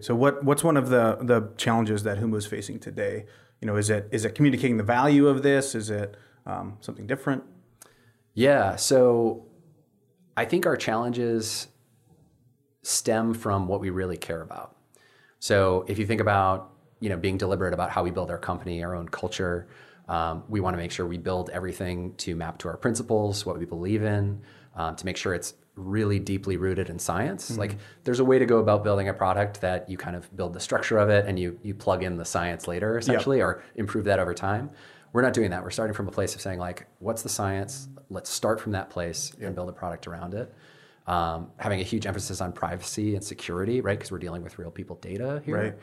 So, 0.00 0.14
what, 0.14 0.42
what's 0.42 0.64
one 0.64 0.78
of 0.78 0.88
the, 0.88 1.18
the 1.20 1.50
challenges 1.58 2.02
that 2.04 2.18
Humu 2.18 2.38
is 2.38 2.46
facing 2.46 2.78
today? 2.78 3.26
You 3.60 3.66
know, 3.66 3.76
is 3.76 3.90
it 3.90 4.08
is 4.10 4.24
it 4.24 4.34
communicating 4.34 4.78
the 4.78 4.82
value 4.82 5.28
of 5.28 5.42
this? 5.42 5.74
Is 5.74 5.90
it 5.90 6.16
um, 6.46 6.78
something 6.80 7.06
different? 7.06 7.44
Yeah. 8.34 8.76
So 8.76 9.46
I 10.36 10.46
think 10.46 10.64
our 10.64 10.76
challenges 10.76 11.68
stem 12.82 13.34
from 13.34 13.68
what 13.68 13.80
we 13.80 13.90
really 13.90 14.16
care 14.16 14.40
about. 14.40 14.76
So 15.38 15.84
if 15.86 15.98
you 15.98 16.06
think 16.06 16.20
about 16.20 16.70
you 17.00 17.10
know 17.10 17.16
being 17.16 17.36
deliberate 17.36 17.74
about 17.74 17.90
how 17.90 18.02
we 18.02 18.10
build 18.10 18.30
our 18.30 18.38
company, 18.38 18.82
our 18.82 18.94
own 18.94 19.08
culture, 19.08 19.68
um, 20.08 20.42
we 20.48 20.60
want 20.60 20.74
to 20.74 20.78
make 20.78 20.90
sure 20.90 21.06
we 21.06 21.18
build 21.18 21.50
everything 21.50 22.14
to 22.16 22.34
map 22.34 22.58
to 22.58 22.68
our 22.68 22.76
principles, 22.76 23.44
what 23.44 23.58
we 23.58 23.66
believe 23.66 24.02
in, 24.02 24.40
um, 24.74 24.96
to 24.96 25.04
make 25.04 25.18
sure 25.18 25.34
it's 25.34 25.54
really 25.74 26.18
deeply 26.18 26.56
rooted 26.56 26.90
in 26.90 26.98
science. 26.98 27.50
Mm-hmm. 27.50 27.60
Like 27.60 27.78
there's 28.04 28.20
a 28.20 28.24
way 28.24 28.38
to 28.38 28.46
go 28.46 28.58
about 28.58 28.84
building 28.84 29.08
a 29.08 29.14
product 29.14 29.60
that 29.62 29.88
you 29.88 29.96
kind 29.96 30.16
of 30.16 30.34
build 30.36 30.52
the 30.52 30.60
structure 30.60 30.98
of 30.98 31.08
it 31.08 31.26
and 31.26 31.38
you 31.38 31.58
you 31.62 31.74
plug 31.74 32.02
in 32.02 32.16
the 32.16 32.24
science 32.24 32.68
later 32.68 32.98
essentially 32.98 33.38
yep. 33.38 33.46
or 33.46 33.64
improve 33.76 34.04
that 34.04 34.18
over 34.18 34.34
time. 34.34 34.70
We're 35.12 35.22
not 35.22 35.34
doing 35.34 35.50
that. 35.50 35.62
We're 35.62 35.70
starting 35.70 35.94
from 35.94 36.08
a 36.08 36.10
place 36.10 36.34
of 36.34 36.40
saying 36.40 36.58
like, 36.58 36.86
what's 36.98 37.22
the 37.22 37.28
science? 37.28 37.88
Let's 38.08 38.30
start 38.30 38.60
from 38.60 38.72
that 38.72 38.90
place 38.90 39.32
yep. 39.38 39.48
and 39.48 39.54
build 39.54 39.68
a 39.68 39.72
product 39.72 40.06
around 40.06 40.34
it. 40.34 40.54
Um, 41.06 41.50
having 41.56 41.80
a 41.80 41.84
huge 41.84 42.06
emphasis 42.06 42.40
on 42.40 42.52
privacy 42.52 43.14
and 43.14 43.24
security, 43.24 43.80
right? 43.80 43.98
Because 43.98 44.12
we're 44.12 44.18
dealing 44.18 44.42
with 44.42 44.58
real 44.58 44.70
people 44.70 44.96
data 44.96 45.42
here. 45.44 45.76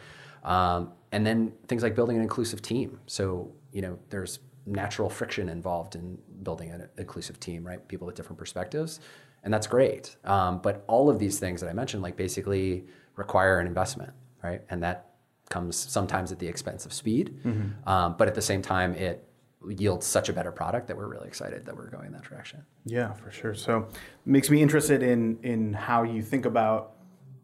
Right. 0.44 0.76
Um, 0.76 0.94
and 1.12 1.26
then 1.26 1.52
things 1.68 1.84
like 1.84 1.96
building 1.96 2.16
an 2.16 2.22
inclusive 2.22 2.62
team. 2.62 3.00
So 3.06 3.52
you 3.72 3.82
know, 3.82 4.00
there's 4.10 4.40
natural 4.66 5.10
friction 5.10 5.50
involved 5.50 5.96
in 5.96 6.18
building 6.44 6.70
an 6.72 6.88
inclusive 6.98 7.40
team, 7.40 7.66
right? 7.66 7.86
People 7.88 8.08
with 8.08 8.16
different 8.16 8.38
perspectives, 8.38 9.00
and 9.44 9.54
that's 9.54 9.68
great. 9.68 10.16
Um, 10.24 10.60
but 10.60 10.84
all 10.88 11.10
of 11.10 11.20
these 11.20 11.40
things 11.40 11.62
that 11.62 11.70
I 11.70 11.74
mentioned, 11.74 12.04
like 12.04 12.18
basically 12.18 12.86
require 13.16 13.60
an 13.60 13.68
investment, 13.68 14.12
right? 14.44 14.62
And 14.70 14.84
that 14.84 15.12
comes 15.50 15.76
sometimes 15.76 16.32
at 16.32 16.40
the 16.40 16.48
expense 16.48 16.86
of 16.86 16.94
speed, 16.94 17.40
mm-hmm. 17.44 17.90
um, 17.90 18.16
but 18.18 18.28
at 18.28 18.36
the 18.36 18.42
same 18.42 18.62
time, 18.62 18.94
it 18.96 19.26
yields 19.68 20.06
such 20.06 20.30
a 20.30 20.34
better 20.34 20.52
product 20.52 20.88
that 20.88 20.96
we're 20.96 21.08
really 21.08 21.28
excited 21.28 21.66
that 21.66 21.76
we're 21.76 21.90
going 21.90 22.12
that 22.12 22.24
direction. 22.24 22.64
Yeah, 22.86 23.12
for 23.14 23.32
sure. 23.32 23.54
So, 23.54 23.90
makes 24.26 24.50
me 24.50 24.62
interested 24.62 25.04
in 25.04 25.40
in 25.44 25.74
how 25.74 26.04
you 26.04 26.22
think 26.22 26.46
about 26.46 26.94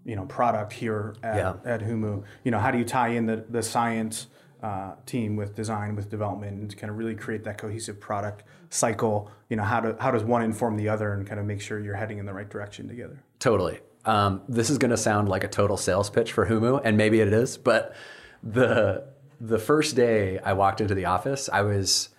you 0.06 0.16
know 0.16 0.26
product 0.26 0.72
here 0.72 1.16
at, 1.24 1.36
yeah. 1.36 1.54
at 1.66 1.82
Humu. 1.82 2.24
You 2.44 2.52
know, 2.52 2.60
how 2.60 2.72
do 2.72 2.78
you 2.78 2.86
tie 2.86 3.10
in 3.10 3.26
the 3.26 3.44
the 3.50 3.64
science? 3.64 4.28
uh, 4.66 4.96
team 5.06 5.36
with 5.36 5.56
design 5.56 5.96
with 5.96 6.10
development 6.10 6.60
and 6.60 6.70
to 6.70 6.76
kind 6.76 6.90
of 6.90 6.98
really 6.98 7.14
create 7.14 7.44
that 7.44 7.58
cohesive 7.58 8.00
product 8.00 8.44
cycle 8.70 9.32
you 9.50 9.56
know 9.56 9.64
how 9.64 9.80
do 9.80 9.96
how 10.00 10.12
does 10.12 10.24
one 10.24 10.42
inform 10.42 10.78
the 10.78 10.90
other 10.90 11.14
and 11.14 11.28
kind 11.28 11.40
of 11.40 11.46
make 11.46 11.62
sure 11.62 11.80
you're 11.80 11.96
heading 11.96 12.18
in 12.18 12.26
the 12.26 12.34
right 12.34 12.50
direction 12.50 12.88
together? 12.88 13.24
Totally. 13.40 13.80
Um, 14.06 14.42
this 14.48 14.70
is 14.70 14.78
going 14.78 14.92
to 14.92 14.98
sound 14.98 15.30
like 15.30 15.44
a 15.44 15.48
total 15.48 15.78
sales 15.78 16.10
pitch 16.10 16.32
for 16.32 16.46
humu 16.46 16.80
and 16.84 16.96
maybe 16.96 17.20
it 17.22 17.34
is 17.34 17.58
but 17.58 17.96
the 18.44 19.08
the 19.42 19.58
first 19.58 19.96
day 19.96 20.40
i 20.40 20.54
walked 20.54 20.80
into 20.80 20.94
the 20.94 21.06
office 21.06 21.50
i 21.52 21.62
was 21.62 22.10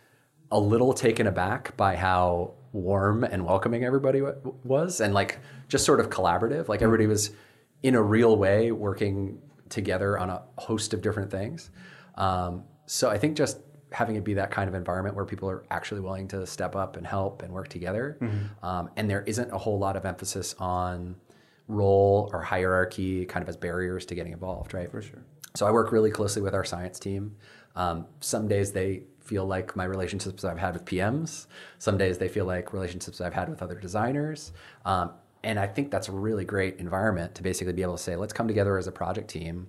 a 0.50 0.58
little 0.58 0.92
taken 0.92 1.26
aback 1.26 1.76
by 1.76 1.96
how 1.96 2.54
warm 2.72 3.24
and 3.24 3.44
welcoming 3.44 3.84
everybody 3.84 4.20
w- 4.20 4.54
was 4.64 5.00
and 5.00 5.14
like 5.14 5.38
just 5.68 5.84
sort 5.84 5.98
of 5.98 6.10
collaborative. 6.10 6.68
Like 6.68 6.82
everybody 6.82 7.06
was 7.06 7.30
in 7.82 7.94
a 7.94 8.02
real 8.02 8.36
way 8.36 8.70
working 8.70 9.40
together 9.68 10.18
on 10.18 10.30
a 10.30 10.42
host 10.58 10.94
of 10.94 11.02
different 11.02 11.30
things. 11.30 11.70
Um, 12.14 12.64
so 12.86 13.10
I 13.10 13.18
think 13.18 13.36
just 13.36 13.58
having 13.96 14.14
it 14.14 14.24
be 14.24 14.34
that 14.34 14.50
kind 14.50 14.68
of 14.68 14.74
environment 14.74 15.16
where 15.16 15.24
people 15.24 15.48
are 15.48 15.64
actually 15.70 16.02
willing 16.02 16.28
to 16.28 16.46
step 16.46 16.76
up 16.76 16.98
and 16.98 17.06
help 17.06 17.42
and 17.42 17.50
work 17.50 17.66
together, 17.66 18.18
mm-hmm. 18.20 18.62
um, 18.62 18.90
and 18.96 19.08
there 19.08 19.22
isn't 19.22 19.50
a 19.52 19.56
whole 19.56 19.78
lot 19.78 19.96
of 19.96 20.04
emphasis 20.04 20.54
on 20.58 21.16
role 21.66 22.28
or 22.30 22.42
hierarchy 22.42 23.24
kind 23.24 23.42
of 23.42 23.48
as 23.48 23.56
barriers 23.56 24.04
to 24.04 24.14
getting 24.14 24.34
involved, 24.34 24.74
right? 24.74 24.90
For 24.90 25.00
sure. 25.00 25.24
So 25.54 25.66
I 25.66 25.70
work 25.70 25.92
really 25.92 26.10
closely 26.10 26.42
with 26.42 26.54
our 26.54 26.62
science 26.62 26.98
team. 26.98 27.36
Um, 27.74 28.04
some 28.20 28.46
days 28.48 28.70
they 28.70 29.04
feel 29.20 29.46
like 29.46 29.74
my 29.76 29.84
relationships 29.84 30.44
I've 30.44 30.58
had 30.58 30.74
with 30.74 30.84
PMs. 30.84 31.46
Some 31.78 31.96
days 31.96 32.18
they 32.18 32.28
feel 32.28 32.44
like 32.44 32.74
relationships 32.74 33.22
I've 33.22 33.32
had 33.32 33.48
with 33.48 33.62
other 33.62 33.76
designers. 33.76 34.52
Um, 34.84 35.12
and 35.42 35.58
I 35.58 35.66
think 35.66 35.90
that's 35.90 36.08
a 36.08 36.12
really 36.12 36.44
great 36.44 36.76
environment 36.80 37.34
to 37.36 37.42
basically 37.42 37.72
be 37.72 37.80
able 37.80 37.96
to 37.96 38.02
say, 38.02 38.14
let's 38.14 38.34
come 38.34 38.46
together 38.46 38.76
as 38.76 38.88
a 38.88 38.92
project 38.92 39.28
team 39.28 39.68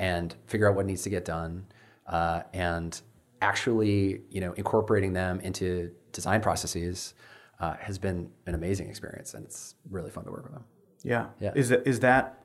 and 0.00 0.34
figure 0.48 0.68
out 0.68 0.74
what 0.74 0.84
needs 0.84 1.02
to 1.02 1.10
get 1.10 1.24
done 1.24 1.66
uh, 2.08 2.42
and 2.52 3.00
actually, 3.40 4.22
you 4.30 4.40
know, 4.40 4.52
incorporating 4.52 5.12
them 5.12 5.40
into 5.40 5.90
design 6.12 6.40
processes 6.40 7.14
uh, 7.60 7.74
has 7.74 7.98
been 7.98 8.30
an 8.46 8.54
amazing 8.54 8.88
experience, 8.88 9.34
and 9.34 9.44
it's 9.44 9.74
really 9.90 10.10
fun 10.10 10.24
to 10.24 10.30
work 10.30 10.44
with 10.44 10.52
them. 10.52 10.64
Yeah, 11.02 11.26
yeah. 11.40 11.52
Is 11.54 11.68
that 11.70 11.86
is 11.86 12.00
that 12.00 12.44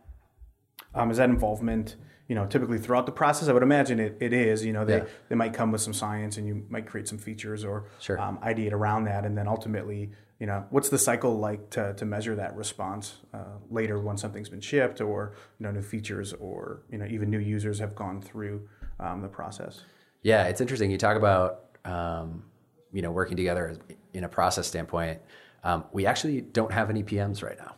um, 0.95 1.11
is 1.11 1.17
that 1.17 1.29
involvement? 1.29 1.95
You 2.27 2.35
know, 2.35 2.45
typically 2.45 2.79
throughout 2.79 3.05
the 3.05 3.11
process, 3.11 3.49
I 3.49 3.53
would 3.53 3.63
imagine 3.63 3.99
it, 3.99 4.17
it 4.21 4.31
is. 4.31 4.63
You 4.63 4.71
know, 4.71 4.85
they, 4.85 4.99
yeah. 4.99 5.05
they 5.27 5.35
might 5.35 5.53
come 5.53 5.71
with 5.71 5.81
some 5.81 5.93
science, 5.93 6.37
and 6.37 6.47
you 6.47 6.65
might 6.69 6.87
create 6.87 7.07
some 7.07 7.17
features 7.17 7.65
or 7.65 7.89
sure. 7.99 8.19
um, 8.19 8.39
ideate 8.43 8.71
around 8.71 9.03
that, 9.05 9.25
and 9.25 9.37
then 9.37 9.47
ultimately, 9.47 10.11
you 10.39 10.47
know, 10.47 10.65
what's 10.69 10.89
the 10.89 10.97
cycle 10.97 11.37
like 11.37 11.69
to, 11.71 11.93
to 11.95 12.05
measure 12.05 12.35
that 12.35 12.55
response 12.55 13.17
uh, 13.33 13.57
later 13.69 13.99
when 13.99 14.17
something's 14.17 14.49
been 14.49 14.61
shipped, 14.61 15.01
or 15.01 15.33
you 15.59 15.65
know, 15.65 15.71
new 15.71 15.81
features, 15.81 16.33
or 16.33 16.83
you 16.89 16.97
know, 16.97 17.05
even 17.05 17.29
new 17.29 17.39
users 17.39 17.79
have 17.79 17.93
gone 17.93 18.21
through 18.21 18.67
um, 18.99 19.21
the 19.21 19.27
process. 19.27 19.81
Yeah, 20.23 20.45
it's 20.45 20.61
interesting. 20.61 20.89
You 20.89 20.97
talk 20.97 21.17
about 21.17 21.77
um, 21.85 22.43
you 22.91 23.01
know 23.01 23.11
working 23.11 23.37
together 23.37 23.77
in 24.13 24.23
a 24.23 24.29
process 24.29 24.67
standpoint. 24.67 25.21
Um, 25.63 25.85
we 25.91 26.05
actually 26.05 26.41
don't 26.41 26.71
have 26.71 26.89
any 26.89 27.03
PMs 27.03 27.43
right 27.43 27.57
now. 27.57 27.75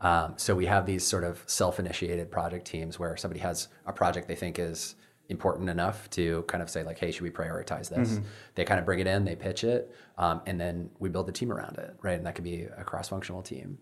Um, 0.00 0.34
so 0.36 0.54
we 0.54 0.66
have 0.66 0.84
these 0.84 1.06
sort 1.06 1.24
of 1.24 1.42
self-initiated 1.46 2.30
project 2.30 2.66
teams 2.66 2.98
where 2.98 3.16
somebody 3.16 3.40
has 3.40 3.68
a 3.86 3.92
project 3.92 4.28
they 4.28 4.34
think 4.34 4.58
is 4.58 4.94
important 5.28 5.68
enough 5.70 6.08
to 6.10 6.42
kind 6.46 6.62
of 6.62 6.70
say 6.70 6.82
like, 6.82 6.98
hey, 6.98 7.10
should 7.10 7.22
we 7.22 7.30
prioritize 7.30 7.88
this? 7.88 8.12
Mm-hmm. 8.12 8.24
They 8.54 8.64
kind 8.64 8.78
of 8.78 8.84
bring 8.84 9.00
it 9.00 9.06
in, 9.06 9.24
they 9.24 9.34
pitch 9.34 9.64
it, 9.64 9.94
um, 10.18 10.42
and 10.46 10.60
then 10.60 10.90
we 10.98 11.08
build 11.08 11.26
the 11.26 11.32
team 11.32 11.50
around 11.50 11.78
it, 11.78 11.96
right? 12.02 12.16
And 12.16 12.26
that 12.26 12.34
could 12.34 12.44
be 12.44 12.62
a 12.76 12.84
cross-functional 12.84 13.42
team. 13.42 13.78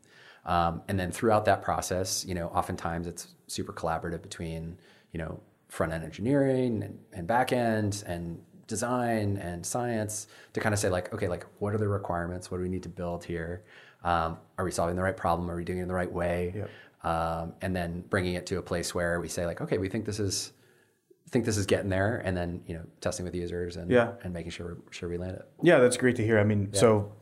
Um, 0.47 0.83
and 0.89 0.99
then 0.99 1.11
throughout 1.11 1.45
that 1.47 1.63
process, 1.63 2.25
you 2.25 2.35
know, 2.35 2.49
oftentimes 2.49 3.07
it's 3.07 3.35
super 3.47 3.73
collaborative 3.73 4.23
between, 4.23 4.79
you 5.13 5.19
know, 5.19 5.41
front 5.75 5.93
end 5.93 6.05
engineering 6.05 6.85
and, 6.85 6.99
and 7.13 7.27
back 7.27 7.53
end 7.53 8.05
and 8.07 8.41
design 8.69 9.37
and 9.39 9.67
science 9.67 10.29
to 10.53 10.61
kind 10.61 10.73
of 10.73 10.79
say 10.79 10.89
like 10.89 11.13
okay 11.13 11.27
like 11.27 11.45
what 11.59 11.75
are 11.75 11.79
the 11.79 11.89
requirements 11.89 12.49
what 12.49 12.59
do 12.59 12.63
we 12.63 12.69
need 12.69 12.85
to 12.85 12.89
build 12.89 13.25
here 13.25 13.65
um, 14.05 14.39
are 14.57 14.65
we 14.65 14.71
solving 14.71 14.95
the 14.95 15.03
right 15.03 15.17
problem 15.17 15.51
are 15.51 15.57
we 15.57 15.65
doing 15.65 15.81
it 15.81 15.83
in 15.83 15.89
the 15.89 15.95
right 15.95 16.13
way 16.13 16.53
yep. 16.55 16.71
um, 17.05 17.55
and 17.61 17.75
then 17.75 18.05
bringing 18.09 18.35
it 18.35 18.47
to 18.47 18.59
a 18.59 18.63
place 18.63 18.95
where 18.95 19.21
we 19.21 19.27
say 19.27 19.45
like 19.47 19.61
okay 19.61 19.77
we 19.77 19.89
think 19.89 20.05
this 20.05 20.21
is 20.21 20.53
think 21.31 21.45
this 21.45 21.57
is 21.57 21.67
getting 21.67 21.91
there 21.91 22.23
and 22.25 22.37
then 22.37 22.63
you 22.69 22.75
know 22.77 22.85
testing 23.01 23.25
with 23.25 23.35
users 23.35 23.77
and 23.77 23.91
yeah. 23.91 24.13
and 24.23 24.33
making 24.33 24.53
sure 24.53 24.79
sure 24.93 25.09
we 25.09 25.19
land 25.19 25.35
it 25.35 25.49
yeah 25.61 25.81
that's 25.81 25.97
great 25.97 26.15
to 26.15 26.25
hear 26.25 26.39
i 26.39 26.45
mean 26.45 26.71
yeah. 26.73 26.79
so 26.79 27.13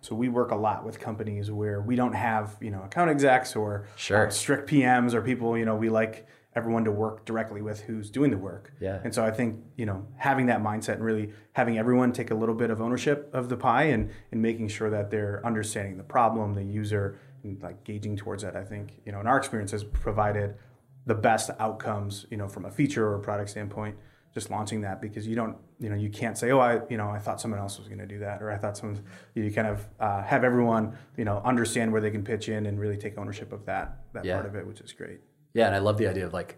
so 0.00 0.14
we 0.14 0.28
work 0.28 0.52
a 0.52 0.56
lot 0.56 0.84
with 0.84 1.00
companies 1.00 1.50
where 1.50 1.80
we 1.80 1.96
don't 1.96 2.12
have 2.12 2.56
you 2.60 2.70
know 2.70 2.82
account 2.84 3.10
execs 3.10 3.56
or 3.56 3.88
sure. 3.96 4.28
uh, 4.28 4.30
strict 4.30 4.70
pms 4.70 5.12
or 5.12 5.20
people 5.20 5.58
you 5.58 5.64
know 5.64 5.74
we 5.74 5.88
like 5.88 6.28
everyone 6.56 6.84
to 6.84 6.90
work 6.90 7.24
directly 7.26 7.60
with 7.60 7.82
who's 7.82 8.10
doing 8.10 8.30
the 8.30 8.38
work. 8.38 8.72
Yeah. 8.80 8.98
And 9.04 9.14
so 9.14 9.24
I 9.24 9.30
think, 9.30 9.62
you 9.76 9.84
know, 9.84 10.06
having 10.16 10.46
that 10.46 10.62
mindset 10.62 10.94
and 10.94 11.04
really 11.04 11.32
having 11.52 11.78
everyone 11.78 12.12
take 12.12 12.30
a 12.30 12.34
little 12.34 12.54
bit 12.54 12.70
of 12.70 12.80
ownership 12.80 13.30
of 13.34 13.50
the 13.50 13.56
pie 13.56 13.84
and, 13.84 14.10
and 14.32 14.40
making 14.40 14.68
sure 14.68 14.88
that 14.88 15.10
they're 15.10 15.44
understanding 15.44 15.98
the 15.98 16.02
problem, 16.02 16.54
the 16.54 16.64
user, 16.64 17.18
and 17.44 17.62
like 17.62 17.84
gauging 17.84 18.16
towards 18.16 18.42
that, 18.42 18.56
I 18.56 18.64
think, 18.64 19.00
you 19.04 19.12
know, 19.12 19.20
in 19.20 19.26
our 19.26 19.36
experience 19.36 19.70
has 19.72 19.84
provided 19.84 20.56
the 21.04 21.14
best 21.14 21.50
outcomes, 21.60 22.26
you 22.30 22.38
know, 22.38 22.48
from 22.48 22.64
a 22.64 22.70
feature 22.70 23.06
or 23.06 23.16
a 23.16 23.20
product 23.20 23.50
standpoint, 23.50 23.96
just 24.34 24.50
launching 24.50 24.80
that 24.80 25.00
because 25.00 25.26
you 25.26 25.36
don't, 25.36 25.56
you 25.78 25.88
know, 25.90 25.94
you 25.94 26.08
can't 26.08 26.36
say, 26.38 26.50
oh, 26.50 26.58
I, 26.58 26.80
you 26.88 26.96
know, 26.96 27.10
I 27.10 27.18
thought 27.18 27.40
someone 27.40 27.60
else 27.60 27.78
was 27.78 27.86
going 27.86 28.00
to 28.00 28.06
do 28.06 28.18
that, 28.20 28.42
or 28.42 28.50
I 28.50 28.56
thought 28.56 28.76
someone, 28.76 29.02
you 29.34 29.50
kind 29.52 29.68
of 29.68 29.86
uh, 30.00 30.22
have 30.22 30.42
everyone, 30.42 30.96
you 31.16 31.24
know, 31.24 31.42
understand 31.44 31.92
where 31.92 32.00
they 32.00 32.10
can 32.10 32.24
pitch 32.24 32.48
in 32.48 32.64
and 32.66 32.80
really 32.80 32.96
take 32.96 33.18
ownership 33.18 33.52
of 33.52 33.66
that, 33.66 33.98
that 34.14 34.24
yeah. 34.24 34.34
part 34.34 34.46
of 34.46 34.56
it, 34.56 34.66
which 34.66 34.80
is 34.80 34.92
great. 34.92 35.20
Yeah, 35.56 35.68
and 35.68 35.74
I 35.74 35.78
love 35.78 35.96
the 35.96 36.06
idea 36.06 36.26
of 36.26 36.34
like 36.34 36.56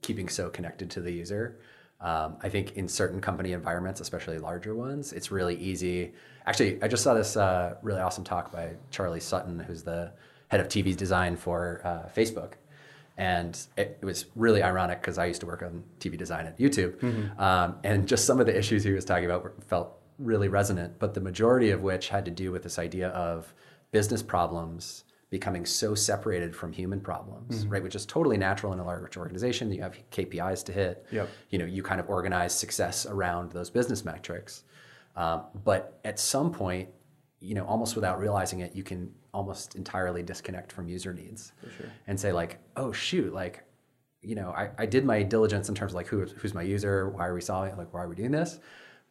keeping 0.00 0.30
so 0.30 0.48
connected 0.48 0.88
to 0.92 1.02
the 1.02 1.12
user. 1.12 1.58
Um, 2.00 2.38
I 2.42 2.48
think 2.48 2.72
in 2.72 2.88
certain 2.88 3.20
company 3.20 3.52
environments, 3.52 4.00
especially 4.00 4.38
larger 4.38 4.74
ones, 4.74 5.12
it's 5.12 5.30
really 5.30 5.56
easy. 5.56 6.14
Actually, 6.46 6.82
I 6.82 6.88
just 6.88 7.02
saw 7.02 7.12
this 7.12 7.36
uh, 7.36 7.74
really 7.82 8.00
awesome 8.00 8.24
talk 8.24 8.50
by 8.50 8.70
Charlie 8.90 9.20
Sutton, 9.20 9.58
who's 9.58 9.82
the 9.82 10.12
head 10.48 10.58
of 10.58 10.68
TV 10.68 10.96
design 10.96 11.36
for 11.36 11.82
uh, 11.84 12.08
Facebook. 12.18 12.52
And 13.18 13.54
it, 13.76 13.98
it, 14.00 14.06
was 14.06 14.24
really 14.34 14.62
ironic 14.62 15.02
because 15.02 15.18
I 15.18 15.26
used 15.26 15.42
to 15.42 15.46
work 15.46 15.62
on 15.62 15.84
TV 15.98 16.16
design 16.16 16.46
at 16.46 16.58
YouTube. 16.58 16.96
Mm-hmm. 16.96 17.38
Um, 17.38 17.76
and 17.84 18.08
just 18.08 18.24
some 18.24 18.40
of 18.40 18.46
the 18.46 18.56
issues 18.56 18.82
he 18.82 18.92
was 18.92 19.04
talking 19.04 19.26
about 19.26 19.44
were, 19.44 19.52
felt 19.68 19.98
really 20.18 20.48
resonant, 20.48 20.98
but 20.98 21.12
the 21.12 21.20
majority 21.20 21.72
of 21.72 21.82
which 21.82 22.08
had 22.08 22.24
to 22.24 22.30
do 22.30 22.50
with 22.50 22.62
this 22.62 22.78
idea 22.78 23.08
of 23.08 23.52
business 23.92 24.22
problems 24.22 25.04
becoming 25.30 25.64
so 25.64 25.94
separated 25.94 26.54
from 26.54 26.72
human 26.72 27.00
problems, 27.00 27.60
mm-hmm. 27.60 27.70
right? 27.70 27.82
Which 27.82 27.94
is 27.94 28.04
totally 28.04 28.36
natural 28.36 28.72
in 28.72 28.80
a 28.80 28.84
large 28.84 29.16
organization. 29.16 29.72
You 29.72 29.82
have 29.82 29.96
KPIs 30.10 30.64
to 30.66 30.72
hit. 30.72 31.06
Yep. 31.12 31.28
You 31.50 31.58
know, 31.60 31.64
you 31.64 31.84
kind 31.84 32.00
of 32.00 32.10
organize 32.10 32.52
success 32.52 33.06
around 33.06 33.52
those 33.52 33.70
business 33.70 34.04
metrics. 34.04 34.64
Um, 35.14 35.44
but 35.64 36.00
at 36.04 36.18
some 36.18 36.52
point, 36.52 36.88
you 37.38 37.54
know, 37.54 37.64
almost 37.64 37.94
without 37.94 38.18
realizing 38.18 38.60
it, 38.60 38.74
you 38.74 38.82
can 38.82 39.12
almost 39.32 39.76
entirely 39.76 40.22
disconnect 40.22 40.72
from 40.72 40.88
user 40.88 41.14
needs 41.14 41.52
sure. 41.76 41.86
and 42.08 42.18
say 42.18 42.32
like, 42.32 42.58
oh 42.76 42.90
shoot, 42.90 43.32
like, 43.32 43.64
you 44.22 44.34
know, 44.34 44.50
I, 44.50 44.70
I 44.78 44.86
did 44.86 45.04
my 45.04 45.22
diligence 45.22 45.68
in 45.68 45.74
terms 45.74 45.92
of 45.92 45.96
like 45.96 46.08
who, 46.08 46.24
who's 46.24 46.52
my 46.52 46.62
user, 46.62 47.08
why 47.08 47.26
are 47.26 47.34
we 47.34 47.40
solving, 47.40 47.76
like 47.76 47.94
why 47.94 48.02
are 48.02 48.08
we 48.08 48.16
doing 48.16 48.32
this? 48.32 48.58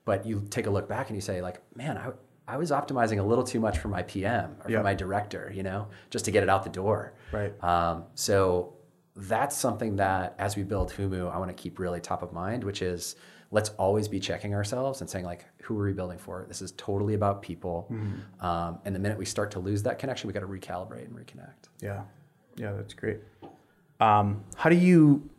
But 0.03 0.25
you 0.25 0.45
take 0.49 0.67
a 0.67 0.69
look 0.69 0.89
back 0.89 1.07
and 1.07 1.17
you 1.17 1.21
say 1.21 1.41
like, 1.41 1.61
man, 1.75 1.97
I, 1.97 2.11
I 2.49 2.57
was 2.57 2.71
optimizing 2.71 3.19
a 3.19 3.23
little 3.23 3.43
too 3.43 3.59
much 3.59 3.77
for 3.77 3.89
my 3.89 4.01
PM 4.01 4.55
or 4.63 4.71
yep. 4.71 4.79
for 4.79 4.83
my 4.83 4.95
director, 4.95 5.51
you 5.53 5.61
know, 5.61 5.87
just 6.09 6.25
to 6.25 6.31
get 6.31 6.41
it 6.41 6.49
out 6.49 6.63
the 6.63 6.69
door. 6.71 7.13
Right. 7.31 7.63
Um, 7.63 8.05
so 8.15 8.73
that's 9.15 9.55
something 9.55 9.97
that 9.97 10.35
as 10.39 10.55
we 10.55 10.63
build 10.63 10.91
Humu, 10.91 11.31
I 11.31 11.37
want 11.37 11.55
to 11.55 11.61
keep 11.61 11.77
really 11.77 12.01
top 12.01 12.23
of 12.23 12.33
mind, 12.33 12.63
which 12.63 12.81
is 12.81 13.15
let's 13.51 13.69
always 13.71 14.07
be 14.07 14.19
checking 14.19 14.55
ourselves 14.55 15.01
and 15.01 15.09
saying 15.09 15.25
like, 15.25 15.45
who 15.61 15.79
are 15.79 15.85
we 15.85 15.93
building 15.93 16.17
for? 16.17 16.45
This 16.47 16.61
is 16.63 16.71
totally 16.71 17.13
about 17.13 17.43
people. 17.43 17.87
Mm-hmm. 17.91 18.43
Um, 18.45 18.79
and 18.83 18.95
the 18.95 18.99
minute 18.99 19.19
we 19.19 19.25
start 19.25 19.51
to 19.51 19.59
lose 19.59 19.83
that 19.83 19.99
connection, 19.99 20.27
we 20.27 20.33
got 20.33 20.39
to 20.39 20.47
recalibrate 20.47 21.05
and 21.05 21.15
reconnect. 21.15 21.69
Yeah, 21.81 22.01
yeah, 22.55 22.71
that's 22.71 22.95
great. 22.95 23.19
Um, 23.99 24.43
how 24.55 24.69
do 24.69 24.75
you? 24.75 25.29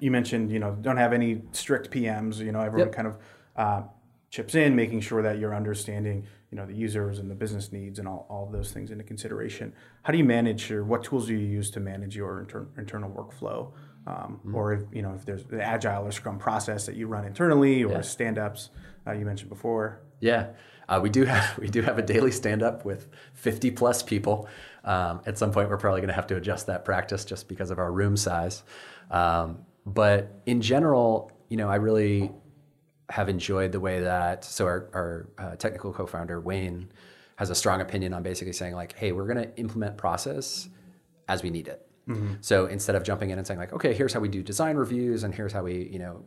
You 0.00 0.10
mentioned 0.10 0.50
you 0.50 0.58
know 0.58 0.76
don't 0.80 0.96
have 0.96 1.12
any 1.12 1.42
strict 1.52 1.90
PMs. 1.90 2.38
You 2.38 2.50
know 2.50 2.60
everyone 2.60 2.88
Yep. 2.88 2.96
kind 2.96 3.08
of 3.08 3.16
uh, 3.56 3.82
chips 4.32 4.54
in, 4.54 4.74
making 4.74 5.00
sure 5.00 5.22
that 5.22 5.38
you're 5.38 5.54
understanding 5.54 6.26
you 6.50 6.56
know 6.56 6.66
the 6.66 6.74
users 6.74 7.18
and 7.18 7.30
the 7.30 7.34
business 7.34 7.70
needs 7.70 7.98
and 7.98 8.08
all, 8.08 8.26
all 8.28 8.44
of 8.46 8.52
those 8.52 8.72
things 8.72 8.90
into 8.90 9.04
consideration. 9.04 9.72
How 10.02 10.10
do 10.12 10.18
you 10.18 10.24
manage 10.24 10.68
your 10.70 10.82
what 10.84 11.04
tools 11.04 11.26
do 11.28 11.34
you 11.34 11.46
use 11.46 11.70
to 11.72 11.80
manage 11.80 12.16
your 12.16 12.40
inter- 12.40 12.66
internal 12.76 13.10
workflow? 13.10 13.72
Um, 14.06 14.40
Or 14.52 14.72
if 14.72 14.82
you 14.92 15.02
know 15.02 15.12
if 15.14 15.24
there's 15.24 15.44
the 15.44 15.62
agile 15.62 16.04
or 16.06 16.10
Scrum 16.12 16.38
process 16.38 16.86
that 16.86 16.96
you 16.96 17.06
run 17.06 17.24
internally 17.24 17.84
or 17.84 17.92
Yeah. 17.92 18.00
stand 18.00 18.38
ups 18.38 18.70
uh, 19.06 19.12
you 19.12 19.24
mentioned 19.24 19.50
before. 19.50 20.00
Yeah, 20.20 20.48
uh, 20.88 20.98
we 21.02 21.10
do 21.10 21.24
have 21.24 21.58
we 21.64 21.68
do 21.68 21.82
have 21.82 21.98
a 21.98 22.02
daily 22.02 22.32
stand 22.32 22.62
up 22.62 22.84
with 22.84 23.08
50 23.34 23.70
plus 23.72 24.02
people. 24.02 24.48
Um, 24.84 25.20
at 25.26 25.38
some 25.38 25.52
point, 25.52 25.68
we're 25.68 25.76
probably 25.76 26.00
going 26.00 26.08
to 26.08 26.14
have 26.14 26.26
to 26.28 26.36
adjust 26.36 26.66
that 26.66 26.84
practice 26.84 27.24
just 27.24 27.48
because 27.48 27.70
of 27.70 27.78
our 27.78 27.92
room 27.92 28.16
size. 28.16 28.62
Um, 29.10 29.58
but 29.86 30.40
in 30.46 30.60
general, 30.60 31.30
you 31.48 31.56
know, 31.56 31.68
I 31.68 31.76
really 31.76 32.32
have 33.10 33.28
enjoyed 33.28 33.72
the 33.72 33.80
way 33.80 34.00
that 34.00 34.44
so 34.44 34.64
our, 34.66 34.88
our 34.92 35.28
uh, 35.38 35.56
technical 35.56 35.92
co-founder 35.92 36.40
Wayne 36.40 36.90
has 37.36 37.50
a 37.50 37.54
strong 37.54 37.80
opinion 37.80 38.14
on 38.14 38.22
basically 38.22 38.52
saying 38.52 38.74
like, 38.74 38.96
hey, 38.96 39.12
we're 39.12 39.26
going 39.26 39.48
to 39.48 39.56
implement 39.58 39.96
process 39.96 40.68
as 41.28 41.42
we 41.42 41.50
need 41.50 41.68
it. 41.68 41.86
So 42.40 42.66
instead 42.66 42.96
of 42.96 43.04
jumping 43.04 43.30
in 43.30 43.38
and 43.38 43.46
saying 43.46 43.60
like, 43.60 43.72
okay, 43.72 43.94
here's 43.94 44.12
how 44.12 44.20
we 44.20 44.28
do 44.28 44.42
design 44.42 44.76
reviews 44.76 45.22
and 45.22 45.34
here's 45.34 45.52
how 45.52 45.62
we, 45.62 45.88
you 45.92 45.98
know, 45.98 46.24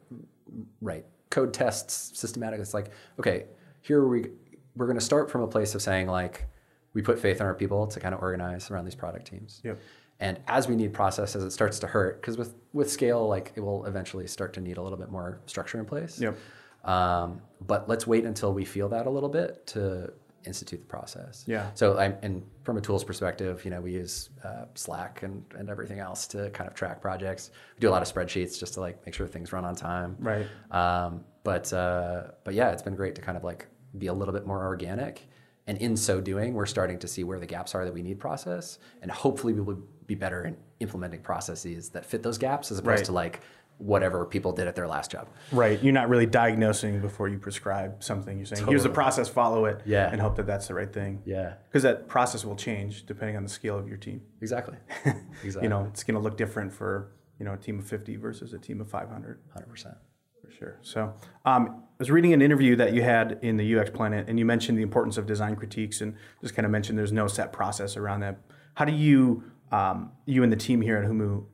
write 0.81 1.05
code 1.29 1.53
tests 1.53 2.17
systematically. 2.17 2.61
It's 2.61 2.73
like, 2.73 2.91
okay, 3.19 3.45
here 3.81 4.07
we 4.07 4.29
we're 4.75 4.85
going 4.87 4.97
to 4.97 5.03
start 5.03 5.29
from 5.29 5.41
a 5.41 5.47
place 5.47 5.75
of 5.75 5.81
saying 5.81 6.07
like, 6.07 6.47
we 6.93 7.01
put 7.01 7.19
faith 7.19 7.41
in 7.41 7.45
our 7.45 7.53
people 7.53 7.87
to 7.87 7.99
kind 7.99 8.15
of 8.15 8.21
organize 8.21 8.71
around 8.71 8.85
these 8.85 8.95
product 8.95 9.27
teams. 9.27 9.61
Yep. 9.63 9.77
And 10.21 10.39
as 10.47 10.67
we 10.67 10.77
need 10.77 10.93
process, 10.93 11.35
as 11.35 11.43
it 11.43 11.51
starts 11.51 11.77
to 11.79 11.87
hurt, 11.87 12.21
because 12.21 12.37
with 12.37 12.55
with 12.71 12.89
scale, 12.89 13.27
like 13.27 13.51
it 13.55 13.59
will 13.59 13.85
eventually 13.85 14.27
start 14.27 14.53
to 14.53 14.61
need 14.61 14.77
a 14.77 14.81
little 14.81 14.97
bit 14.97 15.11
more 15.11 15.41
structure 15.45 15.77
in 15.77 15.85
place. 15.85 16.19
Yep. 16.19 16.37
Um, 16.85 17.41
but 17.65 17.89
let's 17.89 18.05
wait 18.05 18.25
until 18.25 18.53
we 18.53 18.65
feel 18.65 18.89
that 18.89 19.07
a 19.07 19.09
little 19.09 19.29
bit 19.29 19.65
to 19.67 20.13
institute 20.45 20.79
the 20.81 20.85
process. 20.85 21.43
Yeah. 21.47 21.71
So 21.73 21.97
I'm 21.97 22.15
and 22.21 22.43
from 22.63 22.77
a 22.77 22.81
tools 22.81 23.03
perspective, 23.03 23.65
you 23.65 23.71
know, 23.71 23.81
we 23.81 23.93
use 23.93 24.29
uh, 24.43 24.65
Slack 24.75 25.23
and, 25.23 25.43
and 25.57 25.69
everything 25.69 25.99
else 25.99 26.27
to 26.27 26.51
kind 26.51 26.69
of 26.69 26.75
track 26.75 27.01
projects. 27.01 27.49
We 27.75 27.79
do 27.79 27.89
a 27.89 27.91
lot 27.91 28.03
of 28.03 28.13
spreadsheets 28.13 28.59
just 28.59 28.75
to 28.75 28.81
like 28.81 29.03
make 29.05 29.15
sure 29.15 29.25
things 29.27 29.51
run 29.51 29.65
on 29.65 29.75
time. 29.75 30.15
Right. 30.19 30.45
Um, 30.71 31.23
but 31.43 31.71
uh, 31.73 32.25
but 32.43 32.53
yeah, 32.53 32.71
it's 32.71 32.83
been 32.83 32.95
great 32.95 33.15
to 33.15 33.21
kind 33.21 33.37
of 33.37 33.43
like 33.43 33.67
be 33.97 34.07
a 34.07 34.13
little 34.13 34.33
bit 34.33 34.45
more 34.45 34.63
organic. 34.63 35.27
And 35.67 35.79
in 35.79 35.97
so 35.97 36.21
doing, 36.21 36.53
we're 36.53 36.67
starting 36.67 36.99
to 36.99 37.07
see 37.07 37.23
where 37.23 37.39
the 37.39 37.47
gaps 37.47 37.73
are 37.73 37.85
that 37.85 37.93
we 37.93 38.03
need 38.03 38.19
process, 38.19 38.77
and 39.01 39.09
hopefully 39.09 39.51
we 39.53 39.61
will 39.61 39.79
be 40.05 40.13
better 40.13 40.43
in 40.45 40.55
implementing 40.79 41.21
processes 41.21 41.89
that 41.89 42.05
fit 42.05 42.21
those 42.21 42.37
gaps 42.37 42.71
as 42.71 42.77
opposed 42.77 42.99
Right. 42.99 43.05
to 43.05 43.11
like 43.11 43.41
whatever 43.77 44.25
people 44.25 44.51
did 44.53 44.67
at 44.67 44.75
their 44.75 44.87
last 44.87 45.11
job. 45.11 45.27
Right. 45.51 45.81
You're 45.83 45.93
not 45.93 46.07
really 46.07 46.25
diagnosing 46.25 47.01
before 47.01 47.27
you 47.27 47.37
prescribe 47.37 48.01
something. 48.03 48.37
You're 48.37 48.45
saying, 48.45 48.65
here's 48.67 48.83
the 48.83 48.89
process, 48.89 49.27
follow 49.27 49.65
it, 49.65 49.81
Yeah. 49.85 50.09
and 50.11 50.21
hope 50.21 50.35
that 50.37 50.47
that's 50.47 50.67
the 50.67 50.73
right 50.73 50.91
thing. 50.91 51.21
Yeah, 51.25 51.55
Because 51.67 51.83
that 51.83 52.07
process 52.07 52.45
will 52.45 52.55
change 52.55 53.05
depending 53.05 53.35
on 53.35 53.43
the 53.43 53.49
scale 53.49 53.77
of 53.77 53.87
your 53.87 53.97
team. 53.97 54.21
exactly. 54.41 54.77
Exactly. 55.43 55.63
You 55.63 55.69
know, 55.69 55.85
it's 55.91 56.03
going 56.03 56.15
to 56.15 56.21
look 56.21 56.37
different 56.37 56.71
for, 56.71 57.11
you 57.37 57.45
know, 57.45 57.53
a 57.53 57.57
team 57.57 57.77
of 57.79 57.85
50 57.85 58.15
versus 58.15 58.53
a 58.53 58.57
team 58.57 58.79
of 58.79 58.89
500 58.89 59.39
hundred 59.53 59.67
percent. 59.67 59.95
for 60.41 60.49
sure. 60.51 60.77
So 60.81 61.13
um, 61.43 61.83
I 61.83 61.99
was 61.99 62.09
reading 62.09 62.31
an 62.33 62.41
interview 62.41 62.77
that 62.77 62.93
you 62.93 63.01
had 63.03 63.39
in 63.41 63.57
the 63.57 63.77
UX 63.77 63.89
Planet, 63.89 64.29
and 64.29 64.39
you 64.39 64.45
mentioned 64.45 64.77
the 64.77 64.83
importance 64.83 65.17
of 65.17 65.25
design 65.25 65.55
critiques 65.57 65.99
and 66.01 66.15
just 66.41 66.55
kind 66.55 66.65
of 66.65 66.71
mentioned 66.71 66.97
there's 66.97 67.11
no 67.11 67.27
set 67.27 67.51
process 67.51 67.97
around 67.97 68.21
that. 68.21 68.37
How 68.75 68.85
do 68.85 68.93
you, 68.93 69.43
um, 69.71 70.11
you 70.25 70.43
and 70.43 70.51
the 70.51 70.55
team 70.57 70.79
here 70.81 70.97
at 70.97 71.03
Humu, 71.09 71.45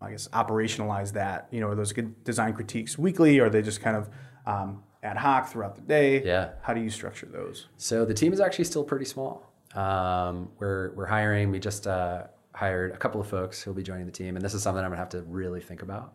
I 0.00 0.10
guess, 0.10 0.28
operationalize 0.28 1.12
that? 1.14 1.48
You 1.50 1.60
know, 1.60 1.68
are 1.68 1.74
those 1.74 1.92
good 1.92 2.22
design 2.24 2.52
critiques 2.52 2.98
weekly, 2.98 3.38
or 3.38 3.46
are 3.46 3.50
they 3.50 3.62
just 3.62 3.80
kind 3.80 3.96
of 3.96 4.10
um, 4.46 4.82
ad 5.02 5.16
hoc 5.16 5.48
throughout 5.48 5.74
the 5.76 5.82
day? 5.82 6.22
Yeah. 6.24 6.50
How 6.62 6.74
do 6.74 6.80
you 6.80 6.90
structure 6.90 7.26
those? 7.26 7.68
So 7.76 8.04
the 8.04 8.14
team 8.14 8.32
is 8.32 8.40
actually 8.40 8.64
still 8.66 8.84
pretty 8.84 9.06
small. 9.06 9.52
Um, 9.74 10.50
we're 10.58 10.92
we're 10.94 11.06
hiring. 11.06 11.50
We 11.50 11.58
just 11.58 11.86
uh, 11.86 12.24
hired 12.54 12.92
a 12.92 12.96
couple 12.96 13.20
of 13.20 13.28
folks 13.28 13.62
who 13.62 13.70
will 13.70 13.76
be 13.76 13.82
joining 13.82 14.06
the 14.06 14.12
team, 14.12 14.36
and 14.36 14.44
this 14.44 14.54
is 14.54 14.62
something 14.62 14.82
I'm 14.82 14.90
gonna 14.90 15.00
have 15.00 15.10
to 15.10 15.22
really 15.22 15.60
think 15.60 15.82
about 15.82 16.14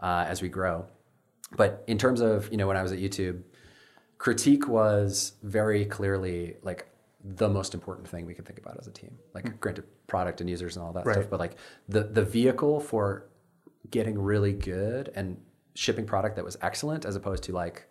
uh, 0.00 0.24
as 0.26 0.42
we 0.42 0.48
grow. 0.48 0.86
But 1.56 1.84
in 1.86 1.98
terms 1.98 2.20
of 2.20 2.50
you 2.50 2.56
know 2.56 2.66
when 2.66 2.76
I 2.76 2.82
was 2.82 2.92
at 2.92 2.98
YouTube, 2.98 3.42
critique 4.18 4.68
was 4.68 5.32
very 5.42 5.84
clearly 5.84 6.56
like 6.62 6.86
the 7.24 7.48
most 7.48 7.72
important 7.72 8.06
thing 8.06 8.26
we 8.26 8.34
could 8.34 8.44
think 8.44 8.58
about 8.58 8.76
as 8.78 8.86
a 8.86 8.90
team. 8.90 9.16
Like 9.34 9.58
granted, 9.58 9.84
product 10.06 10.42
and 10.42 10.50
users 10.50 10.76
and 10.76 10.84
all 10.84 10.92
that 10.92 11.06
Right. 11.06 11.14
stuff, 11.14 11.30
but 11.30 11.40
like 11.40 11.56
the 11.88 12.04
the 12.04 12.22
vehicle 12.22 12.80
for 12.80 13.26
getting 13.90 14.18
really 14.18 14.52
good 14.52 15.10
and 15.14 15.40
shipping 15.74 16.06
product 16.06 16.36
that 16.36 16.44
was 16.44 16.56
excellent 16.62 17.04
as 17.04 17.16
opposed 17.16 17.42
to 17.44 17.52
like 17.52 17.86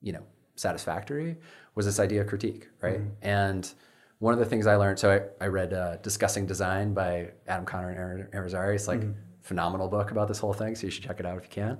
you 0.00 0.12
know 0.12 0.22
satisfactory 0.56 1.36
was 1.74 1.84
this 1.86 1.98
idea 1.98 2.20
of 2.20 2.26
critique 2.26 2.68
right? 2.80 3.00
And 3.22 3.72
one 4.20 4.32
of 4.32 4.38
the 4.38 4.44
things 4.46 4.66
i 4.66 4.76
learned 4.76 4.98
so 4.98 5.10
i, 5.10 5.44
I 5.44 5.48
read 5.48 5.72
uh, 5.74 5.96
discussing 5.96 6.46
design 6.46 6.94
by 6.94 7.32
adam 7.48 7.66
connor 7.66 7.90
and 7.90 7.98
aaron 7.98 8.28
Irizarry 8.32 8.76
it's 8.76 8.86
like 8.88 9.02
phenomenal 9.42 9.88
book 9.88 10.12
about 10.12 10.28
this 10.28 10.38
whole 10.38 10.52
thing 10.52 10.76
so 10.76 10.86
you 10.86 10.90
should 10.90 11.02
check 11.04 11.20
it 11.20 11.26
out 11.26 11.36
if 11.36 11.44
you 11.44 11.50
can. 11.50 11.78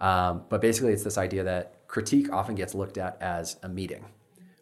Um, 0.00 0.44
but 0.48 0.60
basically 0.60 0.92
it's 0.92 1.04
this 1.04 1.18
idea 1.18 1.44
that 1.44 1.86
critique 1.86 2.32
often 2.32 2.54
gets 2.54 2.74
looked 2.74 2.98
at 2.98 3.16
as 3.20 3.56
a 3.62 3.68
meeting 3.68 4.04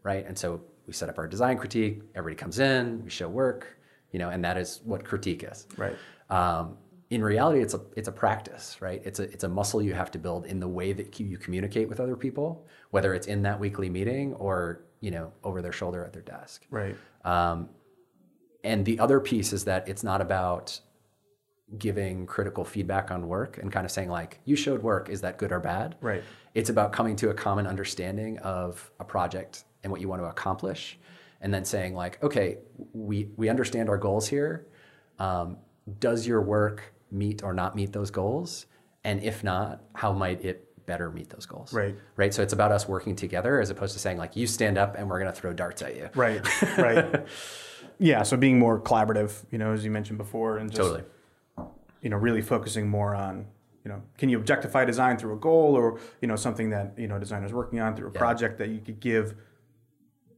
right? 0.03 0.27
And 0.27 0.38
so 0.38 0.61
we 0.87 0.92
set 0.92 1.09
up 1.09 1.18
our 1.18 1.27
design 1.27 1.57
critique 1.59 2.03
everybody 2.14 2.38
comes 2.38 2.59
in 2.59 3.03
we 3.05 3.11
show 3.11 3.29
work 3.29 3.79
you 4.12 4.18
know 4.18 4.29
and 4.31 4.44
that 4.44 4.57
is 4.57 4.81
what 4.85 5.05
critique 5.05 5.44
is 5.51 5.66
Right. 5.77 5.97
um, 6.31 6.77
in 7.11 7.23
reality, 7.23 7.61
it's 7.61 7.75
a 7.75 7.81
it's 7.94 8.09
a 8.09 8.12
practice, 8.12 8.79
right? 8.81 9.01
It's 9.05 9.20
a 9.20 9.25
it's 9.25 9.44
a 9.44 9.49
muscle 9.49 9.81
you 9.83 9.92
have 9.92 10.11
to 10.12 10.18
build 10.18 10.47
in 10.47 10.59
the 10.59 10.66
way 10.66 10.92
that 10.94 11.20
you 11.20 11.37
communicate 11.37 11.87
with 11.88 12.01
other 12.01 12.16
people, 12.16 12.66
whether 12.90 13.14
it's 13.14 13.27
in 13.29 13.42
that 13.42 13.61
weekly 13.61 13.88
meeting 13.90 14.33
or 14.35 14.81
you 15.01 15.11
know 15.11 15.31
over 15.44 15.61
their 15.62 15.70
shoulder 15.70 16.03
at 16.05 16.12
their 16.14 16.23
desk. 16.23 16.66
Right. 16.70 16.97
Um, 17.25 17.68
and 18.64 18.85
the 18.87 18.99
other 18.99 19.20
piece 19.20 19.53
is 19.53 19.64
that 19.66 19.87
it's 19.87 20.03
not 20.03 20.23
about 20.23 20.81
giving 21.79 22.27
critical 22.27 22.64
feedback 22.64 23.11
on 23.11 23.29
work 23.29 23.59
and 23.59 23.70
kind 23.70 23.85
of 23.85 23.92
saying 23.92 24.09
like 24.09 24.40
you 24.44 24.57
showed 24.57 24.83
work 24.83 25.09
is 25.09 25.20
that 25.20 25.37
good 25.38 25.53
or 25.53 25.61
bad 25.61 25.97
Right. 26.01 26.23
it's 26.55 26.70
about 26.70 26.92
coming 26.92 27.16
to 27.16 27.31
a 27.31 27.35
common 27.35 27.66
understanding 27.66 28.38
of 28.38 28.90
a 28.99 29.05
project 29.05 29.64
and 29.85 29.92
what 29.92 30.01
you 30.01 30.09
want 30.09 30.20
to 30.20 30.27
accomplish 30.27 30.99
and 31.40 31.55
then 31.55 31.64
saying 31.64 31.94
like 31.94 32.20
okay 32.23 32.59
we 32.92 33.29
we 33.37 33.49
understand 33.49 33.88
our 33.88 33.99
goals 33.99 34.27
here 34.29 34.66
um, 35.20 35.57
does 36.01 36.27
your 36.27 36.40
work 36.40 36.92
meet 37.12 37.42
or 37.44 37.53
not 37.55 37.77
meet 37.77 37.92
those 37.92 38.11
goals 38.11 38.66
and 39.05 39.23
if 39.23 39.44
not 39.44 39.83
how 39.94 40.12
might 40.12 40.44
it 40.44 40.68
better 40.87 41.11
meet 41.11 41.31
those 41.31 41.47
goals 41.47 41.73
Right. 41.73 41.94
right 42.16 42.35
so 42.35 42.42
it's 42.42 42.53
about 42.53 42.73
us 42.73 42.88
working 42.88 43.14
together 43.14 43.61
as 43.61 43.70
opposed 43.70 43.92
to 43.92 43.99
saying 43.99 44.18
like 44.18 44.35
you 44.37 44.47
stand 44.47 44.77
up 44.77 44.97
and 44.99 45.09
we're 45.09 45.20
going 45.20 45.33
to 45.33 45.38
throw 45.40 45.53
darts 45.53 45.83
at 45.83 45.94
you 45.97 46.09
Right. 46.14 46.42
Right. 46.77 47.27
yeah. 47.99 48.23
So 48.23 48.37
being 48.37 48.59
more 48.59 48.81
collaborative, 48.81 49.44
you 49.51 49.59
know, 49.59 49.73
as 49.73 49.85
you 49.85 49.90
mentioned 49.90 50.18
before, 50.18 50.59
and 50.59 50.70
just 50.70 50.81
totally 50.81 51.05
you 52.03 52.11
know, 52.11 52.16
really 52.18 52.42
focusing 52.42 52.87
more 52.88 53.14
on, 53.14 53.47
you 53.83 53.90
know, 53.90 54.03
can 54.18 54.29
you 54.29 54.37
objectify 54.37 54.85
design 54.85 55.16
through 55.16 55.33
a 55.35 55.38
goal 55.38 55.75
or, 55.75 55.99
you 56.20 56.29
know, 56.29 56.37
something 56.37 56.68
that, 56.70 56.92
you 56.99 57.07
know, 57.09 57.18
designers 57.18 57.53
working 57.53 57.81
on 57.81 57.97
through 57.97 58.09
a 58.09 58.11
project 58.11 58.59
that 58.59 58.68
you 58.68 58.79
could 58.81 59.01
give 59.01 59.35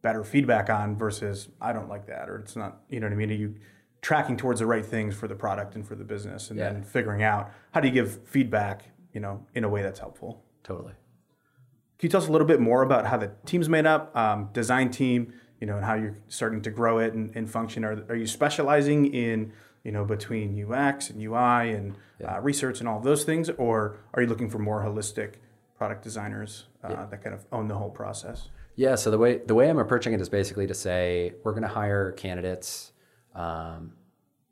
better 0.02 0.22
feedback 0.24 0.70
on 0.70 0.96
versus 0.96 1.48
I 1.60 1.72
don't 1.72 1.88
like 1.88 2.06
that 2.06 2.28
or 2.28 2.38
it's 2.38 2.56
not, 2.56 2.82
you 2.88 3.00
know 3.00 3.06
what 3.06 3.12
I 3.12 3.16
mean? 3.16 3.30
Are 3.30 3.34
you 3.34 3.54
tracking 4.02 4.36
towards 4.36 4.60
the 4.60 4.66
right 4.66 4.84
things 4.86 5.14
for 5.16 5.26
the 5.26 5.34
product 5.34 5.74
and 5.74 5.86
for 5.86 5.94
the 5.94 6.04
business 6.04 6.50
and 6.50 6.58
Yeah. 6.58 6.72
then 6.72 6.82
figuring 6.82 7.22
out 7.22 7.50
how 7.72 7.80
do 7.80 7.88
you 7.88 7.94
give 7.94 8.22
feedback, 8.26 8.90
you 9.12 9.20
know, 9.20 9.46
in 9.54 9.64
a 9.64 9.68
way 9.68 9.82
that's 9.82 9.98
helpful? 10.00 10.42
totally 10.62 10.92
Can 11.98 12.06
you 12.06 12.10
tell 12.10 12.20
us 12.20 12.28
a 12.28 12.32
little 12.32 12.46
bit 12.46 12.60
more 12.60 12.82
about 12.82 13.06
how 13.06 13.16
the 13.16 13.30
team's 13.46 13.68
made 13.68 13.86
up, 13.86 14.14
um, 14.16 14.50
design 14.52 14.90
team, 14.90 15.32
you 15.60 15.66
know, 15.66 15.76
and 15.76 15.84
how 15.86 15.94
you're 15.94 16.16
starting 16.28 16.60
to 16.62 16.70
grow 16.70 16.98
it 16.98 17.14
and, 17.14 17.34
and 17.34 17.50
function? 17.50 17.84
Are, 17.84 18.04
are 18.10 18.14
you 18.16 18.26
specializing 18.26 19.06
in, 19.14 19.52
you 19.82 19.92
know, 19.92 20.04
between 20.04 20.48
UX 20.70 21.08
and 21.08 21.22
UI 21.22 21.72
and 21.72 21.96
uh, 22.26 22.40
research 22.40 22.80
and 22.80 22.88
all 22.88 23.00
those 23.00 23.24
things, 23.24 23.48
or 23.50 23.96
are 24.12 24.22
you 24.22 24.28
looking 24.28 24.50
for 24.50 24.58
more 24.58 24.82
holistic 24.82 25.34
product 25.78 26.02
designers 26.02 26.66
uh, 26.84 27.06
that 27.06 27.22
kind 27.24 27.34
of 27.34 27.46
own 27.52 27.68
the 27.68 27.76
whole 27.76 27.90
process? 27.90 28.50
Yeah, 28.76 28.94
so 28.94 29.10
the 29.10 29.18
way 29.18 29.38
the 29.38 29.54
way 29.54 29.70
I'm 29.70 29.78
approaching 29.78 30.12
it 30.12 30.20
is 30.20 30.28
basically 30.28 30.66
to 30.66 30.74
say 30.74 31.32
we're 31.42 31.52
going 31.52 31.62
to 31.62 31.68
hire 31.68 32.12
candidates 32.12 32.92
um, 33.34 33.92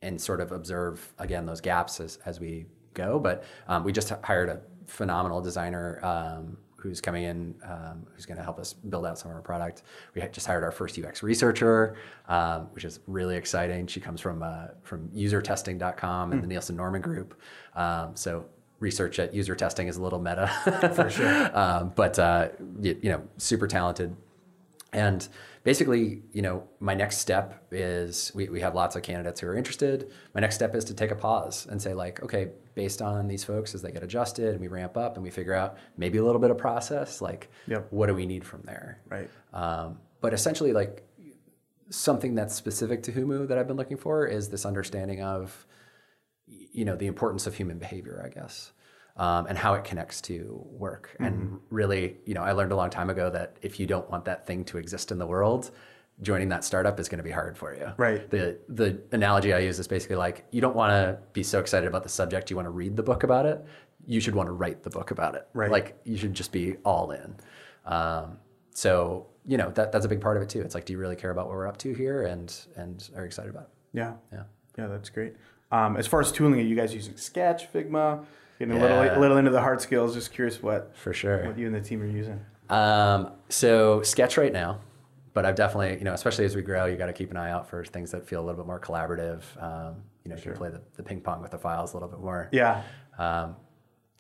and 0.00 0.20
sort 0.20 0.40
of 0.40 0.50
observe 0.50 1.12
again 1.18 1.44
those 1.44 1.60
gaps 1.60 2.00
as, 2.00 2.18
as 2.24 2.40
we 2.40 2.64
go. 2.94 3.18
But 3.18 3.44
um, 3.68 3.84
we 3.84 3.92
just 3.92 4.10
hired 4.22 4.48
a 4.48 4.62
phenomenal 4.86 5.42
designer 5.42 6.00
um, 6.02 6.56
who's 6.76 7.02
coming 7.02 7.24
in, 7.24 7.54
um, 7.64 8.06
who's 8.14 8.24
going 8.24 8.36
to 8.38 8.42
help 8.42 8.58
us 8.58 8.72
build 8.72 9.04
out 9.04 9.18
some 9.18 9.30
of 9.30 9.36
our 9.36 9.42
product. 9.42 9.82
We 10.14 10.22
just 10.32 10.46
hired 10.46 10.64
our 10.64 10.72
first 10.72 10.98
UX 10.98 11.22
researcher, 11.22 11.96
um, 12.28 12.68
which 12.72 12.84
is 12.84 13.00
really 13.06 13.36
exciting. 13.36 13.86
She 13.86 14.00
comes 14.00 14.22
from 14.22 14.42
uh, 14.42 14.68
from 14.82 15.08
usertesting.com 15.08 16.32
and 16.32 16.42
the 16.42 16.46
Nielsen 16.46 16.76
Norman 16.76 17.02
Group, 17.02 17.38
um, 17.74 18.16
so 18.16 18.46
research 18.84 19.18
at 19.18 19.34
user 19.34 19.54
testing 19.56 19.88
is 19.88 19.96
a 19.96 20.02
little 20.02 20.20
meta 20.20 20.46
for 20.94 21.10
sure. 21.10 21.58
um, 21.62 21.92
but 21.96 22.18
uh, 22.18 22.48
you, 22.80 22.96
you 23.02 23.10
know, 23.10 23.22
super 23.38 23.66
talented. 23.66 24.14
And 24.92 25.26
basically, 25.64 26.22
you 26.32 26.42
know, 26.42 26.68
my 26.78 26.94
next 26.94 27.18
step 27.18 27.66
is 27.72 28.30
we, 28.34 28.48
we 28.48 28.60
have 28.60 28.74
lots 28.76 28.94
of 28.94 29.02
candidates 29.02 29.40
who 29.40 29.48
are 29.48 29.56
interested. 29.56 30.12
My 30.34 30.40
next 30.40 30.54
step 30.54 30.74
is 30.76 30.84
to 30.84 30.94
take 30.94 31.10
a 31.10 31.16
pause 31.16 31.66
and 31.68 31.82
say, 31.82 31.94
like, 31.94 32.22
okay, 32.22 32.50
based 32.76 33.02
on 33.02 33.26
these 33.26 33.42
folks 33.42 33.74
as 33.74 33.82
they 33.82 33.90
get 33.90 34.04
adjusted 34.04 34.50
and 34.50 34.60
we 34.60 34.68
ramp 34.68 34.96
up 34.96 35.16
and 35.16 35.24
we 35.24 35.30
figure 35.30 35.54
out 35.54 35.78
maybe 35.96 36.18
a 36.18 36.24
little 36.24 36.40
bit 36.40 36.50
of 36.52 36.58
process, 36.58 37.20
like, 37.20 37.50
Yep. 37.66 37.88
what 37.90 38.06
do 38.06 38.14
we 38.14 38.26
need 38.26 38.44
from 38.44 38.62
there? 38.62 39.00
Right. 39.08 39.28
Um, 39.52 39.98
but 40.20 40.32
essentially, 40.32 40.72
like 40.72 41.02
something 41.90 42.34
that's 42.34 42.54
specific 42.54 43.02
to 43.04 43.12
Humu 43.12 43.48
that 43.48 43.58
I've 43.58 43.66
been 43.66 43.76
looking 43.76 43.96
for 43.96 44.26
is 44.26 44.48
this 44.48 44.64
understanding 44.64 45.22
of, 45.22 45.66
you 46.46 46.84
know, 46.84 46.96
the 46.96 47.06
importance 47.06 47.46
of 47.46 47.54
human 47.54 47.78
behavior, 47.78 48.22
I 48.24 48.28
guess, 48.28 48.72
um, 49.16 49.46
and 49.46 49.56
how 49.56 49.74
it 49.74 49.84
connects 49.84 50.20
to 50.22 50.64
work. 50.70 51.16
And 51.20 51.60
really, 51.70 52.16
you 52.24 52.34
know, 52.34 52.42
I 52.42 52.52
learned 52.52 52.72
a 52.72 52.76
long 52.76 52.90
time 52.90 53.10
ago 53.10 53.30
that 53.30 53.56
if 53.62 53.78
you 53.78 53.86
don't 53.86 54.08
want 54.10 54.24
that 54.24 54.46
thing 54.46 54.64
to 54.66 54.78
exist 54.78 55.12
in 55.12 55.18
the 55.18 55.26
world, 55.26 55.70
joining 56.22 56.48
that 56.48 56.64
startup 56.64 56.98
is 57.00 57.08
going 57.08 57.18
to 57.18 57.24
be 57.24 57.30
hard 57.30 57.56
for 57.56 57.74
you. 57.74 57.92
Right. 57.96 58.28
The 58.30 58.58
the 58.68 59.00
analogy 59.12 59.52
I 59.52 59.60
use 59.60 59.78
is 59.78 59.88
basically 59.88 60.16
like 60.16 60.46
you 60.50 60.60
don't 60.60 60.76
want 60.76 60.90
to 60.90 61.18
be 61.32 61.42
so 61.42 61.60
excited 61.60 61.86
about 61.86 62.02
the 62.02 62.08
subject 62.08 62.50
you 62.50 62.56
want 62.56 62.66
to 62.66 62.70
read 62.70 62.96
the 62.96 63.02
book 63.02 63.22
about 63.22 63.46
it. 63.46 63.64
You 64.06 64.20
should 64.20 64.34
want 64.34 64.48
to 64.48 64.52
write 64.52 64.82
the 64.82 64.90
book 64.90 65.10
about 65.10 65.34
it. 65.34 65.48
Right. 65.54 65.70
Like 65.70 65.98
you 66.04 66.16
should 66.16 66.34
just 66.34 66.52
be 66.52 66.76
all 66.84 67.10
in. 67.12 67.36
Um, 67.84 68.38
so 68.72 69.26
you 69.46 69.56
know 69.56 69.70
that 69.70 69.92
that's 69.92 70.04
a 70.04 70.08
big 70.08 70.20
part 70.20 70.36
of 70.36 70.42
it 70.42 70.48
too. 70.48 70.60
It's 70.60 70.74
like, 70.74 70.84
do 70.84 70.92
you 70.92 70.98
really 70.98 71.16
care 71.16 71.30
about 71.30 71.46
what 71.46 71.54
we're 71.54 71.66
up 71.66 71.76
to 71.78 71.92
here, 71.94 72.24
and 72.24 72.54
and 72.76 73.08
are 73.16 73.24
excited 73.24 73.50
about 73.50 73.64
it? 73.64 73.68
Yeah. 73.92 74.14
Yeah. 74.32 74.42
Yeah, 74.76 74.88
that's 74.88 75.08
great. 75.08 75.34
Um, 75.70 75.96
as 75.96 76.06
far 76.06 76.20
as 76.20 76.32
tooling, 76.32 76.58
are 76.58 76.62
you 76.62 76.76
guys 76.76 76.94
using 76.94 77.16
Sketch, 77.16 77.72
Figma? 77.72 78.24
Getting 78.58 78.76
a 78.76 78.80
little 78.80 79.00
a 79.02 79.18
little 79.18 79.36
into 79.36 79.50
the 79.50 79.60
hard 79.60 79.80
skills. 79.80 80.14
Just 80.14 80.32
curious 80.32 80.62
what 80.62 80.96
For 80.96 81.12
sure. 81.12 81.46
what 81.46 81.58
you 81.58 81.66
and 81.66 81.74
the 81.74 81.80
team 81.80 82.00
are 82.02 82.06
using. 82.06 82.40
Um, 82.70 83.32
so 83.48 84.02
sketch 84.02 84.36
right 84.36 84.52
now, 84.52 84.80
but 85.32 85.44
I've 85.44 85.54
definitely, 85.56 85.98
you 85.98 86.04
know, 86.04 86.14
especially 86.14 86.44
as 86.44 86.54
we 86.56 86.62
grow, 86.62 86.86
you 86.86 86.96
got 86.96 87.06
to 87.06 87.12
keep 87.12 87.30
an 87.30 87.36
eye 87.36 87.50
out 87.50 87.68
for 87.68 87.84
things 87.84 88.10
that 88.12 88.26
feel 88.26 88.40
a 88.40 88.44
little 88.44 88.56
bit 88.62 88.66
more 88.66 88.80
collaborative. 88.80 89.42
Um, 89.62 89.96
you 90.24 90.30
know, 90.30 90.36
you 90.36 90.42
can 90.42 90.54
play 90.54 90.70
the, 90.70 90.80
the 90.96 91.02
ping 91.02 91.20
pong 91.20 91.42
with 91.42 91.50
the 91.50 91.58
files 91.58 91.92
a 91.92 91.96
little 91.96 92.08
bit 92.08 92.20
more. 92.20 92.48
Yeah. 92.52 92.82
Um, 93.18 93.56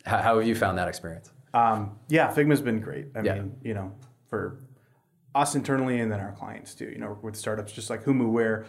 how, 0.04 0.18
how 0.18 0.38
have 0.38 0.46
you 0.46 0.54
found 0.54 0.76
that 0.78 0.88
experience? 0.88 1.32
Um, 1.54 1.98
yeah, 2.08 2.30
Figma's 2.34 2.60
been 2.60 2.80
great. 2.80 3.06
I 3.14 3.20
Yeah. 3.22 3.34
mean, 3.36 3.56
you 3.62 3.72
know, 3.74 3.92
for 4.28 4.58
us 5.34 5.54
internally 5.54 6.00
and 6.00 6.12
then 6.12 6.20
our 6.20 6.32
clients 6.32 6.74
too. 6.74 6.86
You 6.90 6.98
know, 6.98 7.18
with 7.22 7.36
startups 7.36 7.72
just 7.72 7.88
like 7.88 8.04
Humu, 8.04 8.30
where 8.30 8.66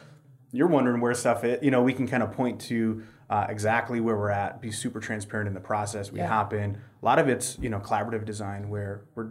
you're 0.56 0.68
wondering 0.68 1.02
where 1.02 1.14
stuff 1.14 1.44
is, 1.44 1.60
you 1.62 1.72
know, 1.72 1.82
we 1.84 1.94
can 1.94 2.08
kind 2.08 2.24
of 2.24 2.32
point 2.32 2.62
to 2.62 3.04
uh, 3.30 3.46
exactly 3.50 4.00
where 4.00 4.16
we're 4.18 4.30
at, 4.30 4.62
be 4.62 4.72
super 4.72 5.00
transparent 5.00 5.48
in 5.48 5.54
the 5.54 5.60
process. 5.60 6.12
We 6.12 6.20
Yeah. 6.20 6.28
hop 6.28 6.54
in. 6.54 6.78
A 7.02 7.06
lot 7.06 7.20
of 7.20 7.28
it's 7.28 7.58
you 7.60 7.70
know 7.70 7.80
collaborative 7.80 8.26
design 8.26 8.70
where 8.70 9.06
we're 9.16 9.30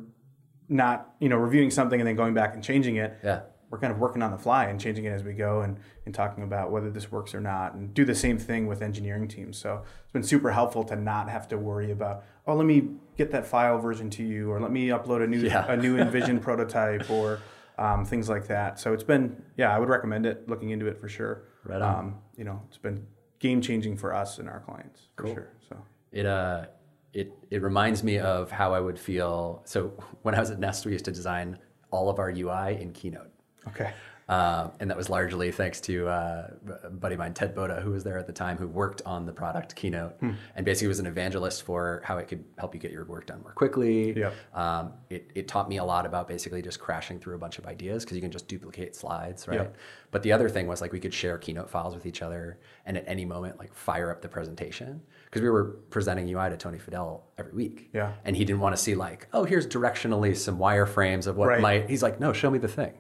not 0.69 1.15
you 1.21 1.29
know 1.29 1.37
reviewing 1.37 1.71
something 1.71 2.01
and 2.01 2.07
then 2.09 2.17
going 2.17 2.35
back 2.35 2.55
and 2.55 2.63
changing 2.63 2.97
it. 2.97 3.19
Yeah. 3.23 3.41
We're 3.71 3.79
kind 3.81 3.93
of 3.93 3.99
working 3.99 4.23
on 4.23 4.31
the 4.31 4.39
fly 4.39 4.67
and 4.67 4.81
changing 4.81 5.05
it 5.05 5.09
as 5.11 5.25
we 5.25 5.33
go 5.33 5.63
and, 5.63 5.79
and 6.07 6.15
talking 6.15 6.45
about 6.45 6.71
whether 6.71 6.91
this 6.91 7.11
works 7.11 7.35
or 7.35 7.41
not 7.41 7.75
and 7.75 7.93
do 7.93 8.05
the 8.05 8.15
same 8.15 8.39
thing 8.39 8.69
with 8.69 8.83
engineering 8.83 9.27
teams. 9.27 9.57
So 9.59 9.83
it's 10.05 10.13
been 10.13 10.23
super 10.23 10.53
helpful 10.53 10.85
to 10.85 10.95
not 10.97 11.29
have 11.29 11.49
to 11.49 11.59
worry 11.59 11.91
about, 11.91 12.23
oh, 12.47 12.55
let 12.55 12.67
me 12.67 12.91
get 13.17 13.33
that 13.33 13.47
file 13.47 13.79
version 13.79 14.11
to 14.11 14.23
you 14.23 14.49
or 14.53 14.61
let 14.61 14.71
me 14.71 14.89
upload 14.89 15.25
a 15.25 15.27
new 15.27 15.39
Yeah. 15.41 15.65
a 15.69 15.77
new 15.77 15.97
InVision 15.97 16.41
prototype 16.49 17.11
or 17.11 17.41
um, 17.79 18.05
things 18.05 18.29
like 18.29 18.47
that. 18.49 18.79
So 18.79 18.93
it's 18.93 19.03
been, 19.03 19.43
yeah, 19.57 19.75
I 19.75 19.79
would 19.79 19.89
recommend 19.89 20.27
it, 20.27 20.49
looking 20.49 20.71
into 20.71 20.87
it 20.87 21.01
for 21.01 21.09
sure. 21.09 21.45
Right 21.65 21.81
on. 21.83 21.99
Um, 21.99 22.19
you 22.37 22.45
know, 22.45 22.63
it's 22.69 22.79
been 22.79 23.07
game 23.39 23.61
changing 23.61 23.97
for 23.97 24.15
us 24.15 24.39
and 24.39 24.49
our 24.49 24.61
clients 24.61 25.09
for 25.17 25.27
sure. 25.27 25.49
So 25.69 25.77
It 26.13 26.27
uh, 26.27 26.67
it 27.13 27.33
it 27.51 27.63
reminds 27.63 28.03
me 28.03 28.19
of 28.19 28.51
how 28.51 28.75
I 28.75 28.81
would 28.81 28.99
feel. 28.99 29.63
So 29.65 29.93
when 30.23 30.35
I 30.35 30.41
was 30.41 30.51
at 30.51 30.59
Nest, 30.59 30.85
we 30.87 30.93
used 30.93 31.05
to 31.07 31.13
design 31.13 31.59
all 31.91 32.09
of 32.11 32.19
our 32.19 32.31
UI 32.31 32.79
in 32.81 32.93
Keynote. 32.93 33.31
okay, 33.69 33.93
Um, 34.27 34.73
and 34.81 34.89
that 34.91 34.97
was 34.97 35.11
largely 35.11 35.51
thanks 35.53 35.83
to 35.83 36.09
uh, 36.09 36.51
a 36.85 36.89
buddy 36.91 37.15
of 37.15 37.19
mine, 37.19 37.35
Ted 37.35 37.55
Boda, 37.55 37.83
who 37.83 37.91
was 37.91 38.05
there 38.05 38.19
at 38.19 38.27
the 38.27 38.33
time, 38.33 38.57
who 38.57 38.67
worked 38.67 39.03
on 39.05 39.27
the 39.27 39.33
product 39.33 39.77
Keynote, 39.77 40.15
and 40.57 40.65
basically 40.65 40.89
was 40.89 40.99
an 40.99 41.07
evangelist 41.07 41.63
for 41.63 42.01
how 42.05 42.17
it 42.17 42.27
could 42.29 42.43
help 42.57 42.75
you 42.75 42.81
get 42.81 42.91
your 42.91 43.05
work 43.05 43.27
done 43.27 43.43
more 43.43 43.53
quickly. 43.53 44.17
Yep. 44.19 44.35
Um, 44.55 44.93
it, 45.11 45.31
it 45.35 45.47
taught 45.47 45.69
me 45.69 45.77
a 45.77 45.85
lot 45.85 46.07
about 46.07 46.27
basically 46.27 46.63
just 46.63 46.81
crashing 46.81 47.19
through 47.21 47.35
a 47.35 47.39
bunch 47.39 47.59
of 47.59 47.67
ideas 47.67 48.03
because 48.05 48.17
you 48.17 48.23
can 48.23 48.31
just 48.31 48.49
duplicate 48.49 48.97
slides, 48.97 49.47
right? 49.47 49.57
Yep. 49.61 49.77
But 50.11 50.23
the 50.23 50.33
other 50.33 50.49
thing 50.49 50.67
was 50.69 50.81
like 50.81 50.93
we 50.93 51.01
could 51.01 51.13
share 51.13 51.37
Keynote 51.37 51.69
files 51.69 51.95
with 51.95 52.07
each 52.07 52.23
other, 52.23 52.59
and 52.87 52.97
at 52.97 53.05
any 53.07 53.27
moment 53.27 53.59
like 53.59 53.75
fire 53.75 54.11
up 54.11 54.23
the 54.23 54.29
presentation 54.29 55.03
because 55.27 55.43
we 55.43 55.51
were 55.51 55.65
presenting 55.91 56.29
UI 56.35 56.49
to 56.49 56.57
Tony 56.57 56.79
Fadell 56.79 57.23
every 57.37 57.53
week. 57.53 57.91
Yeah. 57.93 58.13
And 58.25 58.35
he 58.37 58.45
didn't 58.47 58.61
want 58.61 58.75
to 58.75 58.81
see 58.81 58.95
like, 58.95 59.29
oh, 59.35 59.45
here's 59.45 59.67
directionally 59.67 60.35
some 60.37 60.59
wireframes 60.59 61.27
of 61.27 61.37
what 61.37 61.49
Right. 61.49 61.61
might. 61.61 61.91
He's 61.91 62.03
like, 62.03 62.21
no, 62.21 62.33
show 62.33 62.51
me 62.51 62.59
the 62.59 62.69
thing. 62.69 62.93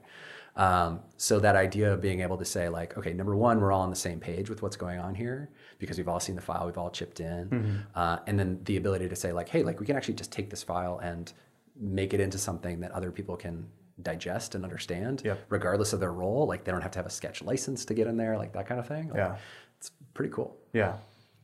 Um, 0.56 1.00
so 1.16 1.40
that 1.40 1.56
idea 1.56 1.92
of 1.92 2.00
being 2.00 2.20
able 2.20 2.36
to 2.38 2.44
say 2.44 2.68
like, 2.68 2.96
okay, 2.96 3.12
number 3.12 3.34
one, 3.34 3.60
we're 3.60 3.72
all 3.72 3.80
on 3.80 3.90
the 3.90 3.96
same 3.96 4.20
page 4.20 4.48
with 4.48 4.62
what's 4.62 4.76
going 4.76 5.00
on 5.00 5.14
here 5.14 5.50
because 5.80 5.98
we've 5.98 6.08
all 6.08 6.20
seen 6.20 6.36
the 6.36 6.40
file, 6.42 6.66
we've 6.66 6.78
all 6.78 6.90
chipped 6.90 7.18
in, 7.20 7.48
Mm-hmm. 7.48 7.76
uh, 7.94 8.18
and 8.26 8.38
then 8.38 8.60
the 8.64 8.76
ability 8.76 9.08
to 9.08 9.16
say 9.16 9.32
like, 9.32 9.48
hey, 9.48 9.62
like 9.64 9.80
we 9.80 9.86
can 9.86 9.96
actually 9.96 10.14
just 10.14 10.30
take 10.30 10.50
this 10.50 10.62
file 10.62 10.98
and 11.02 11.32
make 11.78 12.14
it 12.14 12.20
into 12.20 12.38
something 12.38 12.80
that 12.80 12.92
other 12.92 13.10
people 13.10 13.36
can 13.36 13.66
digest 14.02 14.54
and 14.54 14.62
understand, 14.64 15.22
regardless 15.48 15.92
of 15.92 15.98
their 16.00 16.12
role. 16.12 16.46
Like 16.46 16.62
they 16.64 16.70
don't 16.72 16.82
have 16.82 16.92
to 16.92 16.98
have 17.00 17.06
a 17.06 17.10
sketch 17.10 17.42
license 17.42 17.84
to 17.86 17.94
get 17.94 18.06
in 18.06 18.16
there, 18.16 18.36
like 18.38 18.52
that 18.52 18.66
kind 18.68 18.78
of 18.78 18.86
thing. 18.86 19.08
Like, 19.08 19.16
Yeah. 19.16 19.36
it's 19.78 19.90
pretty 20.14 20.32
cool. 20.32 20.56
Yeah, 20.72 20.94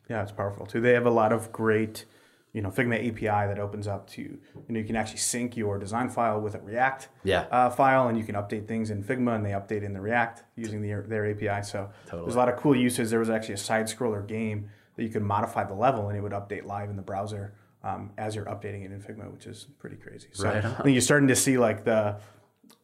yeah, 0.09 0.23
it's 0.23 0.33
powerful 0.33 0.67
too. 0.67 0.81
They 0.81 0.93
have 0.93 1.07
a 1.07 1.11
lot 1.11 1.33
of 1.33 1.51
great, 1.51 2.05
you 2.53 2.63
know, 2.63 2.69
Figma 2.71 2.97
API 3.09 3.47
that 3.49 3.59
opens 3.61 3.87
up 3.87 4.09
to, 4.11 4.23
you 4.23 4.39
know, 4.69 4.79
you 4.79 4.85
can 4.85 4.97
actually 4.97 5.19
sync 5.19 5.57
your 5.57 5.79
design 5.79 6.09
file 6.09 6.41
with 6.41 6.55
a 6.57 6.61
React 6.61 7.09
Yeah. 7.23 7.43
uh, 7.51 7.71
file, 7.71 8.09
and 8.09 8.19
you 8.19 8.25
can 8.25 8.35
update 8.35 8.67
things 8.67 8.91
in 8.91 9.05
Figma, 9.05 9.37
and 9.37 9.45
they 9.47 9.51
update 9.51 9.83
in 9.85 9.93
the 9.93 10.01
React 10.01 10.43
using 10.57 10.83
the, 10.83 11.05
their 11.07 11.31
API. 11.31 11.63
So 11.65 11.91
Totally. 12.07 12.23
there's 12.25 12.35
a 12.35 12.39
lot 12.39 12.49
of 12.49 12.57
cool 12.57 12.75
uses. 12.75 13.11
There 13.11 13.21
was 13.21 13.31
actually 13.31 13.55
a 13.55 13.59
side 13.59 13.87
scroller 13.87 14.27
game 14.27 14.69
that 14.97 15.05
you 15.05 15.11
could 15.11 15.23
modify 15.23 15.63
the 15.65 15.75
level, 15.75 16.09
and 16.09 16.19
it 16.19 16.21
would 16.23 16.33
update 16.33 16.65
live 16.67 16.91
in 16.91 16.97
the 16.97 17.03
browser 17.03 17.55
um, 17.85 18.11
as 18.19 18.35
you're 18.35 18.45
updating 18.47 18.85
it 18.85 18.91
in 18.93 19.01
Figma, 19.01 19.31
which 19.33 19.47
is 19.47 19.67
pretty 19.79 19.97
crazy. 19.97 20.29
So 20.33 20.49
Right. 20.49 20.65
I 20.65 20.75
think 20.83 20.93
you're 20.95 21.01
starting 21.01 21.29
to 21.29 21.37
see 21.37 21.57
like 21.57 21.85
the 21.85 22.17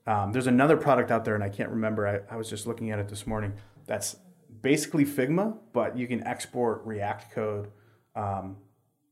um, 0.06 0.30
there's 0.32 0.46
another 0.46 0.76
product 0.76 1.10
out 1.10 1.24
there, 1.24 1.34
and 1.34 1.42
I 1.42 1.48
can't 1.48 1.70
remember. 1.70 2.06
I, 2.06 2.32
I 2.32 2.36
was 2.36 2.48
just 2.48 2.68
looking 2.68 2.92
at 2.92 3.00
it 3.00 3.08
this 3.08 3.26
morning. 3.26 3.52
That's 3.86 4.14
basically 4.62 5.04
Figma, 5.04 5.56
but 5.72 5.96
you 5.98 6.06
can 6.06 6.24
export 6.24 6.82
React 6.84 7.32
code 7.32 7.70
um, 8.14 8.56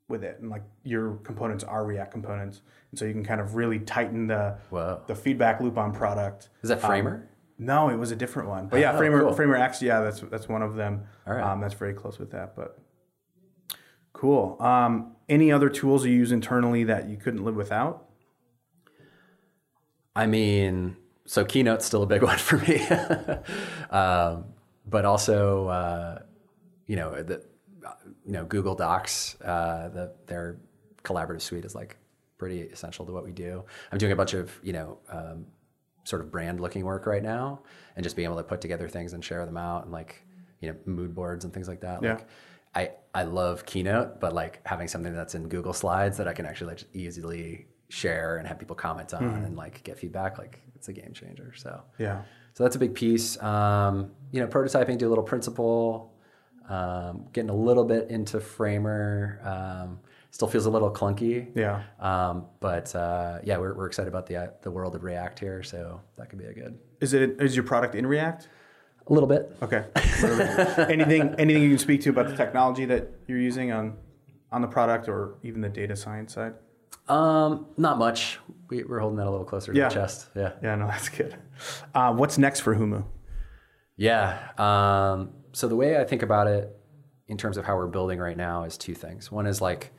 with 0.08 0.22
it, 0.24 0.38
and 0.40 0.50
like 0.50 0.62
your 0.82 1.14
components 1.24 1.64
are 1.64 1.84
React 1.84 2.12
components, 2.12 2.60
and 2.90 2.98
so 2.98 3.04
you 3.04 3.12
can 3.12 3.24
kind 3.24 3.40
of 3.40 3.54
really 3.54 3.78
tighten 3.78 4.26
the 4.26 4.58
Whoa. 4.70 5.00
the 5.06 5.14
feedback 5.14 5.60
loop 5.60 5.78
on 5.78 5.92
product. 5.92 6.50
Is 6.62 6.68
that 6.68 6.80
Framer? 6.80 7.28
No, 7.58 7.88
it 7.88 7.96
was 7.96 8.10
a 8.10 8.16
different 8.16 8.48
one, 8.48 8.66
but 8.66 8.80
yeah, 8.80 8.92
Oh, 8.92 8.98
Framer 8.98 9.22
cool. 9.22 9.32
Framer 9.32 9.56
X, 9.56 9.80
yeah, 9.80 10.00
that's 10.00 10.20
that's 10.20 10.48
one 10.48 10.62
of 10.62 10.74
them. 10.74 11.04
All 11.26 11.34
right. 11.34 11.42
Um, 11.44 11.60
that's 11.60 11.74
very 11.74 11.94
close 11.94 12.18
with 12.18 12.30
that, 12.32 12.54
but 12.56 12.78
cool. 14.12 14.56
Um, 14.60 15.14
any 15.28 15.50
other 15.52 15.68
tools 15.70 16.04
you 16.04 16.12
use 16.12 16.32
internally 16.32 16.84
that 16.84 17.08
you 17.08 17.16
couldn't 17.16 17.44
live 17.44 17.54
without? 17.56 18.08
I 20.16 20.26
mean, 20.26 20.96
so 21.26 21.44
Keynote's 21.44 21.84
still 21.86 22.02
a 22.02 22.06
big 22.06 22.22
one 22.30 22.38
for 22.38 22.58
me, 22.58 22.80
um, 23.90 24.46
but 24.86 25.04
also, 25.04 25.68
uh, 25.68 26.18
you 26.86 26.96
know, 26.96 27.22
the 27.22 27.44
you 28.24 28.32
know 28.32 28.44
Google 28.44 28.74
Docs, 28.74 29.40
uh, 29.42 29.88
the 29.88 30.12
their 30.26 30.58
collaborative 31.02 31.42
suite 31.42 31.64
is 31.64 31.74
like 31.74 31.96
pretty 32.38 32.62
essential 32.62 33.04
to 33.06 33.12
what 33.12 33.24
we 33.24 33.32
do. 33.32 33.64
I'm 33.92 33.98
doing 33.98 34.12
a 34.12 34.16
bunch 34.16 34.34
of 34.34 34.52
you 34.62 34.72
know 34.72 34.98
um, 35.10 35.46
sort 36.04 36.22
of 36.22 36.30
brand 36.30 36.60
looking 36.60 36.84
work 36.84 37.06
right 37.06 37.22
now, 37.22 37.62
and 37.96 38.02
just 38.04 38.16
being 38.16 38.26
able 38.26 38.36
to 38.36 38.42
put 38.44 38.60
together 38.60 38.88
things 38.88 39.12
and 39.12 39.24
share 39.24 39.44
them 39.46 39.56
out, 39.56 39.84
and 39.84 39.92
like 39.92 40.22
you 40.60 40.70
know 40.70 40.76
mood 40.86 41.14
boards 41.14 41.44
and 41.44 41.52
things 41.52 41.68
like 41.68 41.80
that. 41.80 42.02
Yeah. 42.02 42.14
Like, 42.14 42.26
I 42.76 42.90
I 43.14 43.22
love 43.24 43.64
Keynote, 43.66 44.20
but 44.20 44.32
like 44.32 44.60
having 44.66 44.88
something 44.88 45.14
that's 45.14 45.34
in 45.34 45.48
Google 45.48 45.72
Slides 45.72 46.16
that 46.18 46.26
I 46.26 46.32
can 46.32 46.44
actually 46.46 46.68
like 46.74 46.84
easily 46.92 47.66
share 47.88 48.38
and 48.38 48.48
have 48.48 48.58
people 48.58 48.74
comment 48.74 49.14
on 49.14 49.22
and 49.44 49.56
like 49.56 49.84
get 49.84 49.96
feedback, 49.98 50.38
like 50.38 50.60
it's 50.74 50.88
a 50.88 50.92
game 50.92 51.12
changer. 51.12 51.52
So 51.54 51.82
Yeah. 51.98 52.22
so 52.54 52.64
that's 52.64 52.74
a 52.74 52.78
big 52.80 52.94
piece. 52.94 53.40
Um, 53.40 54.10
you 54.32 54.40
know, 54.40 54.48
prototyping, 54.48 54.98
do 54.98 55.06
a 55.06 55.10
little 55.10 55.22
principle, 55.22 56.12
um, 56.68 57.26
getting 57.32 57.50
a 57.50 57.56
little 57.56 57.84
bit 57.84 58.10
into 58.10 58.40
Framer. 58.40 59.40
Um, 59.44 60.00
still 60.30 60.48
feels 60.48 60.66
a 60.66 60.70
little 60.70 60.90
clunky. 60.90 61.48
Yeah. 61.54 61.82
Um, 62.00 62.46
but 62.60 62.94
uh, 62.94 63.38
yeah, 63.44 63.58
we're, 63.58 63.74
we're 63.74 63.86
excited 63.86 64.08
about 64.08 64.26
the 64.26 64.36
uh, 64.36 64.46
the 64.62 64.70
world 64.70 64.94
of 64.94 65.04
React 65.04 65.38
here, 65.38 65.62
so 65.62 66.00
that 66.16 66.28
could 66.28 66.38
be 66.38 66.46
a 66.46 66.52
good 66.52 66.78
Is 67.00 67.14
it 67.14 67.40
is 67.40 67.54
your 67.54 67.64
product 67.64 67.94
in 67.94 68.06
React? 68.06 68.48
a 69.06 69.12
little 69.12 69.28
bit. 69.28 69.54
Okay. 69.62 69.84
anything 70.90 71.34
anything 71.38 71.62
you 71.62 71.70
can 71.70 71.78
speak 71.78 72.00
to 72.02 72.10
about 72.10 72.28
the 72.28 72.36
technology 72.36 72.84
that 72.86 73.10
you're 73.26 73.38
using 73.38 73.72
on 73.72 73.96
on 74.50 74.62
the 74.62 74.68
product 74.68 75.08
or 75.08 75.34
even 75.42 75.60
the 75.60 75.68
data 75.68 75.96
science 75.96 76.32
side? 76.32 76.54
Um, 77.08 77.66
not 77.76 77.98
much. 77.98 78.38
We, 78.70 78.82
we're 78.84 79.00
holding 79.00 79.18
that 79.18 79.26
a 79.26 79.30
little 79.30 79.44
closer 79.44 79.74
to 79.74 79.80
the 79.80 79.88
chest. 79.88 80.28
Yeah. 80.34 80.52
Yeah, 80.62 80.74
no, 80.76 80.86
that's 80.86 81.10
good. 81.10 81.36
Uh, 81.94 82.14
what's 82.14 82.38
next 82.38 82.60
for 82.60 82.74
Humu? 82.74 83.04
Yeah. 83.96 84.38
Um, 84.56 85.30
so 85.54 85.68
the 85.68 85.76
way 85.76 85.98
I 85.98 86.04
think 86.04 86.22
about 86.22 86.46
it 86.46 86.76
in 87.28 87.38
terms 87.38 87.56
of 87.56 87.64
how 87.64 87.76
we're 87.76 87.86
building 87.86 88.18
right 88.18 88.36
now 88.36 88.64
is 88.64 88.76
two 88.76 88.94
things. 88.94 89.32
One 89.32 89.46
is 89.46 89.60
like 89.60 89.92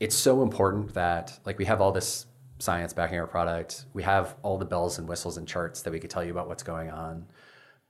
it's 0.00 0.16
so 0.16 0.42
important 0.42 0.94
that 0.94 1.38
like 1.46 1.58
we 1.58 1.64
have 1.66 1.80
all 1.80 1.92
this 1.92 2.26
science 2.58 2.92
backing 2.92 3.18
our 3.18 3.26
product. 3.26 3.86
We 3.92 4.02
have 4.02 4.36
all 4.42 4.58
the 4.58 4.64
bells 4.64 4.98
and 4.98 5.08
whistles 5.08 5.36
and 5.36 5.46
charts 5.46 5.82
that 5.82 5.92
we 5.92 6.00
could 6.00 6.10
tell 6.10 6.24
you 6.24 6.32
about 6.32 6.48
what's 6.48 6.62
going 6.62 6.90
on, 6.90 7.26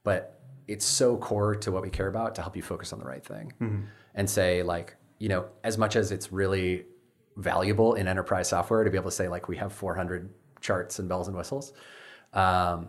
but 0.04 0.42
it's 0.68 0.84
so 0.84 1.16
core 1.16 1.54
to 1.56 1.70
what 1.70 1.82
we 1.82 1.90
care 1.90 2.08
about 2.08 2.34
to 2.34 2.42
help 2.42 2.56
you 2.56 2.62
focus 2.62 2.92
on 2.92 2.98
the 2.98 3.04
right 3.04 3.24
thing 3.24 3.52
mm-hmm. 3.60 3.82
and 4.14 4.28
say 4.28 4.62
like 4.62 4.96
you 5.18 5.28
know 5.28 5.46
as 5.64 5.76
much 5.76 5.96
as 5.96 6.12
it's 6.12 6.32
really 6.32 6.84
valuable 7.36 7.94
in 7.94 8.06
enterprise 8.06 8.48
software 8.48 8.84
to 8.84 8.90
be 8.90 8.96
able 8.96 9.10
to 9.10 9.16
say 9.16 9.28
like 9.28 9.48
we 9.48 9.56
have 9.56 9.72
400 9.72 10.32
charts 10.60 10.98
and 10.98 11.08
bells 11.08 11.28
and 11.28 11.36
whistles 11.36 11.72
um, 12.32 12.88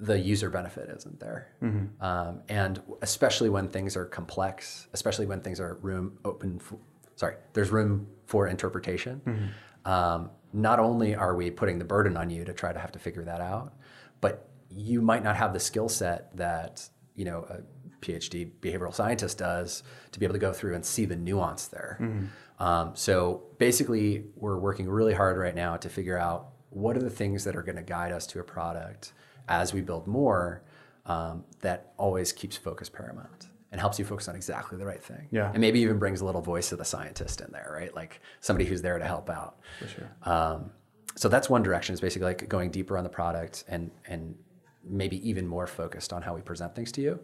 the 0.00 0.18
user 0.18 0.48
benefit 0.48 0.88
isn't 0.96 1.20
there. 1.20 1.48
Mm-hmm. 1.62 2.02
Um, 2.02 2.40
and 2.48 2.82
especially 3.02 3.50
when 3.50 3.68
things 3.68 3.96
are 3.96 4.06
complex, 4.06 4.88
especially 4.94 5.26
when 5.26 5.42
things 5.42 5.60
are 5.60 5.74
room 5.82 6.18
open, 6.24 6.58
for, 6.58 6.78
sorry, 7.16 7.36
there's 7.52 7.70
room 7.70 8.06
for 8.24 8.48
interpretation. 8.48 9.20
Mm-hmm. 9.26 9.90
Um, 9.90 10.30
not 10.54 10.80
only 10.80 11.14
are 11.14 11.36
we 11.36 11.50
putting 11.50 11.78
the 11.78 11.84
burden 11.84 12.16
on 12.16 12.30
you 12.30 12.44
to 12.44 12.52
try 12.54 12.72
to 12.72 12.78
have 12.78 12.92
to 12.92 12.98
figure 12.98 13.24
that 13.24 13.42
out, 13.42 13.74
but 14.22 14.48
you 14.70 15.02
might 15.02 15.22
not 15.22 15.36
have 15.36 15.52
the 15.52 15.60
skill 15.60 15.88
set 15.88 16.34
that 16.36 16.88
you 17.14 17.24
know 17.24 17.44
a 17.48 17.60
PhD 18.00 18.50
behavioral 18.60 18.94
scientist 18.94 19.38
does 19.38 19.82
to 20.12 20.18
be 20.18 20.24
able 20.24 20.34
to 20.34 20.38
go 20.38 20.52
through 20.52 20.74
and 20.74 20.84
see 20.84 21.04
the 21.04 21.16
nuance 21.16 21.66
there. 21.68 21.98
Mm-hmm. 22.00 22.62
Um, 22.62 22.92
so 22.94 23.42
basically, 23.58 24.24
we're 24.36 24.58
working 24.58 24.88
really 24.88 25.14
hard 25.14 25.36
right 25.36 25.54
now 25.54 25.76
to 25.76 25.88
figure 25.88 26.18
out 26.18 26.48
what 26.70 26.96
are 26.96 27.02
the 27.02 27.10
things 27.10 27.44
that 27.44 27.56
are 27.56 27.62
going 27.62 27.76
to 27.76 27.82
guide 27.82 28.12
us 28.12 28.26
to 28.28 28.40
a 28.40 28.44
product 28.44 29.12
as 29.50 29.74
we 29.74 29.80
build 29.82 30.06
more 30.06 30.62
um, 31.06 31.44
that 31.60 31.92
always 31.98 32.32
keeps 32.32 32.56
focus 32.56 32.88
paramount 32.88 33.48
and 33.72 33.80
helps 33.80 33.98
you 33.98 34.04
focus 34.04 34.28
on 34.28 34.34
exactly 34.34 34.78
the 34.78 34.86
right 34.86 35.02
thing. 35.02 35.28
Yeah. 35.30 35.50
And 35.52 35.60
maybe 35.60 35.80
even 35.80 35.98
brings 35.98 36.20
a 36.20 36.24
little 36.24 36.40
voice 36.40 36.72
of 36.72 36.78
the 36.78 36.84
scientist 36.84 37.40
in 37.40 37.52
there, 37.52 37.70
right? 37.72 37.94
Like 37.94 38.20
somebody 38.40 38.64
who's 38.64 38.82
there 38.82 38.98
to 38.98 39.04
help 39.04 39.28
out. 39.28 39.58
For 39.78 39.88
sure. 39.88 40.10
Um, 40.22 40.70
so 41.16 41.28
that's 41.28 41.50
one 41.50 41.62
direction 41.62 41.92
is 41.92 42.00
basically 42.00 42.26
like 42.26 42.48
going 42.48 42.70
deeper 42.70 42.96
on 42.96 43.04
the 43.04 43.10
product 43.10 43.64
and 43.68 43.90
and 44.06 44.34
maybe 44.82 45.28
even 45.28 45.46
more 45.46 45.66
focused 45.66 46.12
on 46.12 46.22
how 46.22 46.34
we 46.34 46.40
present 46.40 46.74
things 46.74 46.90
to 46.92 47.00
you. 47.00 47.20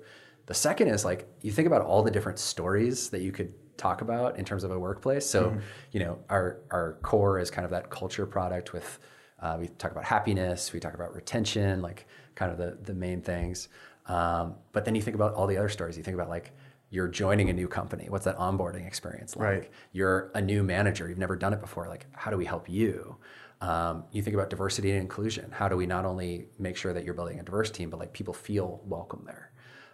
The 0.47 0.55
second 0.55 0.89
is 0.89 1.05
like 1.05 1.27
you 1.41 1.51
think 1.51 1.67
about 1.67 1.83
all 1.83 2.03
the 2.03 2.11
different 2.11 2.39
stories 2.39 3.11
that 3.11 3.23
you 3.23 3.33
could 3.33 3.53
talk 3.77 4.01
about 4.01 4.39
in 4.39 4.45
terms 4.45 4.65
of 4.65 4.71
a 4.71 4.79
workplace. 4.79 5.27
So, 5.27 5.51
mm-hmm. 5.51 5.59
you 5.93 6.01
know, 6.01 6.19
our 6.29 6.61
our 6.71 6.99
core 7.03 7.39
is 7.39 7.51
kind 7.51 7.65
of 7.65 7.71
that 7.71 7.91
culture 7.91 8.27
product 8.27 8.73
with 8.73 8.99
uh, 9.41 9.57
we 9.61 9.69
talk 9.69 9.93
about 9.93 10.05
happiness, 10.05 10.73
we 10.73 10.81
talk 10.81 10.95
about 10.95 11.15
retention, 11.15 11.83
like 11.83 12.07
kind 12.35 12.51
of 12.51 12.59
the, 12.59 12.79
the 12.83 12.95
main 12.95 13.21
things. 13.21 13.69
Um, 14.07 14.55
but 14.73 14.85
then 14.85 14.95
you 14.95 15.03
think 15.03 15.15
about 15.15 15.35
all 15.35 15.47
the 15.47 15.57
other 15.57 15.69
stories. 15.69 15.97
You 15.97 16.03
think 16.03 16.15
about 16.15 16.29
like 16.29 16.53
you're 16.91 17.09
joining 17.09 17.51
a 17.51 17.53
new 17.53 17.69
company. 17.69 18.07
What's 18.09 18.25
that 18.25 18.39
onboarding 18.39 18.87
experience 18.87 19.37
like? 19.37 19.49
Right. 19.49 19.71
You're 19.93 20.31
a 20.35 20.41
new 20.41 20.63
manager. 20.63 21.09
You've 21.09 21.19
never 21.19 21.37
done 21.37 21.53
it 21.53 21.61
before. 21.61 21.89
Like, 21.89 22.07
how 22.13 22.31
do 22.31 22.37
we 22.37 22.45
help 22.45 22.69
you? 22.69 23.17
Um, 23.61 24.05
you 24.13 24.23
think 24.23 24.35
about 24.35 24.51
diversity 24.51 24.91
and 24.91 25.01
inclusion. 25.01 25.51
How 25.51 25.69
do 25.69 25.77
we 25.77 25.87
not 25.87 26.05
only 26.05 26.49
make 26.59 26.77
sure 26.77 26.93
that 26.93 27.05
you're 27.05 27.15
building 27.15 27.41
a 27.41 27.43
diverse 27.43 27.71
team, 27.71 27.91
but 27.91 27.99
like 27.99 28.13
people 28.13 28.35
feel 28.35 28.81
welcome 28.85 29.25
there? 29.27 29.51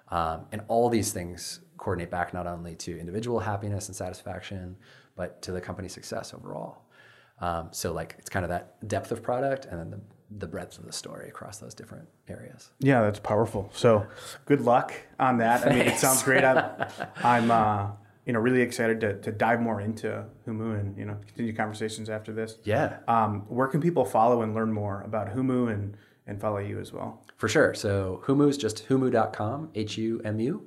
Um, 0.08 0.46
and 0.52 0.62
all 0.68 0.90
these 0.90 1.12
things 1.12 1.60
coordinate 1.78 2.10
back 2.10 2.34
not 2.34 2.46
only 2.46 2.74
to 2.76 2.98
individual 2.98 3.40
happiness 3.40 3.88
and 3.88 3.96
satisfaction, 3.96 4.76
but 5.16 5.40
to 5.42 5.52
the 5.52 5.60
company 5.60 5.88
success 5.88 6.34
overall. 6.34 6.82
Um, 7.40 7.68
so 7.72 7.92
like 7.92 8.16
it's 8.18 8.30
kind 8.30 8.44
of 8.44 8.50
that 8.50 8.86
depth 8.88 9.12
of 9.12 9.22
product 9.22 9.66
and 9.66 9.78
then 9.78 9.90
the, 9.90 10.00
the 10.38 10.46
breadth 10.46 10.78
of 10.78 10.86
the 10.86 10.92
story 10.92 11.28
across 11.28 11.58
those 11.58 11.74
different 11.74 12.08
areas. 12.28 12.70
Yeah, 12.78 13.02
that's 13.02 13.18
powerful. 13.18 13.70
So 13.74 14.06
good 14.46 14.60
luck 14.60 14.94
on 15.18 15.38
that. 15.38 15.62
Thanks. 15.62 15.74
I 15.74 15.78
mean, 15.78 15.88
it 15.88 15.98
sounds 15.98 16.22
great. 16.22 16.44
I'm, 16.44 16.86
I'm 17.24 17.50
uh, 17.50 17.90
you 18.26 18.32
know, 18.32 18.38
really 18.38 18.60
excited 18.60 19.00
to, 19.00 19.20
to 19.20 19.32
dive 19.32 19.60
more 19.60 19.80
into 19.80 20.24
Humu 20.46 20.78
and, 20.78 20.96
you 20.96 21.04
know, 21.04 21.16
continue 21.26 21.52
conversations 21.52 22.08
after 22.08 22.32
this. 22.32 22.58
Yeah. 22.64 22.98
Um, 23.08 23.40
where 23.48 23.66
can 23.66 23.80
people 23.80 24.04
follow 24.04 24.42
and 24.42 24.54
learn 24.54 24.72
more 24.72 25.02
about 25.02 25.34
Humu 25.34 25.72
and, 25.72 25.96
and 26.26 26.40
follow 26.40 26.58
you 26.58 26.78
as 26.78 26.92
well? 26.92 27.24
For 27.36 27.48
sure. 27.48 27.74
So 27.74 28.22
Humu 28.26 28.48
is 28.48 28.56
just 28.56 28.86
humu.com, 28.86 29.70
H-U-M-U. 29.74 30.66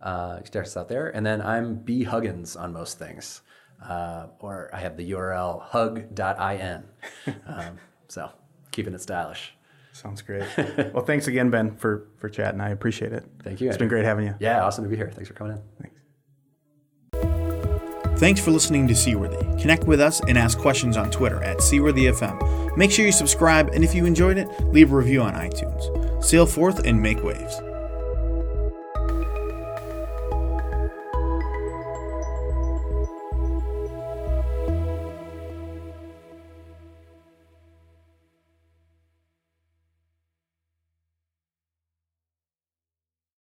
Uh, 0.00 0.40
check 0.40 0.64
us 0.64 0.76
out 0.76 0.88
there. 0.88 1.08
And 1.08 1.26
then 1.26 1.42
I'm 1.42 1.74
B 1.76 2.04
Huggins 2.04 2.56
on 2.56 2.72
most 2.72 2.98
things 2.98 3.42
uh, 3.88 4.26
or 4.40 4.70
I 4.72 4.80
have 4.80 4.96
the 4.96 5.10
URL 5.12 5.62
hug.in. 5.62 6.84
um, 7.46 7.78
so 8.08 8.30
keeping 8.70 8.94
it 8.94 9.00
stylish. 9.00 9.54
Sounds 9.92 10.22
great. 10.22 10.44
well, 10.94 11.04
thanks 11.04 11.26
again, 11.28 11.50
Ben, 11.50 11.76
for 11.76 12.08
for 12.16 12.28
chatting. 12.28 12.60
I 12.60 12.70
appreciate 12.70 13.12
it. 13.12 13.24
Thank 13.42 13.60
you. 13.60 13.68
It's 13.68 13.74
Andrew. 13.76 13.84
been 13.84 13.88
great 13.88 14.04
having 14.04 14.26
you. 14.26 14.34
Yeah, 14.40 14.64
awesome 14.64 14.84
to 14.84 14.90
be 14.90 14.96
here. 14.96 15.10
Thanks 15.14 15.28
for 15.28 15.34
coming 15.34 15.52
in. 15.54 15.62
Thanks. 15.80 15.98
Thanks 18.18 18.40
for 18.40 18.52
listening 18.52 18.86
to 18.88 18.94
Seaworthy. 18.94 19.60
Connect 19.60 19.84
with 19.84 20.00
us 20.00 20.20
and 20.20 20.38
ask 20.38 20.56
questions 20.56 20.96
on 20.96 21.10
Twitter 21.10 21.42
at 21.42 21.58
SeaworthyFM. 21.58 22.76
Make 22.76 22.92
sure 22.92 23.04
you 23.04 23.10
subscribe, 23.12 23.70
and 23.70 23.82
if 23.82 23.94
you 23.94 24.06
enjoyed 24.06 24.38
it, 24.38 24.48
leave 24.68 24.92
a 24.92 24.96
review 24.96 25.20
on 25.22 25.34
iTunes. 25.34 26.24
Sail 26.24 26.46
forth 26.46 26.86
and 26.86 27.02
make 27.02 27.22
waves. 27.24 27.60